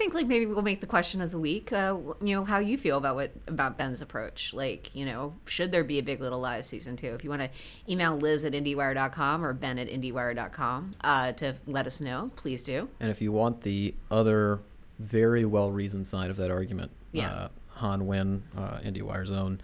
I 0.00 0.02
think 0.02 0.14
like 0.14 0.28
maybe 0.28 0.46
we'll 0.46 0.62
make 0.62 0.80
the 0.80 0.86
question 0.86 1.20
of 1.20 1.30
the 1.30 1.38
week. 1.38 1.74
Uh, 1.74 1.94
you 2.22 2.34
know 2.34 2.42
how 2.42 2.56
you 2.56 2.78
feel 2.78 2.96
about 2.96 3.16
what 3.16 3.32
about 3.48 3.76
Ben's 3.76 4.00
approach. 4.00 4.54
Like 4.54 4.88
you 4.94 5.04
know, 5.04 5.34
should 5.44 5.70
there 5.72 5.84
be 5.84 5.98
a 5.98 6.02
Big 6.02 6.22
Little 6.22 6.40
Lies 6.40 6.66
season 6.68 6.96
two? 6.96 7.08
If 7.08 7.22
you 7.22 7.28
want 7.28 7.42
to 7.42 7.50
email 7.86 8.16
Liz 8.16 8.46
at 8.46 8.54
IndieWire.com 8.54 9.44
or 9.44 9.52
Ben 9.52 9.78
at 9.78 9.88
IndieWire.com 9.88 10.92
uh, 11.02 11.32
to 11.32 11.54
let 11.66 11.86
us 11.86 12.00
know, 12.00 12.30
please 12.36 12.62
do. 12.62 12.88
And 12.98 13.10
if 13.10 13.20
you 13.20 13.30
want 13.30 13.60
the 13.60 13.94
other 14.10 14.62
very 14.98 15.44
well 15.44 15.70
reasoned 15.70 16.06
side 16.06 16.30
of 16.30 16.38
that 16.38 16.50
argument, 16.50 16.92
Yeah. 17.12 17.28
uh, 17.30 17.48
Hanh 17.80 18.00
Nguyen, 18.00 18.40
uh, 18.56 18.78
IndieWire's 18.78 19.30
own, 19.30 19.60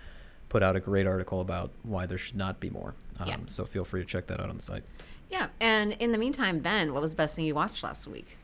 put 0.51 0.63
out 0.63 0.77
a 0.77 0.81
great 0.81 1.07
article 1.07 1.41
about 1.41 1.71
why 1.83 2.05
there 2.05 2.19
should 2.19 2.37
not 2.37 2.61
be 2.61 2.69
more. 2.69 2.95
Um, 3.19 3.29
Yeah. 3.29 3.37
So 3.47 3.65
feel 3.65 3.87
free 3.87 4.03
to 4.03 4.07
check 4.07 4.27
that 4.27 4.39
out 4.39 4.51
on 4.51 4.57
the 4.57 4.63
site. 4.63 4.85
Yeah. 5.31 5.47
And 5.61 5.93
in 5.93 6.13
the 6.13 6.19
meantime, 6.19 6.59
Ben, 6.59 6.93
what 6.93 7.01
was 7.01 7.13
the 7.13 7.17
best 7.17 7.37
thing 7.37 7.47
you 7.47 7.55
watched 7.55 7.83
last 7.83 8.07
week? 8.07 8.37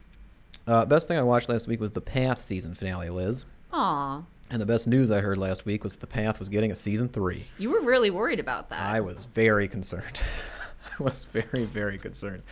Uh, 0.67 0.85
best 0.87 1.09
thing 1.09 1.19
I 1.19 1.23
watched 1.23 1.49
last 1.49 1.67
week 1.67 1.81
was 1.81 1.91
the 1.93 2.01
Path 2.01 2.41
season 2.41 2.75
finale, 2.75 3.11
Liz. 3.11 3.45
Aw, 3.73 4.23
And 4.51 4.61
the 4.61 4.67
best 4.67 4.87
news 4.87 5.11
I 5.11 5.21
heard 5.21 5.39
last 5.39 5.65
week 5.65 5.83
was 5.83 5.95
that 5.95 6.01
the 6.01 6.07
Path 6.07 6.39
was 6.39 6.49
getting 6.49 6.71
a 6.71 6.77
season 6.77 7.09
three. 7.09 7.47
you 7.59 7.71
were 7.71 7.81
really 7.81 8.11
worried 8.11 8.39
about 8.41 8.69
that. 8.71 8.81
I 8.83 9.01
was 9.01 9.25
very 9.35 9.67
concerned. 9.69 10.21
I 11.01 11.03
was 11.03 11.25
very, 11.25 11.65
very 11.65 11.99
concerned. 11.99 12.43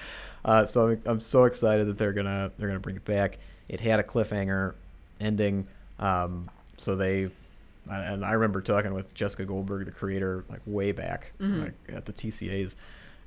Uh, 0.44 0.64
so 0.64 0.88
I'm, 0.88 1.02
I'm 1.04 1.20
so 1.20 1.44
excited 1.44 1.86
that 1.88 1.98
they're 1.98 2.14
gonna 2.14 2.50
they're 2.56 2.68
gonna 2.68 2.80
bring 2.80 2.96
it 2.96 3.04
back. 3.04 3.38
It 3.68 3.80
had 3.80 4.00
a 4.00 4.02
cliffhanger 4.02 4.72
ending, 5.20 5.66
um, 5.98 6.48
so 6.78 6.96
they 6.96 7.30
and 7.90 8.24
I 8.24 8.32
remember 8.32 8.62
talking 8.62 8.94
with 8.94 9.12
Jessica 9.14 9.44
Goldberg, 9.44 9.84
the 9.84 9.90
creator, 9.92 10.44
like 10.48 10.60
way 10.64 10.92
back 10.92 11.32
Mhm. 11.40 11.64
like, 11.64 11.74
at 11.94 12.06
the 12.06 12.12
TCAs, 12.12 12.76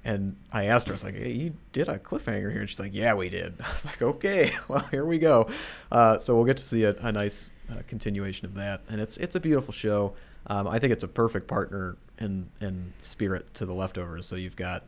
and 0.06 0.36
I 0.52 0.66
asked 0.66 0.88
her, 0.88 0.94
I 0.94 0.96
was 0.96 1.04
like, 1.04 1.16
"Hey, 1.16 1.32
you 1.32 1.54
did 1.72 1.88
a 1.88 1.98
cliffhanger 1.98 2.52
here?" 2.52 2.62
And 2.62 2.70
she's 2.70 2.80
like, 2.80 2.94
"Yeah, 2.94 3.16
we 3.16 3.30
did." 3.30 3.56
I 3.62 3.72
was 3.72 3.86
like, 3.86 4.02
"Okay, 4.02 4.52
well, 4.68 4.86
here 4.92 5.06
we 5.06 5.18
go." 5.18 5.48
Uh, 5.92 6.20
so 6.20 6.36
we'll 6.36 6.46
get 6.46 6.58
to 6.58 6.64
see 6.64 6.84
a, 6.84 6.94
a 6.96 7.12
nice 7.12 7.50
uh, 7.72 7.82
continuation 7.88 8.46
of 8.46 8.56
that, 8.56 8.82
and 8.90 9.00
it's 9.00 9.18
it's 9.18 9.36
a 9.36 9.40
beautiful 9.40 9.74
show. 9.74 10.16
Um, 10.48 10.68
I 10.68 10.80
think 10.80 10.92
it's 10.92 11.04
a 11.04 11.08
perfect 11.08 11.48
partner 11.48 11.98
in 12.20 12.50
in 12.60 12.94
spirit 13.02 13.54
to 13.56 13.66
the 13.66 13.74
leftovers. 13.74 14.26
So 14.26 14.36
you've 14.36 14.58
got 14.58 14.84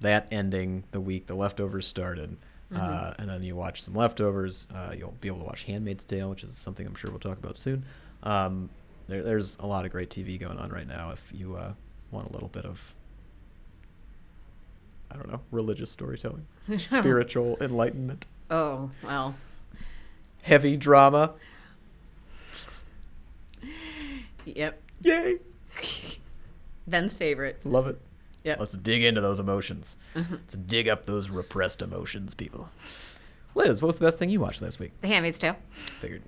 that 0.00 0.28
ending 0.30 0.84
the 0.92 1.00
week 1.00 1.26
the 1.26 1.34
leftovers 1.34 1.86
started, 1.86 2.36
uh, 2.74 3.14
and 3.18 3.28
then 3.28 3.42
you 3.42 3.56
watch 3.56 3.82
some 3.82 3.94
leftovers. 3.94 4.68
Uh, 4.72 4.94
you'll 4.96 5.14
be 5.20 5.28
able 5.28 5.38
to 5.38 5.44
watch 5.44 5.64
*Handmaid's 5.64 6.04
Tale*, 6.04 6.30
which 6.30 6.44
is 6.44 6.56
something 6.56 6.86
I'm 6.86 6.94
sure 6.94 7.10
we'll 7.10 7.20
talk 7.20 7.38
about 7.38 7.58
soon. 7.58 7.84
Um, 8.22 8.70
there, 9.08 9.22
there's 9.22 9.58
a 9.58 9.66
lot 9.66 9.84
of 9.84 9.90
great 9.90 10.10
TV 10.10 10.38
going 10.38 10.58
on 10.58 10.70
right 10.70 10.86
now. 10.86 11.10
If 11.10 11.32
you 11.34 11.56
uh, 11.56 11.72
want 12.12 12.30
a 12.30 12.32
little 12.32 12.48
bit 12.48 12.64
of 12.64 12.94
I 15.12 15.16
don't 15.16 15.30
know, 15.30 15.40
religious 15.50 15.90
storytelling, 15.90 16.46
spiritual 16.78 17.58
enlightenment, 17.60 18.24
Oh 18.50 18.90
well. 19.04 19.34
heavy 20.42 20.76
drama. 20.78 21.34
Yep. 24.44 24.82
Yay! 25.02 25.38
Ben's 26.86 27.14
favorite. 27.14 27.60
Love 27.64 27.86
it. 27.86 28.00
Yep. 28.44 28.58
Let's 28.58 28.76
dig 28.76 29.04
into 29.04 29.20
those 29.20 29.38
emotions. 29.38 29.96
Uh-huh. 30.16 30.26
Let's 30.32 30.54
dig 30.56 30.88
up 30.88 31.06
those 31.06 31.30
repressed 31.30 31.80
emotions, 31.80 32.34
people. 32.34 32.68
Liz, 33.54 33.80
what 33.80 33.86
was 33.88 33.98
the 33.98 34.04
best 34.04 34.18
thing 34.18 34.30
you 34.30 34.40
watched 34.40 34.62
last 34.62 34.80
week? 34.80 34.92
The 35.00 35.08
Handmaid's 35.08 35.38
Tale. 35.38 35.56
Figured. 36.00 36.22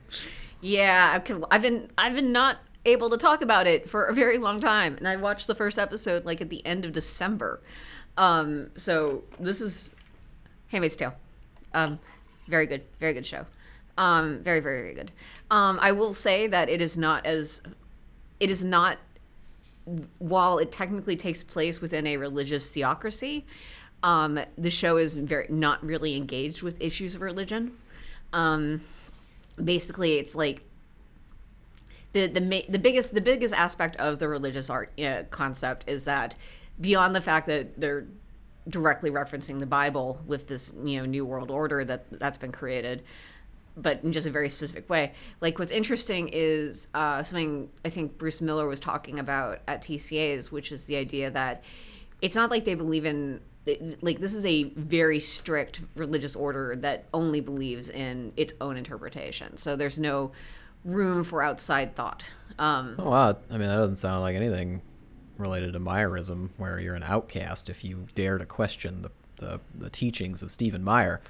Yeah, 0.61 1.21
I've 1.51 1.63
been 1.63 1.87
I've 1.99 2.15
been 2.15 2.31
not 2.33 2.59
able 2.85 3.11
to 3.11 3.17
talk 3.17 3.43
about 3.43 3.67
it 3.67 3.89
for 3.89 4.05
a 4.05 4.15
very 4.15 4.39
long 4.39 4.61
time, 4.61 4.95
and 4.97 5.09
I 5.09 5.17
watched 5.17 5.47
the 5.47 5.55
first 5.55 5.79
episode 5.79 6.25
like 6.25 6.41
at 6.41 6.51
the 6.51 6.65
end 6.67 6.85
of 6.85 6.93
December. 6.93 7.61
Um, 8.17 8.71
so 8.77 9.25
this 9.41 9.61
is 9.61 9.95
Handmaid's 10.69 10.97
Tale. 10.97 11.15
Um, 11.73 11.99
very 12.49 12.67
good, 12.67 12.83
very 13.01 13.13
good 13.13 13.27
show. 13.27 13.47
Um, 13.97 14.41
very, 14.43 14.61
very, 14.61 14.83
very 14.83 14.95
good. 14.95 15.13
Um, 15.51 15.79
I 15.81 15.93
will 15.93 16.15
say 16.15 16.47
that 16.47 16.69
it 16.69 16.81
is 16.81 16.97
not 16.97 17.27
as 17.27 17.63
it 18.41 18.51
is 18.51 18.65
not 18.65 18.99
while 20.19 20.59
it 20.59 20.73
technically 20.73 21.17
takes 21.17 21.43
place 21.43 21.81
within 21.81 22.07
a 22.07 22.17
religious 22.17 22.69
theocracy, 22.71 23.45
um, 24.03 24.39
the 24.57 24.71
show 24.71 24.97
is 24.97 25.15
very 25.15 25.47
not 25.49 25.85
really 25.85 26.17
engaged 26.17 26.63
with 26.63 26.81
issues 26.81 27.15
of 27.15 27.21
religion. 27.21 27.73
Um, 28.33 28.83
basically, 29.63 30.15
it's 30.19 30.35
like 30.35 30.63
the 32.13 32.27
the 32.27 32.65
the 32.69 32.79
biggest 32.79 33.15
the 33.15 33.21
biggest 33.21 33.55
aspect 33.55 33.97
of 33.97 34.19
the 34.19 34.29
religious 34.29 34.71
art 34.71 34.99
uh, 35.01 35.23
concept 35.31 35.85
is 35.87 36.05
that 36.05 36.35
beyond 36.81 37.15
the 37.15 37.21
fact 37.21 37.47
that 37.47 37.81
they're 37.81 38.07
directly 38.69 39.11
referencing 39.11 39.61
the 39.61 39.67
Bible 39.67 40.21
with 40.27 40.49
this 40.49 40.73
you 40.85 40.99
know 40.99 41.07
new 41.07 41.25
world 41.25 41.51
order 41.51 41.85
that 41.85 42.07
that's 42.19 42.39
been 42.39 42.53
created 42.53 43.03
but 43.77 44.03
in 44.05 44.13
just 44.13 44.27
a 44.27 44.31
very 44.31 44.49
specific 44.49 44.89
way. 44.89 45.13
Like 45.41 45.59
what's 45.59 45.71
interesting 45.71 46.31
is 46.33 46.89
uh, 46.95 47.23
something 47.23 47.69
I 47.85 47.89
think 47.89 48.19
Bruce 48.19 48.41
Miller 48.41 48.67
was 48.67 48.81
talking 48.81 49.19
about 49.19 49.61
at 49.67 49.83
TCA's, 49.83 50.53
which 50.53 50.71
is 50.71 50.85
the 50.85 50.97
idea 50.97 51.31
that 51.31 51.65
it's 52.21 52.37
not 52.37 52.51
like 52.51 52.65
they 52.65 52.75
believe 52.75 53.05
in 53.05 53.41
like 54.03 54.21
this 54.21 54.35
is 54.35 54.45
a 54.45 54.65
very 54.65 55.19
strict 55.19 55.81
religious 55.97 56.37
order 56.37 56.77
that 56.77 57.07
only 57.15 57.41
believes 57.41 57.89
in 57.89 58.33
its 58.37 58.53
own 58.61 58.77
interpretation. 58.77 59.57
So 59.57 59.75
there's 59.75 59.99
no 59.99 60.33
room 60.85 61.25
for 61.25 61.43
outside 61.43 61.97
thought. 61.97 62.23
Um, 62.59 62.95
Oh 62.99 63.11
wow! 63.11 63.37
I 63.51 63.59
mean, 63.59 63.69
that 63.69 63.77
doesn't 63.77 63.97
sound 63.97 64.21
like 64.23 64.37
anything 64.37 64.83
related 65.39 65.73
to 65.73 65.81
Meyerism, 65.81 66.51
where 66.57 66.79
you're 66.79 66.95
an 66.95 67.03
outcast 67.03 67.69
if 67.69 67.85
you 67.85 68.07
dare 68.15 68.39
to 68.39 68.47
question 68.47 69.03
the 69.03 69.11
the, 69.37 69.61
the 69.75 69.91
teachings 69.91 70.43
of 70.43 70.51
Stephen 70.53 70.85
Meyer. 70.85 71.21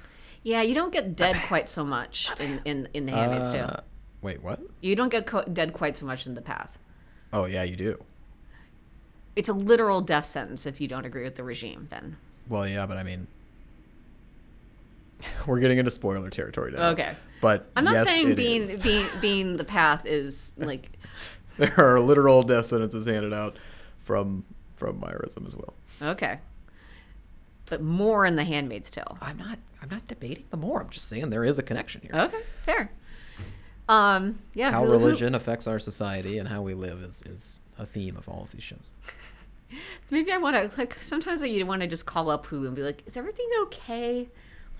yeah, 0.43 0.61
you 0.61 0.75
don't 0.75 0.93
get 0.93 1.15
dead 1.15 1.35
quite 1.47 1.67
so 1.67 1.83
much 1.83 2.29
in 2.39 2.61
in, 2.65 2.87
in 2.93 3.05
the 3.07 3.11
Handmaid's 3.11 3.47
Uh, 3.47 3.51
Tale. 3.51 3.79
Wait, 4.21 4.43
what? 4.43 4.59
You 4.81 4.95
don't 4.95 5.09
get 5.09 5.25
co- 5.25 5.43
dead 5.43 5.73
quite 5.73 5.97
so 5.97 6.05
much 6.05 6.27
in 6.27 6.35
the 6.35 6.41
Path. 6.41 6.77
Oh 7.33 7.45
yeah, 7.45 7.63
you 7.63 7.75
do. 7.75 8.03
It's 9.35 9.49
a 9.49 9.53
literal 9.53 10.01
death 10.01 10.25
sentence 10.25 10.65
if 10.65 10.79
you 10.79 10.87
don't 10.87 11.05
agree 11.05 11.23
with 11.23 11.35
the 11.35 11.43
regime. 11.43 11.87
Then 11.89 12.15
Well, 12.47 12.67
yeah, 12.67 12.85
but 12.85 12.97
I 12.97 13.03
mean, 13.03 13.27
we're 15.47 15.59
getting 15.59 15.77
into 15.77 15.91
spoiler 15.91 16.29
territory 16.29 16.71
now. 16.71 16.89
Okay. 16.89 17.13
But 17.41 17.69
I'm 17.75 17.83
not 17.83 17.95
yes, 17.95 18.07
saying 18.07 18.35
being 18.35 18.61
is. 18.61 18.75
being 18.77 19.05
being 19.21 19.57
the 19.57 19.63
path 19.65 20.05
is 20.05 20.53
like 20.57 20.97
there 21.57 21.73
are 21.77 21.99
literal 21.99 22.43
death 22.43 22.67
sentences 22.67 23.05
handed 23.05 23.33
out 23.33 23.57
from 24.05 24.45
from 24.75 25.01
Meyerism 25.01 25.47
as 25.47 25.55
well. 25.55 25.73
okay, 26.01 26.39
but 27.65 27.81
more 27.81 28.25
in 28.25 28.35
the 28.35 28.43
Handmaid's 28.43 28.91
Tale. 28.91 29.17
I'm 29.21 29.37
not. 29.37 29.59
I'm 29.81 29.89
not 29.89 30.07
debating 30.07 30.45
the 30.49 30.57
more. 30.57 30.81
I'm 30.81 30.89
just 30.89 31.07
saying 31.07 31.29
there 31.29 31.43
is 31.43 31.59
a 31.59 31.63
connection 31.63 32.01
here. 32.01 32.11
Okay, 32.13 32.41
fair. 32.65 32.91
Um, 33.87 34.39
yeah. 34.55 34.71
how 34.71 34.83
religion 34.83 35.35
affects 35.35 35.67
our 35.67 35.77
society 35.77 36.39
and 36.39 36.49
how 36.49 36.63
we 36.63 36.73
live 36.73 37.03
is, 37.03 37.21
is 37.27 37.59
a 37.77 37.85
theme 37.85 38.17
of 38.17 38.27
all 38.27 38.41
of 38.41 38.51
these 38.51 38.63
shows. 38.63 38.89
maybe 40.09 40.31
I 40.31 40.37
want 40.37 40.55
to 40.55 40.77
like 40.77 40.99
sometimes 41.01 41.43
you 41.43 41.65
want 41.65 41.81
to 41.81 41.87
just 41.87 42.05
call 42.05 42.29
up 42.29 42.47
Hulu 42.47 42.67
and 42.67 42.75
be 42.75 42.83
like, 42.83 43.03
"Is 43.05 43.17
everything 43.17 43.47
okay? 43.63 44.27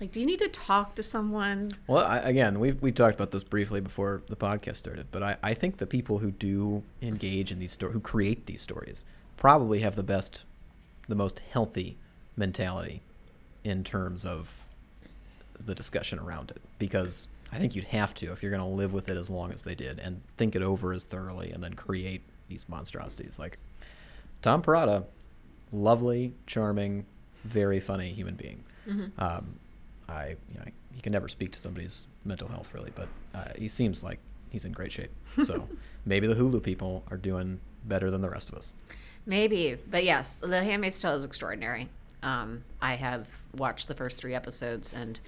Like, 0.00 0.12
do 0.12 0.20
you 0.20 0.26
need 0.26 0.40
to 0.40 0.48
talk 0.48 0.94
to 0.96 1.02
someone?" 1.02 1.72
Well, 1.86 2.04
I, 2.04 2.18
again, 2.18 2.58
we 2.58 2.72
we 2.72 2.92
talked 2.92 3.14
about 3.14 3.30
this 3.30 3.44
briefly 3.44 3.80
before 3.80 4.22
the 4.28 4.36
podcast 4.36 4.76
started, 4.76 5.06
but 5.12 5.22
I, 5.22 5.36
I 5.42 5.54
think 5.54 5.76
the 5.76 5.86
people 5.86 6.18
who 6.18 6.30
do 6.32 6.82
engage 7.00 7.52
in 7.52 7.58
these 7.58 7.72
stories, 7.72 7.94
who 7.94 8.00
create 8.00 8.46
these 8.46 8.60
stories, 8.60 9.04
probably 9.36 9.80
have 9.80 9.96
the 9.96 10.02
best, 10.02 10.44
the 11.08 11.14
most 11.14 11.40
healthy 11.50 11.96
mentality 12.36 13.02
in 13.64 13.84
terms 13.84 14.24
of 14.24 14.64
the 15.58 15.74
discussion 15.74 16.18
around 16.18 16.50
it. 16.50 16.60
Because 16.78 17.28
I 17.52 17.58
think 17.58 17.74
you'd 17.74 17.84
have 17.86 18.14
to 18.14 18.32
if 18.32 18.42
you're 18.42 18.50
going 18.52 18.62
to 18.62 18.68
live 18.76 18.92
with 18.92 19.08
it 19.08 19.16
as 19.16 19.30
long 19.30 19.52
as 19.52 19.62
they 19.62 19.74
did 19.74 19.98
and 19.98 20.20
think 20.36 20.54
it 20.54 20.62
over 20.62 20.92
as 20.92 21.04
thoroughly 21.04 21.50
and 21.50 21.62
then 21.62 21.74
create 21.74 22.22
these 22.48 22.68
monstrosities. 22.68 23.38
Like 23.38 23.58
Tom 24.42 24.62
Perrotta, 24.62 25.04
lovely, 25.72 26.34
charming, 26.46 27.06
very 27.44 27.80
funny 27.80 28.12
human 28.12 28.34
being. 28.34 28.64
Um, 29.18 29.58
I, 30.08 30.36
you 30.52 30.58
know, 30.58 30.64
he 30.94 31.00
can 31.00 31.12
never 31.12 31.28
speak 31.28 31.52
to 31.52 31.58
somebody's 31.58 32.06
mental 32.24 32.48
health 32.48 32.70
really, 32.72 32.92
but 32.94 33.08
uh, 33.34 33.48
he 33.56 33.68
seems 33.68 34.04
like 34.04 34.18
he's 34.50 34.64
in 34.64 34.72
great 34.72 34.92
shape. 34.92 35.10
So 35.44 35.68
maybe 36.04 36.26
the 36.26 36.34
Hulu 36.34 36.62
people 36.62 37.04
are 37.10 37.16
doing 37.16 37.60
better 37.84 38.10
than 38.10 38.20
the 38.20 38.30
rest 38.30 38.48
of 38.48 38.54
us. 38.56 38.72
Maybe, 39.26 39.76
but 39.90 40.04
yes, 40.04 40.36
The 40.36 40.62
Handmaid's 40.62 41.00
Tale 41.00 41.14
is 41.16 41.24
extraordinary. 41.24 41.88
Um, 42.22 42.62
I 42.80 42.94
have 42.94 43.26
watched 43.56 43.88
the 43.88 43.94
first 43.94 44.18
three 44.18 44.34
episodes, 44.34 44.92
and 44.92 45.18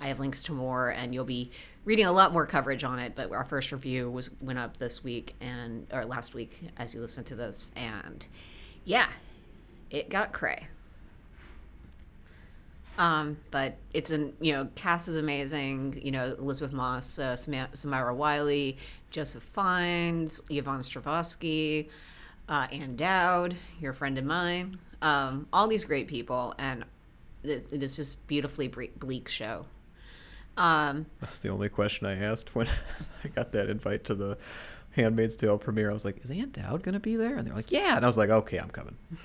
I 0.00 0.08
have 0.08 0.20
links 0.20 0.44
to 0.44 0.52
more, 0.52 0.90
and 0.90 1.12
you'll 1.12 1.24
be 1.24 1.50
reading 1.84 2.06
a 2.06 2.12
lot 2.12 2.32
more 2.32 2.46
coverage 2.46 2.84
on 2.84 2.98
it. 3.00 3.14
But 3.16 3.32
our 3.32 3.44
first 3.44 3.72
review 3.72 4.10
was 4.10 4.30
went 4.40 4.58
up 4.58 4.76
this 4.78 5.02
week 5.02 5.34
and 5.40 5.86
or 5.92 6.04
last 6.04 6.34
week 6.34 6.60
as 6.76 6.94
you 6.94 7.00
listen 7.00 7.24
to 7.24 7.34
this, 7.34 7.72
and 7.74 8.24
yeah, 8.84 9.08
it 9.90 10.08
got 10.08 10.32
cray. 10.32 10.66
Um, 12.96 13.38
but 13.52 13.76
it's 13.94 14.10
an 14.10 14.34
you 14.40 14.52
know 14.52 14.68
cast 14.74 15.08
is 15.08 15.16
amazing. 15.16 16.00
You 16.02 16.12
know 16.12 16.36
Elisabeth 16.38 16.72
Moss, 16.72 17.18
uh, 17.18 17.34
Samira 17.36 18.14
Wiley, 18.14 18.76
Joseph 19.10 19.44
Fiennes, 19.54 20.40
Yvonne 20.50 20.80
Strahovski, 20.80 21.88
uh, 22.48 22.66
Ann 22.72 22.96
Dowd, 22.96 23.56
your 23.80 23.92
friend 23.92 24.18
and 24.18 24.26
mine. 24.26 24.78
Um, 25.00 25.46
all 25.52 25.68
these 25.68 25.84
great 25.84 26.08
people, 26.08 26.54
and 26.58 26.84
it, 27.44 27.66
it 27.70 27.82
is 27.82 27.94
just 27.94 28.26
beautifully 28.26 28.68
bleak 28.68 29.28
show. 29.28 29.66
Um, 30.56 31.06
That's 31.20 31.38
the 31.38 31.50
only 31.50 31.68
question 31.68 32.06
I 32.06 32.16
asked 32.16 32.54
when 32.54 32.66
I 33.24 33.28
got 33.28 33.52
that 33.52 33.68
invite 33.68 34.04
to 34.04 34.14
the 34.14 34.38
Handmaid's 34.90 35.36
Tale 35.36 35.58
premiere. 35.58 35.90
I 35.90 35.92
was 35.92 36.04
like, 36.04 36.24
"Is 36.24 36.30
Aunt 36.30 36.52
Dowd 36.52 36.82
gonna 36.82 36.98
be 36.98 37.14
there?" 37.14 37.36
And 37.36 37.46
they're 37.46 37.54
like, 37.54 37.70
"Yeah." 37.70 37.96
And 37.96 38.04
I 38.04 38.08
was 38.08 38.18
like, 38.18 38.30
"Okay, 38.30 38.58
I'm 38.58 38.70
coming." 38.70 38.96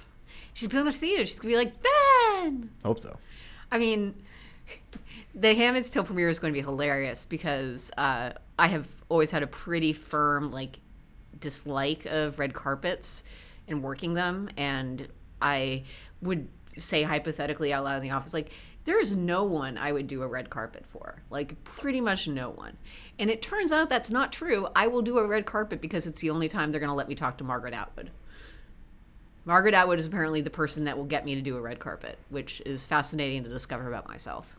she's 0.53 0.69
gonna 0.69 0.91
see 0.91 1.15
it. 1.15 1.27
She's 1.27 1.39
gonna 1.39 1.53
be 1.53 1.57
like 1.57 1.73
Ben. 1.81 2.69
Hope 2.83 2.99
so. 2.99 3.17
I 3.71 3.79
mean, 3.79 4.13
the 5.36 5.55
Handmaid's 5.55 5.89
Tale 5.89 6.03
premiere 6.03 6.29
is 6.29 6.39
going 6.39 6.53
to 6.53 6.59
be 6.59 6.63
hilarious 6.63 7.25
because 7.25 7.91
uh, 7.97 8.33
I 8.59 8.67
have 8.67 8.88
always 9.09 9.31
had 9.31 9.43
a 9.43 9.47
pretty 9.47 9.93
firm 9.93 10.51
like 10.51 10.77
dislike 11.39 12.05
of 12.05 12.39
red 12.39 12.53
carpets 12.53 13.23
and 13.67 13.81
working 13.83 14.13
them, 14.13 14.49
and 14.57 15.07
I 15.41 15.83
would 16.21 16.47
say 16.77 17.03
hypothetically 17.03 17.71
out 17.73 17.83
loud 17.83 17.97
in 17.97 18.03
the 18.03 18.11
office 18.11 18.33
like. 18.33 18.51
There 18.85 18.99
is 18.99 19.15
no 19.15 19.45
one 19.45 19.77
I 19.77 19.93
would 19.93 20.07
do 20.07 20.23
a 20.23 20.27
red 20.27 20.49
carpet 20.49 20.85
for. 20.85 21.21
Like, 21.29 21.63
pretty 21.63 22.01
much 22.01 22.27
no 22.27 22.49
one. 22.49 22.75
And 23.17 23.29
it 23.29 23.41
turns 23.41 23.71
out 23.71 23.89
that's 23.89 24.11
not 24.11 24.33
true. 24.33 24.67
I 24.75 24.87
will 24.87 25.01
do 25.01 25.19
a 25.19 25.25
red 25.25 25.45
carpet 25.45 25.79
because 25.79 26.05
it's 26.05 26.19
the 26.19 26.29
only 26.31 26.49
time 26.49 26.69
they're 26.69 26.81
going 26.81 26.89
to 26.89 26.93
let 26.93 27.07
me 27.07 27.15
talk 27.15 27.37
to 27.37 27.45
Margaret 27.45 27.73
Atwood. 27.73 28.11
Margaret 29.45 29.73
Atwood 29.73 29.99
is 29.99 30.05
apparently 30.05 30.41
the 30.41 30.49
person 30.49 30.84
that 30.84 30.97
will 30.97 31.05
get 31.05 31.23
me 31.23 31.34
to 31.34 31.41
do 31.41 31.55
a 31.55 31.61
red 31.61 31.79
carpet, 31.79 32.17
which 32.29 32.61
is 32.65 32.86
fascinating 32.86 33.45
to 33.45 33.49
discover 33.49 33.88
about 33.88 34.05
myself. 34.09 34.53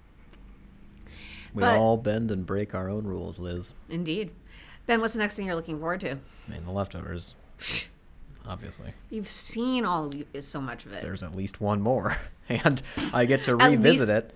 We 1.52 1.60
But- 1.60 1.76
all 1.76 1.98
bend 1.98 2.30
and 2.30 2.46
break 2.46 2.74
our 2.74 2.88
own 2.88 3.06
rules, 3.06 3.38
Liz. 3.38 3.74
Indeed. 3.90 4.30
Ben, 4.86 5.00
what's 5.00 5.14
the 5.14 5.18
next 5.18 5.34
thing 5.36 5.46
you're 5.46 5.54
looking 5.54 5.78
forward 5.78 6.00
to? 6.00 6.12
I 6.12 6.50
mean, 6.50 6.64
the 6.64 6.70
leftovers. 6.70 7.34
Obviously, 8.46 8.92
You've 9.08 9.28
seen 9.28 9.86
all 9.86 10.12
so 10.40 10.60
much 10.60 10.84
of 10.84 10.92
it. 10.92 11.02
there's 11.02 11.22
at 11.22 11.34
least 11.34 11.62
one 11.62 11.80
more, 11.80 12.14
and 12.50 12.82
I 13.14 13.24
get 13.24 13.44
to 13.44 13.56
revisit 13.56 13.82
least- 13.82 14.10
it. 14.10 14.34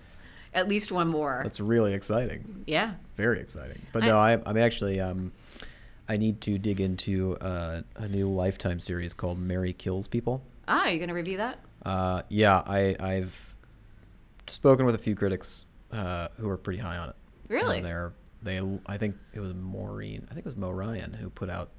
At 0.51 0.67
least 0.67 0.91
one 0.91 1.07
more. 1.09 1.41
That's 1.43 1.59
really 1.59 1.93
exciting. 1.93 2.63
yeah. 2.65 2.93
Very 3.17 3.39
exciting. 3.39 3.83
But 3.93 4.01
I- 4.03 4.07
no, 4.07 4.17
I, 4.17 4.41
I'm 4.47 4.57
actually 4.57 4.99
um, 4.99 5.31
I 6.07 6.17
need 6.17 6.41
to 6.41 6.57
dig 6.57 6.81
into 6.81 7.37
uh, 7.37 7.81
a 7.97 8.07
new 8.07 8.27
Lifetime 8.31 8.79
series 8.79 9.13
called 9.13 9.37
Mary 9.37 9.73
Kills 9.73 10.07
People. 10.07 10.41
Ah, 10.67 10.87
you 10.87 10.97
going 10.97 11.09
to 11.09 11.13
review 11.13 11.37
that? 11.37 11.59
Uh, 11.85 12.23
yeah, 12.29 12.63
I, 12.65 12.95
I've 12.99 13.53
spoken 14.47 14.87
with 14.87 14.95
a 14.95 14.99
few 14.99 15.13
critics 15.15 15.65
uh, 15.91 16.29
who 16.39 16.49
are 16.49 16.57
pretty 16.57 16.79
high 16.79 16.97
on 16.97 17.09
it. 17.09 17.15
Really? 17.47 17.77
And 17.77 17.85
they're, 17.85 18.13
they, 18.41 18.61
I 18.85 18.97
think 18.97 19.17
it 19.33 19.39
was 19.39 19.53
Maureen, 19.53 20.25
I 20.29 20.33
think 20.33 20.45
it 20.45 20.49
was 20.49 20.55
Mo 20.55 20.69
Ryan 20.71 21.13
who 21.13 21.29
put 21.29 21.49
out 21.49 21.69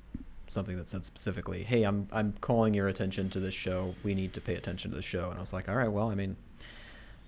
something 0.48 0.76
that 0.76 0.88
said 0.88 1.04
specifically, 1.04 1.62
"Hey, 1.62 1.84
I'm 1.84 2.08
I'm 2.12 2.34
calling 2.40 2.74
your 2.74 2.88
attention 2.88 3.30
to 3.30 3.40
this 3.40 3.54
show. 3.54 3.94
We 4.02 4.14
need 4.14 4.32
to 4.34 4.40
pay 4.40 4.54
attention 4.56 4.90
to 4.90 4.96
the 4.96 5.02
show." 5.02 5.28
And 5.30 5.36
I 5.36 5.40
was 5.40 5.52
like, 5.52 5.68
"All 5.68 5.76
right, 5.76 5.90
well, 5.90 6.10
I 6.10 6.14
mean, 6.14 6.36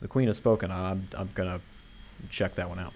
The 0.01 0.09
Queen 0.09 0.27
has 0.27 0.37
spoken. 0.37 0.71
I'm 0.71 1.09
I'm 1.17 1.31
gonna 1.35 1.61
check 2.31 2.57
that 2.57 2.69
one 2.69 2.79
out. 2.81 2.93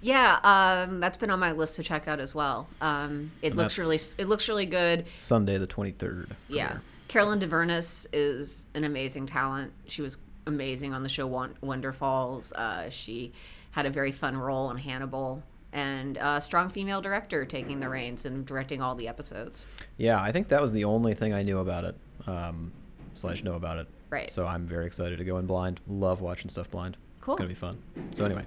Yeah, 0.00 0.38
um, 0.44 1.00
that's 1.00 1.16
been 1.16 1.30
on 1.30 1.40
my 1.40 1.52
list 1.52 1.76
to 1.76 1.82
check 1.82 2.06
out 2.06 2.20
as 2.20 2.34
well. 2.34 2.68
Um, 2.80 3.32
it 3.42 3.48
And 3.48 3.56
looks 3.56 3.78
really 3.78 3.98
it 4.18 4.28
looks 4.28 4.48
really 4.48 4.66
good. 4.66 5.06
Sunday 5.16 5.58
the 5.58 5.66
23rd. 5.66 6.30
Yeah, 6.48 6.66
premiere. 6.66 6.82
Caroline 7.08 7.40
Dhavernas 7.40 8.06
is 8.12 8.66
an 8.74 8.84
amazing 8.84 9.26
talent. 9.26 9.72
She 9.86 10.02
was 10.02 10.18
amazing 10.46 10.92
on 10.94 11.02
the 11.02 11.08
show 11.08 11.26
Won- 11.26 11.54
Wonderfalls. 11.62 12.52
Uh, 12.52 12.90
she 12.90 13.32
had 13.72 13.86
a 13.86 13.90
very 13.90 14.12
fun 14.12 14.36
role 14.36 14.70
in 14.70 14.76
Hannibal, 14.76 15.42
and 15.72 16.16
a 16.18 16.40
strong 16.40 16.68
female 16.68 17.00
director 17.00 17.44
taking 17.44 17.80
the 17.80 17.88
reins 17.88 18.24
and 18.26 18.46
directing 18.46 18.80
all 18.82 18.94
the 18.94 19.08
episodes. 19.08 19.66
Yeah, 19.96 20.20
I 20.20 20.32
think 20.32 20.48
that 20.48 20.62
was 20.62 20.72
the 20.72 20.84
only 20.84 21.14
thing 21.14 21.32
I 21.34 21.42
knew 21.42 21.58
about 21.58 21.84
it. 21.84 21.96
Um, 22.26 22.72
slash 23.14 23.42
know 23.42 23.54
about 23.54 23.78
it. 23.78 23.86
Right. 24.10 24.30
So 24.30 24.46
I'm 24.46 24.66
very 24.66 24.86
excited 24.86 25.18
to 25.18 25.24
go 25.24 25.38
in 25.38 25.46
blind. 25.46 25.80
Love 25.86 26.20
watching 26.20 26.48
stuff 26.48 26.70
blind. 26.70 26.96
Cool. 27.20 27.34
It's 27.34 27.38
gonna 27.38 27.48
be 27.48 27.54
fun. 27.54 27.78
So 28.14 28.24
anyway, 28.24 28.44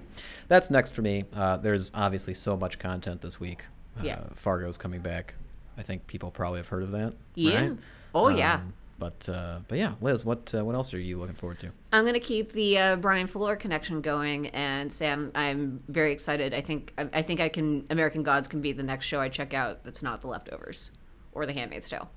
that's 0.48 0.70
next 0.70 0.92
for 0.92 1.02
me. 1.02 1.24
Uh, 1.34 1.56
there's 1.58 1.90
obviously 1.94 2.34
so 2.34 2.56
much 2.56 2.78
content 2.78 3.20
this 3.20 3.38
week. 3.38 3.64
Uh, 3.98 4.02
Yeah. 4.04 4.20
Fargo's 4.34 4.78
coming 4.78 5.00
back. 5.00 5.34
I 5.76 5.82
think 5.82 6.06
people 6.06 6.30
probably 6.30 6.58
have 6.58 6.68
heard 6.68 6.82
of 6.82 6.90
that. 6.92 7.14
Yeah. 7.34 7.60
right? 7.60 7.78
Oh, 8.14 8.28
yeah. 8.28 8.60
But 9.02 9.28
uh, 9.28 9.58
but 9.66 9.78
yeah, 9.78 9.94
Liz, 10.00 10.24
what 10.24 10.54
uh, 10.54 10.64
what 10.64 10.76
else 10.76 10.94
are 10.94 11.00
you 11.00 11.18
looking 11.18 11.34
forward 11.34 11.58
to? 11.58 11.72
I'm 11.92 12.04
going 12.04 12.14
to 12.14 12.20
keep 12.20 12.52
the 12.52 12.78
uh, 12.78 12.94
Bryan 12.94 13.26
Fuller 13.26 13.56
connection 13.56 14.00
going, 14.00 14.46
and 14.50 14.92
Sam, 14.92 15.32
I'm 15.34 15.82
very 15.88 16.12
excited. 16.12 16.54
I 16.54 16.60
think 16.60 16.92
I, 16.96 17.08
I 17.12 17.22
think 17.22 17.40
I 17.40 17.48
can. 17.48 17.84
American 17.90 18.22
Gods 18.22 18.46
can 18.46 18.60
be 18.60 18.70
the 18.70 18.84
next 18.84 19.06
show 19.06 19.18
I 19.18 19.28
check 19.28 19.54
out. 19.54 19.82
That's 19.82 20.04
not 20.04 20.20
The 20.20 20.28
Leftovers 20.28 20.92
or 21.32 21.46
The 21.46 21.52
Handmaid's 21.52 21.88
Tale. 21.88 22.08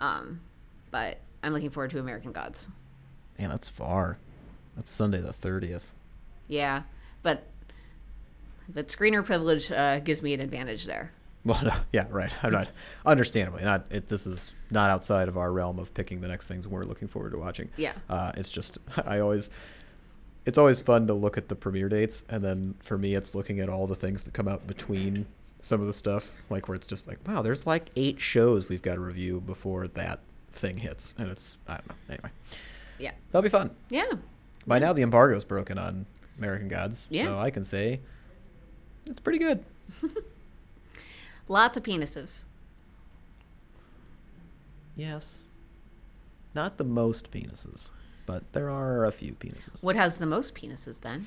Um, 0.00 0.40
but 0.90 1.18
I'm 1.42 1.52
looking 1.52 1.68
forward 1.68 1.90
to 1.90 1.98
American 1.98 2.32
Gods. 2.32 2.70
Man, 3.38 3.50
that's 3.50 3.68
far. 3.68 4.16
That's 4.76 4.90
Sunday 4.90 5.20
the 5.20 5.34
30th. 5.34 5.90
Yeah, 6.48 6.84
but 7.22 7.46
but 8.70 8.88
screener 8.88 9.22
privilege 9.22 9.70
uh, 9.70 9.98
gives 9.98 10.22
me 10.22 10.32
an 10.32 10.40
advantage 10.40 10.86
there. 10.86 11.12
Well, 11.44 11.60
no, 11.64 11.72
yeah, 11.92 12.06
right. 12.10 12.32
I'm 12.42 12.52
not, 12.52 12.68
understandably, 13.06 13.64
not. 13.64 13.86
It, 13.90 14.08
this 14.08 14.26
is 14.26 14.54
not 14.70 14.90
outside 14.90 15.28
of 15.28 15.38
our 15.38 15.52
realm 15.52 15.78
of 15.78 15.92
picking 15.94 16.20
the 16.20 16.28
next 16.28 16.48
things 16.48 16.68
we're 16.68 16.84
looking 16.84 17.08
forward 17.08 17.32
to 17.32 17.38
watching. 17.38 17.70
Yeah. 17.76 17.92
Uh, 18.08 18.32
it's 18.36 18.50
just, 18.50 18.78
I 19.06 19.20
always, 19.20 19.48
it's 20.46 20.58
always 20.58 20.82
fun 20.82 21.06
to 21.06 21.14
look 21.14 21.38
at 21.38 21.48
the 21.48 21.56
premiere 21.56 21.88
dates, 21.88 22.24
and 22.28 22.42
then 22.44 22.74
for 22.80 22.98
me, 22.98 23.14
it's 23.14 23.34
looking 23.34 23.60
at 23.60 23.68
all 23.68 23.86
the 23.86 23.94
things 23.94 24.22
that 24.24 24.34
come 24.34 24.48
out 24.48 24.66
between 24.66 25.26
some 25.62 25.80
of 25.80 25.86
the 25.86 25.92
stuff, 25.94 26.30
like 26.50 26.68
where 26.68 26.74
it's 26.74 26.86
just 26.86 27.06
like, 27.08 27.18
wow, 27.26 27.42
there's 27.42 27.66
like 27.66 27.90
eight 27.96 28.18
shows 28.20 28.68
we've 28.68 28.82
got 28.82 28.94
to 28.94 29.00
review 29.00 29.40
before 29.40 29.88
that 29.88 30.20
thing 30.52 30.76
hits, 30.76 31.14
and 31.18 31.30
it's, 31.30 31.58
I 31.68 31.74
don't 31.74 31.88
know. 31.88 31.94
Anyway, 32.10 32.30
Yeah, 32.98 33.12
that'll 33.30 33.42
be 33.42 33.48
fun. 33.50 33.70
yeah, 33.90 34.10
By 34.66 34.78
now, 34.78 34.92
the 34.92 35.02
embargo's 35.02 35.44
broken 35.44 35.78
on 35.78 36.06
American 36.38 36.68
Gods, 36.68 37.06
Yeah. 37.10 37.24
so 37.24 37.38
I 37.38 37.50
can 37.50 37.64
say 37.64 38.00
it's 39.06 39.20
pretty 39.20 39.38
good. 39.38 39.64
lots 41.50 41.76
of 41.76 41.82
penises. 41.82 42.44
Yes. 44.96 45.40
Not 46.54 46.78
the 46.78 46.84
most 46.84 47.30
penises, 47.30 47.90
but 48.24 48.52
there 48.52 48.70
are 48.70 49.04
a 49.04 49.12
few 49.12 49.32
penises. 49.32 49.82
What 49.82 49.96
has 49.96 50.16
the 50.16 50.26
most 50.26 50.54
penises, 50.54 51.00
Ben? 51.00 51.26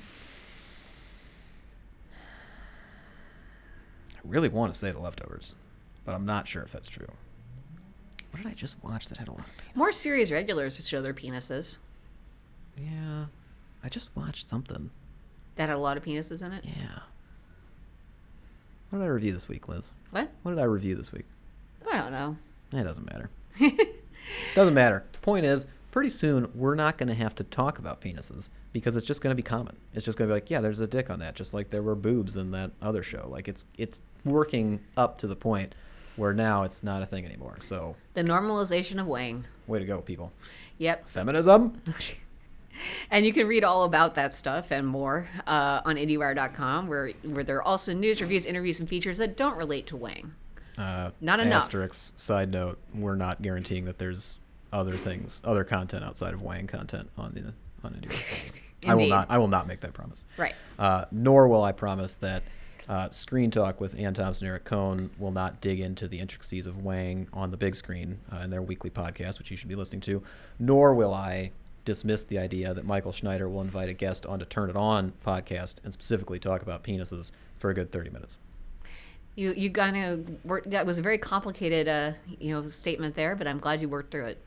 I 4.16 4.20
really 4.24 4.48
want 4.48 4.72
to 4.72 4.78
say 4.78 4.90
the 4.90 4.98
leftovers, 4.98 5.54
but 6.04 6.14
I'm 6.14 6.26
not 6.26 6.48
sure 6.48 6.62
if 6.62 6.72
that's 6.72 6.88
true. 6.88 7.06
What 8.30 8.42
did 8.42 8.50
I 8.50 8.54
just 8.54 8.82
watch 8.82 9.06
that 9.08 9.18
had 9.18 9.28
a 9.28 9.32
lot 9.32 9.40
of 9.40 9.46
penises? 9.46 9.76
More 9.76 9.92
series 9.92 10.32
regulars 10.32 10.84
show 10.86 11.02
their 11.02 11.14
penises. 11.14 11.78
Yeah. 12.76 13.26
I 13.82 13.88
just 13.88 14.08
watched 14.16 14.48
something. 14.48 14.90
That 15.56 15.68
had 15.68 15.76
a 15.76 15.78
lot 15.78 15.96
of 15.96 16.04
penises 16.04 16.44
in 16.44 16.52
it. 16.52 16.64
Yeah. 16.64 17.00
What 18.94 19.00
did 19.00 19.06
I 19.06 19.08
review 19.08 19.32
this 19.32 19.48
week, 19.48 19.66
Liz? 19.66 19.92
What? 20.12 20.30
What 20.44 20.52
did 20.52 20.60
I 20.60 20.66
review 20.66 20.94
this 20.94 21.10
week? 21.10 21.24
I 21.90 21.98
don't 21.98 22.12
know. 22.12 22.36
It 22.72 22.84
doesn't 22.84 23.04
matter. 23.12 23.28
doesn't 24.54 24.72
matter. 24.72 25.04
Point 25.20 25.44
is, 25.44 25.66
pretty 25.90 26.10
soon 26.10 26.48
we're 26.54 26.76
not 26.76 26.96
going 26.96 27.08
to 27.08 27.14
have 27.14 27.34
to 27.34 27.42
talk 27.42 27.80
about 27.80 28.00
penises 28.00 28.50
because 28.72 28.94
it's 28.94 29.04
just 29.04 29.20
going 29.20 29.32
to 29.32 29.34
be 29.34 29.42
common. 29.42 29.76
It's 29.94 30.04
just 30.04 30.16
going 30.16 30.28
to 30.28 30.32
be 30.32 30.36
like, 30.36 30.48
yeah, 30.48 30.60
there's 30.60 30.78
a 30.78 30.86
dick 30.86 31.10
on 31.10 31.18
that, 31.18 31.34
just 31.34 31.52
like 31.52 31.70
there 31.70 31.82
were 31.82 31.96
boobs 31.96 32.36
in 32.36 32.52
that 32.52 32.70
other 32.80 33.02
show. 33.02 33.26
Like 33.28 33.48
it's 33.48 33.66
it's 33.76 34.00
working 34.24 34.78
up 34.96 35.18
to 35.18 35.26
the 35.26 35.34
point 35.34 35.74
where 36.14 36.32
now 36.32 36.62
it's 36.62 36.84
not 36.84 37.02
a 37.02 37.06
thing 37.06 37.24
anymore. 37.24 37.56
So, 37.62 37.96
The 38.14 38.22
normalization 38.22 39.00
of 39.00 39.08
Wang. 39.08 39.44
way 39.66 39.80
to 39.80 39.84
go, 39.84 40.02
people. 40.02 40.32
Yep. 40.78 41.08
Feminism. 41.08 41.82
And 43.10 43.24
you 43.24 43.32
can 43.32 43.46
read 43.46 43.64
all 43.64 43.84
about 43.84 44.14
that 44.16 44.34
stuff 44.34 44.70
and 44.70 44.86
more 44.86 45.28
uh, 45.46 45.80
on 45.84 45.96
IndieWire.com, 45.96 46.88
where 46.88 47.10
where 47.22 47.44
there 47.44 47.56
are 47.58 47.62
also 47.62 47.92
news, 47.92 48.20
reviews, 48.20 48.46
interviews, 48.46 48.80
and 48.80 48.88
features 48.88 49.18
that 49.18 49.36
don't 49.36 49.56
relate 49.56 49.86
to 49.88 49.96
Wang. 49.96 50.34
Uh, 50.76 51.10
Not 51.20 51.40
enough. 51.40 51.64
Asterisk. 51.64 52.18
Side 52.18 52.50
note: 52.50 52.78
We're 52.94 53.16
not 53.16 53.42
guaranteeing 53.42 53.84
that 53.84 53.98
there's 53.98 54.38
other 54.72 54.96
things, 54.96 55.40
other 55.44 55.64
content 55.64 56.04
outside 56.04 56.34
of 56.34 56.42
Wang 56.42 56.66
content 56.66 57.10
on 57.16 57.32
the 57.32 57.54
on 57.86 57.94
Indie. 57.94 58.16
I 58.86 58.94
will 58.94 59.06
not. 59.06 59.30
I 59.30 59.38
will 59.38 59.48
not 59.48 59.66
make 59.66 59.80
that 59.80 59.94
promise. 59.94 60.24
Right. 60.36 60.54
Uh, 60.78 61.06
nor 61.10 61.48
will 61.48 61.62
I 61.62 61.72
promise 61.72 62.16
that 62.16 62.42
uh, 62.88 63.08
Screen 63.10 63.50
Talk 63.50 63.80
with 63.80 63.98
Anne 63.98 64.14
Thompson 64.14 64.46
and 64.46 64.50
Eric 64.50 64.64
Kohn 64.64 65.10
will 65.18 65.30
not 65.30 65.60
dig 65.60 65.80
into 65.80 66.06
the 66.06 66.18
intricacies 66.18 66.66
of 66.66 66.82
Wang 66.82 67.28
on 67.32 67.50
the 67.50 67.56
big 67.56 67.74
screen 67.74 68.18
uh, 68.32 68.38
in 68.38 68.50
their 68.50 68.62
weekly 68.62 68.90
podcast, 68.90 69.38
which 69.38 69.50
you 69.50 69.56
should 69.56 69.68
be 69.68 69.74
listening 69.74 70.02
to. 70.02 70.22
Nor 70.58 70.94
will 70.94 71.14
I 71.14 71.52
dismiss 71.84 72.24
the 72.24 72.38
idea 72.38 72.74
that 72.74 72.84
Michael 72.84 73.12
Schneider 73.12 73.48
will 73.48 73.60
invite 73.60 73.88
a 73.88 73.92
guest 73.92 74.26
on 74.26 74.38
to 74.38 74.44
Turn 74.44 74.70
It 74.70 74.76
On 74.76 75.12
podcast 75.24 75.76
and 75.84 75.92
specifically 75.92 76.38
talk 76.38 76.62
about 76.62 76.82
penises 76.82 77.32
for 77.58 77.70
a 77.70 77.74
good 77.74 77.92
30 77.92 78.10
minutes. 78.10 78.38
You 79.36 79.52
you 79.52 79.70
kind 79.70 79.96
of 79.96 80.44
worked. 80.44 80.70
That 80.70 80.86
was 80.86 80.98
a 80.98 81.02
very 81.02 81.18
complicated, 81.18 81.88
uh, 81.88 82.12
you 82.38 82.54
know, 82.54 82.70
statement 82.70 83.16
there, 83.16 83.34
but 83.34 83.48
I'm 83.48 83.58
glad 83.58 83.80
you 83.80 83.88
worked 83.88 84.12
through 84.12 84.26
it. 84.26 84.38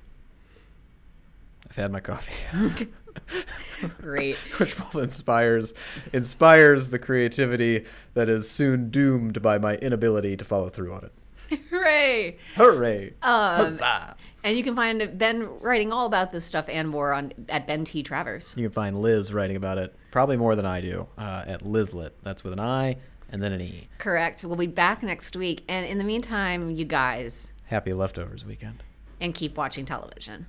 I've 1.70 1.76
had 1.76 1.92
my 1.92 2.00
coffee. 2.00 2.88
Great. 4.02 4.36
which 4.58 4.78
both 4.78 4.96
inspires 4.96 5.74
inspires 6.14 6.90
the 6.90 7.00
creativity 7.00 7.86
that 8.14 8.30
is 8.30 8.50
soon 8.50 8.90
doomed 8.90 9.42
by 9.42 9.58
my 9.58 9.76
inability 9.76 10.38
to 10.38 10.46
follow 10.46 10.70
through 10.70 10.94
on 10.94 11.04
it. 11.04 11.60
Hooray! 11.70 12.38
Hooray! 12.56 13.14
Um, 13.22 13.58
Huzzah! 13.58 14.16
And 14.44 14.56
you 14.58 14.64
can 14.64 14.76
find 14.76 15.18
Ben 15.18 15.48
writing 15.60 15.92
all 15.92 16.06
about 16.06 16.32
this 16.32 16.46
stuff 16.46 16.66
and 16.70 16.88
more 16.88 17.12
on 17.14 17.34
at 17.50 17.68
Ben 17.68 17.84
T. 17.84 18.04
Travers. 18.04 18.54
You 18.58 18.64
can 18.66 18.72
find 18.74 18.98
Liz 18.98 19.34
writing 19.34 19.56
about 19.58 19.78
it 19.78 19.94
probably 20.12 20.38
more 20.38 20.56
than 20.56 20.66
I 20.66 20.80
do 20.80 21.08
uh, 21.18 21.44
at 21.48 21.64
Lizlet. 21.64 22.12
That's 22.24 22.44
with 22.44 22.54
an 22.54 22.60
I 22.60 22.98
and 23.30 23.44
then 23.44 23.52
an 23.52 23.62
E. 23.62 23.90
Correct. 23.98 24.44
We'll 24.46 24.56
be 24.56 24.68
back 24.68 25.04
next 25.04 25.36
week. 25.36 25.64
And 25.68 25.86
in 25.86 25.98
the 25.98 26.04
meantime, 26.06 26.72
you 26.72 26.86
guys, 26.86 27.52
Happy 27.66 27.92
leftovers 27.94 28.46
weekend. 28.46 28.84
and 29.20 29.34
keep 29.36 29.58
watching 29.58 29.86
television. 29.86 30.46